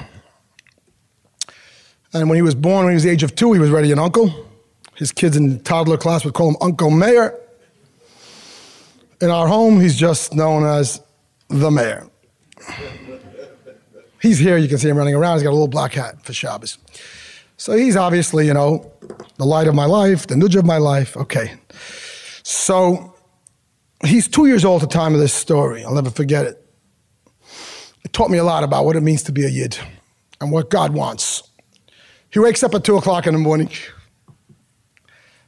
And 2.12 2.28
when 2.28 2.36
he 2.36 2.42
was 2.42 2.54
born, 2.54 2.84
when 2.84 2.92
he 2.92 2.94
was 2.94 3.04
the 3.04 3.08
age 3.08 3.22
of 3.22 3.34
two, 3.34 3.54
he 3.54 3.58
was 3.58 3.70
already 3.70 3.90
an 3.90 3.98
uncle. 3.98 4.46
His 4.96 5.12
kids 5.12 5.34
in 5.34 5.60
toddler 5.60 5.96
class 5.96 6.26
would 6.26 6.34
call 6.34 6.50
him 6.50 6.56
Uncle 6.60 6.90
Meir. 6.90 7.40
In 9.22 9.30
our 9.30 9.48
home, 9.48 9.80
he's 9.80 9.96
just 9.96 10.34
known 10.34 10.62
as 10.66 11.00
the 11.48 11.70
mayor. 11.70 12.06
He's 14.20 14.38
here, 14.38 14.58
you 14.58 14.68
can 14.68 14.76
see 14.76 14.90
him 14.90 14.98
running 14.98 15.14
around. 15.14 15.36
He's 15.36 15.42
got 15.42 15.52
a 15.52 15.56
little 15.56 15.68
black 15.68 15.94
hat 15.94 16.22
for 16.22 16.34
Shabbos. 16.34 16.76
So 17.56 17.76
he's 17.76 17.96
obviously, 17.96 18.46
you 18.46 18.54
know, 18.54 18.90
the 19.36 19.44
light 19.44 19.66
of 19.66 19.74
my 19.74 19.84
life, 19.84 20.26
the 20.26 20.36
nudge 20.36 20.56
of 20.56 20.64
my 20.64 20.78
life. 20.78 21.16
Okay. 21.16 21.54
So 22.42 23.14
he's 24.04 24.28
two 24.28 24.46
years 24.46 24.64
old 24.64 24.82
at 24.82 24.88
the 24.88 24.94
time 24.94 25.14
of 25.14 25.20
this 25.20 25.32
story. 25.32 25.84
I'll 25.84 25.94
never 25.94 26.10
forget 26.10 26.46
it. 26.46 26.60
It 28.04 28.12
taught 28.12 28.30
me 28.30 28.38
a 28.38 28.44
lot 28.44 28.64
about 28.64 28.84
what 28.84 28.96
it 28.96 29.00
means 29.00 29.22
to 29.24 29.32
be 29.32 29.44
a 29.44 29.48
Yid 29.48 29.78
and 30.40 30.50
what 30.50 30.68
God 30.68 30.92
wants. 30.92 31.42
He 32.30 32.38
wakes 32.38 32.62
up 32.62 32.74
at 32.74 32.84
two 32.84 32.96
o'clock 32.96 33.26
in 33.26 33.32
the 33.32 33.40
morning 33.40 33.70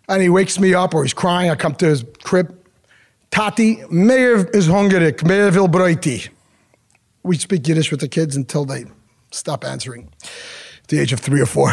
and 0.08 0.22
he 0.22 0.28
wakes 0.28 0.58
me 0.58 0.72
up 0.72 0.94
or 0.94 1.02
he's 1.02 1.12
crying. 1.12 1.50
I 1.50 1.56
come 1.56 1.74
to 1.76 1.86
his 1.86 2.04
crib. 2.22 2.56
Tati, 3.30 3.82
Meir 3.90 4.48
is 4.50 4.68
hungrig. 4.68 5.26
Meir 5.26 5.50
vil 5.50 5.68
broiti. 5.68 6.28
We 7.24 7.36
speak 7.36 7.66
Yiddish 7.66 7.90
with 7.90 8.00
the 8.00 8.08
kids 8.08 8.36
until 8.36 8.64
they 8.64 8.84
stop 9.32 9.64
answering 9.64 10.12
the 10.88 10.98
age 10.98 11.12
of 11.12 11.20
three 11.20 11.40
or 11.40 11.46
four. 11.46 11.72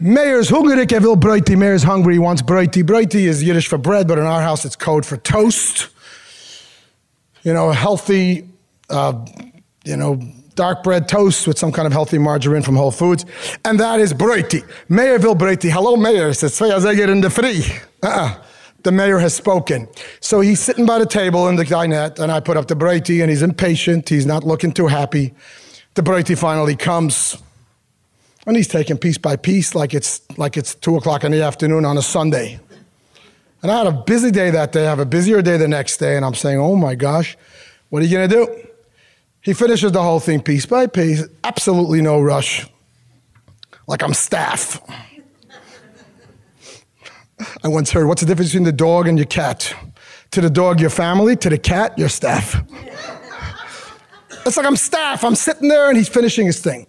Mayor's 0.00 0.50
hungrig, 0.50 0.92
er 0.92 1.00
broiti. 1.16 1.56
Meir's 1.56 1.82
hungry, 1.82 2.14
he 2.14 2.18
wants 2.18 2.42
broiti. 2.42 2.82
Broiti 2.82 3.26
is 3.26 3.42
Yiddish 3.42 3.68
for 3.68 3.78
bread, 3.78 4.08
but 4.08 4.18
in 4.18 4.24
our 4.24 4.40
house 4.40 4.64
it's 4.64 4.76
code 4.76 5.06
for 5.06 5.16
toast. 5.16 5.88
You 7.44 7.52
know, 7.52 7.70
healthy, 7.70 8.48
uh, 8.90 9.24
you 9.84 9.96
know, 9.96 10.20
dark 10.54 10.82
bread 10.82 11.08
toast 11.08 11.46
with 11.46 11.58
some 11.58 11.72
kind 11.72 11.86
of 11.86 11.92
healthy 11.92 12.18
margarine 12.18 12.62
from 12.62 12.76
Whole 12.76 12.90
Foods. 12.90 13.24
And 13.64 13.78
that 13.80 14.00
is 14.00 14.12
broiti. 14.12 14.64
Meir 14.88 15.18
will 15.18 15.36
broiti. 15.36 15.70
Hello, 15.70 15.96
Mayor. 15.96 16.32
Says, 16.34 16.60
in 16.60 17.20
the 17.20 17.30
free. 17.30 17.64
Uh-uh. 18.02 18.42
The 18.82 18.90
mayor 18.90 19.18
has 19.18 19.32
spoken. 19.34 19.86
So 20.18 20.40
he's 20.40 20.60
sitting 20.60 20.86
by 20.86 20.98
the 20.98 21.06
table 21.06 21.48
in 21.48 21.54
the 21.54 21.64
dinette, 21.64 22.18
and 22.18 22.32
I 22.32 22.40
put 22.40 22.56
up 22.56 22.66
the 22.66 22.74
broiti, 22.74 23.20
and 23.20 23.30
he's 23.30 23.42
impatient. 23.42 24.08
He's 24.08 24.26
not 24.26 24.42
looking 24.42 24.72
too 24.72 24.88
happy. 24.88 25.34
The 25.94 26.02
broiti 26.02 26.36
finally 26.36 26.74
comes. 26.74 27.40
And 28.46 28.56
he's 28.56 28.68
taking 28.68 28.98
piece 28.98 29.18
by 29.18 29.36
piece 29.36 29.74
like 29.74 29.94
it's, 29.94 30.20
like 30.36 30.56
it's 30.56 30.74
two 30.74 30.96
o'clock 30.96 31.22
in 31.24 31.32
the 31.32 31.42
afternoon 31.42 31.84
on 31.84 31.96
a 31.96 32.02
Sunday. 32.02 32.58
And 33.62 33.70
I 33.70 33.78
had 33.78 33.86
a 33.86 33.92
busy 33.92 34.32
day 34.32 34.50
that 34.50 34.72
day. 34.72 34.86
I 34.86 34.90
have 34.90 34.98
a 34.98 35.06
busier 35.06 35.42
day 35.42 35.56
the 35.56 35.68
next 35.68 35.98
day. 35.98 36.16
And 36.16 36.24
I'm 36.24 36.34
saying, 36.34 36.58
oh 36.58 36.74
my 36.74 36.96
gosh, 36.96 37.36
what 37.90 38.02
are 38.02 38.06
you 38.06 38.16
going 38.16 38.28
to 38.28 38.34
do? 38.34 38.68
He 39.40 39.52
finishes 39.52 39.92
the 39.92 40.02
whole 40.02 40.18
thing 40.18 40.40
piece 40.40 40.66
by 40.66 40.86
piece. 40.88 41.24
Absolutely 41.44 42.00
no 42.00 42.20
rush. 42.20 42.66
Like 43.86 44.02
I'm 44.02 44.14
staff. 44.14 44.80
I 47.62 47.68
once 47.68 47.90
heard, 47.90 48.06
what's 48.06 48.22
the 48.22 48.26
difference 48.26 48.50
between 48.50 48.64
the 48.64 48.72
dog 48.72 49.06
and 49.06 49.18
your 49.18 49.26
cat? 49.26 49.74
To 50.32 50.40
the 50.40 50.50
dog, 50.50 50.80
your 50.80 50.90
family. 50.90 51.36
To 51.36 51.48
the 51.48 51.58
cat, 51.58 51.96
your 51.98 52.08
staff. 52.08 52.60
it's 54.46 54.56
like 54.56 54.66
I'm 54.66 54.76
staff. 54.76 55.24
I'm 55.24 55.34
sitting 55.34 55.68
there 55.68 55.88
and 55.88 55.96
he's 55.96 56.08
finishing 56.08 56.46
his 56.46 56.60
thing. 56.60 56.86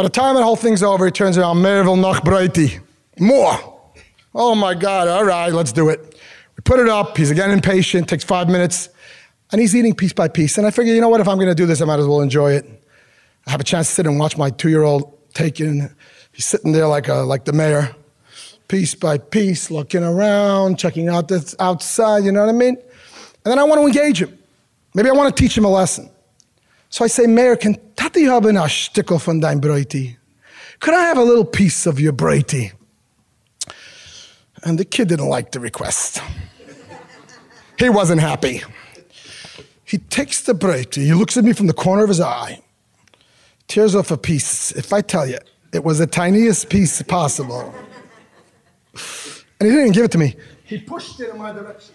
By 0.00 0.04
the 0.04 0.08
time 0.08 0.34
the 0.34 0.42
whole 0.42 0.56
thing's 0.56 0.82
over, 0.82 1.04
he 1.04 1.10
turns 1.10 1.36
around, 1.36 1.60
Meir 1.60 1.84
vil 1.84 1.94
noch 1.94 2.22
breiti. 2.22 2.80
More. 3.18 3.52
Oh 4.34 4.54
my 4.54 4.72
God, 4.72 5.08
all 5.08 5.26
right, 5.26 5.52
let's 5.52 5.72
do 5.72 5.90
it. 5.90 6.18
We 6.56 6.62
put 6.64 6.80
it 6.80 6.88
up. 6.88 7.18
He's 7.18 7.30
again 7.30 7.50
impatient, 7.50 8.08
takes 8.08 8.24
five 8.24 8.48
minutes, 8.48 8.88
and 9.52 9.60
he's 9.60 9.76
eating 9.76 9.94
piece 9.94 10.14
by 10.14 10.28
piece. 10.28 10.56
And 10.56 10.66
I 10.66 10.70
figure, 10.70 10.94
you 10.94 11.02
know 11.02 11.10
what, 11.10 11.20
if 11.20 11.28
I'm 11.28 11.36
going 11.36 11.50
to 11.50 11.54
do 11.54 11.66
this, 11.66 11.82
I 11.82 11.84
might 11.84 11.98
as 11.98 12.06
well 12.06 12.22
enjoy 12.22 12.52
it. 12.52 12.64
I 13.46 13.50
have 13.50 13.60
a 13.60 13.64
chance 13.64 13.88
to 13.88 13.92
sit 13.92 14.06
and 14.06 14.18
watch 14.18 14.38
my 14.38 14.48
two 14.48 14.70
year 14.70 14.84
old 14.84 15.18
take 15.34 15.60
in. 15.60 15.94
He's 16.32 16.46
sitting 16.46 16.72
there 16.72 16.86
like, 16.86 17.08
a, 17.08 17.16
like 17.16 17.44
the 17.44 17.52
mayor, 17.52 17.94
piece 18.68 18.94
by 18.94 19.18
piece, 19.18 19.70
looking 19.70 20.02
around, 20.02 20.78
checking 20.78 21.10
out 21.10 21.28
the 21.28 21.54
outside, 21.60 22.24
you 22.24 22.32
know 22.32 22.40
what 22.40 22.48
I 22.48 22.52
mean? 22.52 22.78
And 23.44 23.52
then 23.52 23.58
I 23.58 23.64
want 23.64 23.82
to 23.82 23.86
engage 23.86 24.22
him. 24.22 24.38
Maybe 24.94 25.10
I 25.10 25.12
want 25.12 25.36
to 25.36 25.42
teach 25.42 25.58
him 25.58 25.66
a 25.66 25.70
lesson. 25.70 26.08
So 26.90 27.04
I 27.04 27.08
say, 27.08 27.26
Mayor, 27.26 27.56
can 27.56 27.76
Tati 27.94 28.24
haben 28.24 28.56
a 28.56 28.68
stickel 28.68 29.20
von 29.20 29.40
dein 29.40 29.60
Breiti? 29.60 30.16
Could 30.80 30.94
I 30.94 31.02
have 31.02 31.18
a 31.18 31.22
little 31.22 31.44
piece 31.44 31.86
of 31.86 32.00
your 32.00 32.12
Breiti? 32.12 32.72
And 34.64 34.78
the 34.78 34.84
kid 34.84 35.08
didn't 35.08 35.28
like 35.28 35.52
the 35.52 35.60
request. 35.60 36.20
he 37.78 37.88
wasn't 37.88 38.20
happy. 38.20 38.62
He 39.84 39.98
takes 39.98 40.42
the 40.42 40.52
Breiti, 40.52 41.04
he 41.04 41.14
looks 41.14 41.36
at 41.36 41.44
me 41.44 41.52
from 41.52 41.68
the 41.68 41.72
corner 41.72 42.02
of 42.02 42.08
his 42.08 42.20
eye, 42.20 42.60
tears 43.66 43.94
off 43.94 44.10
a 44.10 44.16
piece. 44.16 44.70
If 44.72 44.92
I 44.92 45.00
tell 45.00 45.26
you, 45.26 45.38
it 45.72 45.84
was 45.84 45.98
the 45.98 46.06
tiniest 46.06 46.68
piece 46.68 47.02
possible. 47.02 47.74
And 49.60 49.68
he 49.68 49.74
didn't 49.74 49.92
give 49.92 50.04
it 50.04 50.12
to 50.12 50.18
me. 50.18 50.36
He 50.64 50.78
pushed 50.78 51.20
it 51.20 51.30
in 51.30 51.38
my 51.38 51.52
direction. 51.52 51.94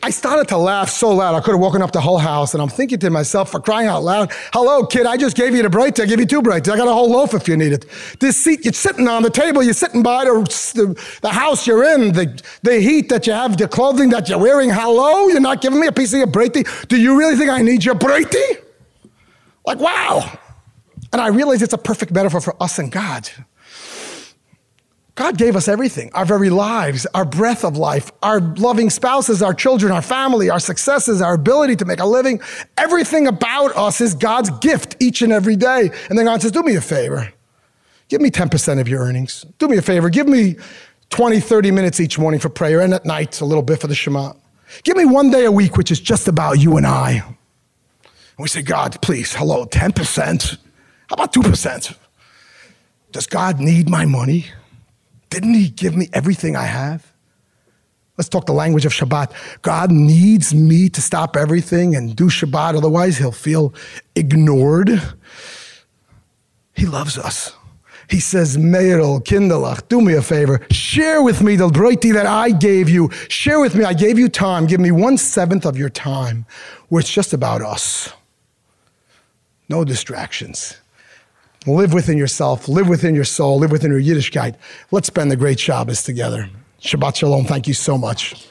I 0.00 0.10
started 0.10 0.46
to 0.48 0.56
laugh 0.56 0.90
so 0.90 1.10
loud 1.10 1.34
I 1.34 1.40
could 1.40 1.52
have 1.52 1.60
woken 1.60 1.82
up 1.82 1.90
the 1.90 2.00
whole 2.00 2.18
house, 2.18 2.54
and 2.54 2.62
I'm 2.62 2.68
thinking 2.68 3.00
to 3.00 3.10
myself, 3.10 3.50
for 3.50 3.58
crying 3.58 3.88
out 3.88 4.04
loud, 4.04 4.32
"Hello, 4.52 4.86
kid! 4.86 5.06
I 5.06 5.16
just 5.16 5.36
gave 5.36 5.54
you 5.56 5.62
the 5.62 5.70
break. 5.70 5.98
I 5.98 6.06
give 6.06 6.20
you 6.20 6.26
two 6.26 6.40
breaks. 6.40 6.68
I 6.68 6.76
got 6.76 6.86
a 6.86 6.92
whole 6.92 7.10
loaf 7.10 7.34
if 7.34 7.48
you 7.48 7.56
need 7.56 7.72
it. 7.72 7.84
This 8.20 8.36
seat 8.36 8.64
you're 8.64 8.72
sitting 8.72 9.08
on 9.08 9.22
the 9.22 9.30
table, 9.30 9.62
you're 9.62 9.74
sitting 9.74 10.02
by 10.02 10.24
the, 10.24 11.18
the, 11.20 11.28
house 11.30 11.66
you're 11.66 11.84
in, 11.94 12.12
the 12.12 12.40
the 12.62 12.80
heat 12.80 13.08
that 13.08 13.26
you 13.26 13.32
have, 13.32 13.56
the 13.56 13.66
clothing 13.66 14.10
that 14.10 14.28
you're 14.28 14.38
wearing. 14.38 14.70
Hello, 14.70 15.28
you're 15.28 15.40
not 15.40 15.60
giving 15.60 15.80
me 15.80 15.88
a 15.88 15.92
piece 15.92 16.12
of 16.12 16.18
your 16.18 16.28
break. 16.28 16.52
Do 16.88 16.96
you 16.96 17.18
really 17.18 17.36
think 17.36 17.50
I 17.50 17.62
need 17.62 17.84
your 17.84 17.96
break? 17.96 18.32
Like 19.66 19.80
wow! 19.80 20.38
And 21.12 21.20
I 21.20 21.28
realize 21.28 21.60
it's 21.60 21.72
a 21.72 21.78
perfect 21.78 22.12
metaphor 22.12 22.40
for 22.40 22.62
us 22.62 22.78
and 22.78 22.92
God. 22.92 23.28
God 25.18 25.36
gave 25.36 25.56
us 25.56 25.66
everything 25.66 26.12
our 26.14 26.24
very 26.24 26.48
lives, 26.48 27.04
our 27.12 27.24
breath 27.24 27.64
of 27.64 27.76
life, 27.76 28.12
our 28.22 28.38
loving 28.38 28.88
spouses, 28.88 29.42
our 29.42 29.52
children, 29.52 29.90
our 29.90 30.00
family, 30.00 30.48
our 30.48 30.60
successes, 30.60 31.20
our 31.20 31.34
ability 31.34 31.74
to 31.74 31.84
make 31.84 31.98
a 31.98 32.04
living. 32.04 32.40
Everything 32.76 33.26
about 33.26 33.76
us 33.76 34.00
is 34.00 34.14
God's 34.14 34.48
gift 34.60 34.94
each 35.00 35.20
and 35.20 35.32
every 35.32 35.56
day. 35.56 35.90
And 36.08 36.16
then 36.16 36.26
God 36.26 36.40
says, 36.40 36.52
Do 36.52 36.62
me 36.62 36.76
a 36.76 36.80
favor. 36.80 37.32
Give 38.06 38.20
me 38.20 38.30
10% 38.30 38.80
of 38.80 38.86
your 38.86 39.02
earnings. 39.02 39.44
Do 39.58 39.66
me 39.66 39.76
a 39.76 39.82
favor. 39.82 40.08
Give 40.08 40.28
me 40.28 40.54
20, 41.10 41.40
30 41.40 41.72
minutes 41.72 41.98
each 41.98 42.16
morning 42.16 42.38
for 42.38 42.48
prayer 42.48 42.80
and 42.80 42.94
at 42.94 43.04
night 43.04 43.40
a 43.40 43.44
little 43.44 43.64
bit 43.64 43.80
for 43.80 43.88
the 43.88 43.96
Shema. 43.96 44.34
Give 44.84 44.96
me 44.96 45.04
one 45.04 45.32
day 45.32 45.46
a 45.46 45.50
week, 45.50 45.76
which 45.76 45.90
is 45.90 45.98
just 45.98 46.28
about 46.28 46.60
you 46.60 46.76
and 46.76 46.86
I. 46.86 47.24
And 48.04 48.38
we 48.38 48.46
say, 48.46 48.62
God, 48.62 48.96
please, 49.02 49.34
hello, 49.34 49.66
10%. 49.66 50.58
How 51.08 51.14
about 51.14 51.32
2%? 51.32 51.96
Does 53.10 53.26
God 53.26 53.58
need 53.58 53.88
my 53.90 54.06
money? 54.06 54.46
Didn't 55.30 55.54
he 55.54 55.68
give 55.68 55.96
me 55.96 56.08
everything 56.12 56.56
I 56.56 56.64
have? 56.64 57.12
Let's 58.16 58.28
talk 58.28 58.46
the 58.46 58.52
language 58.52 58.84
of 58.84 58.92
Shabbat. 58.92 59.32
God 59.62 59.92
needs 59.92 60.52
me 60.52 60.88
to 60.88 61.00
stop 61.00 61.36
everything 61.36 61.94
and 61.94 62.16
do 62.16 62.24
Shabbat, 62.24 62.76
otherwise, 62.76 63.16
he'll 63.16 63.30
feel 63.30 63.72
ignored. 64.16 65.00
He 66.74 66.86
loves 66.86 67.16
us. 67.16 67.54
He 68.08 68.20
says, 68.20 68.56
Meirel, 68.56 69.22
Kindalach, 69.22 69.86
do 69.88 70.00
me 70.00 70.14
a 70.14 70.22
favor. 70.22 70.66
Share 70.70 71.22
with 71.22 71.42
me 71.42 71.56
the 71.56 71.68
breiti 71.68 72.12
that 72.14 72.26
I 72.26 72.50
gave 72.50 72.88
you. 72.88 73.10
Share 73.28 73.60
with 73.60 73.74
me. 73.74 73.84
I 73.84 73.92
gave 73.92 74.18
you 74.18 74.28
time. 74.28 74.66
Give 74.66 74.80
me 74.80 74.90
one 74.90 75.18
seventh 75.18 75.66
of 75.66 75.76
your 75.76 75.90
time 75.90 76.46
where 76.88 77.00
it's 77.00 77.12
just 77.12 77.34
about 77.34 77.60
us. 77.60 78.12
No 79.68 79.84
distractions. 79.84 80.78
Live 81.66 81.92
within 81.92 82.16
yourself, 82.16 82.68
live 82.68 82.88
within 82.88 83.14
your 83.14 83.24
soul, 83.24 83.58
live 83.58 83.72
within 83.72 83.90
your 83.90 84.00
Yiddishkeit. 84.00 84.54
Let's 84.90 85.08
spend 85.08 85.30
the 85.30 85.36
great 85.36 85.58
Shabbos 85.58 86.02
together. 86.02 86.48
Shabbat 86.80 87.16
Shalom. 87.16 87.44
Thank 87.44 87.66
you 87.66 87.74
so 87.74 87.98
much. 87.98 88.46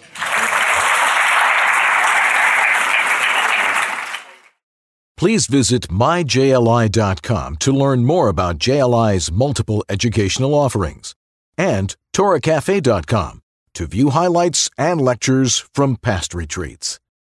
Please 5.18 5.48
visit 5.48 5.88
myjli.com 5.90 7.58
to 7.58 7.72
learn 7.72 8.06
more 8.06 8.28
about 8.28 8.60
JLI's 8.60 9.32
multiple 9.32 9.84
educational 9.90 10.54
offerings 10.54 11.16
and 11.58 11.96
torahcafe.com 12.14 13.42
to 13.74 13.88
view 13.88 14.12
highlights 14.12 14.70
and 14.78 15.02
lectures 15.02 15.58
from 15.74 15.96
past 15.96 16.36
retreats. 16.36 17.00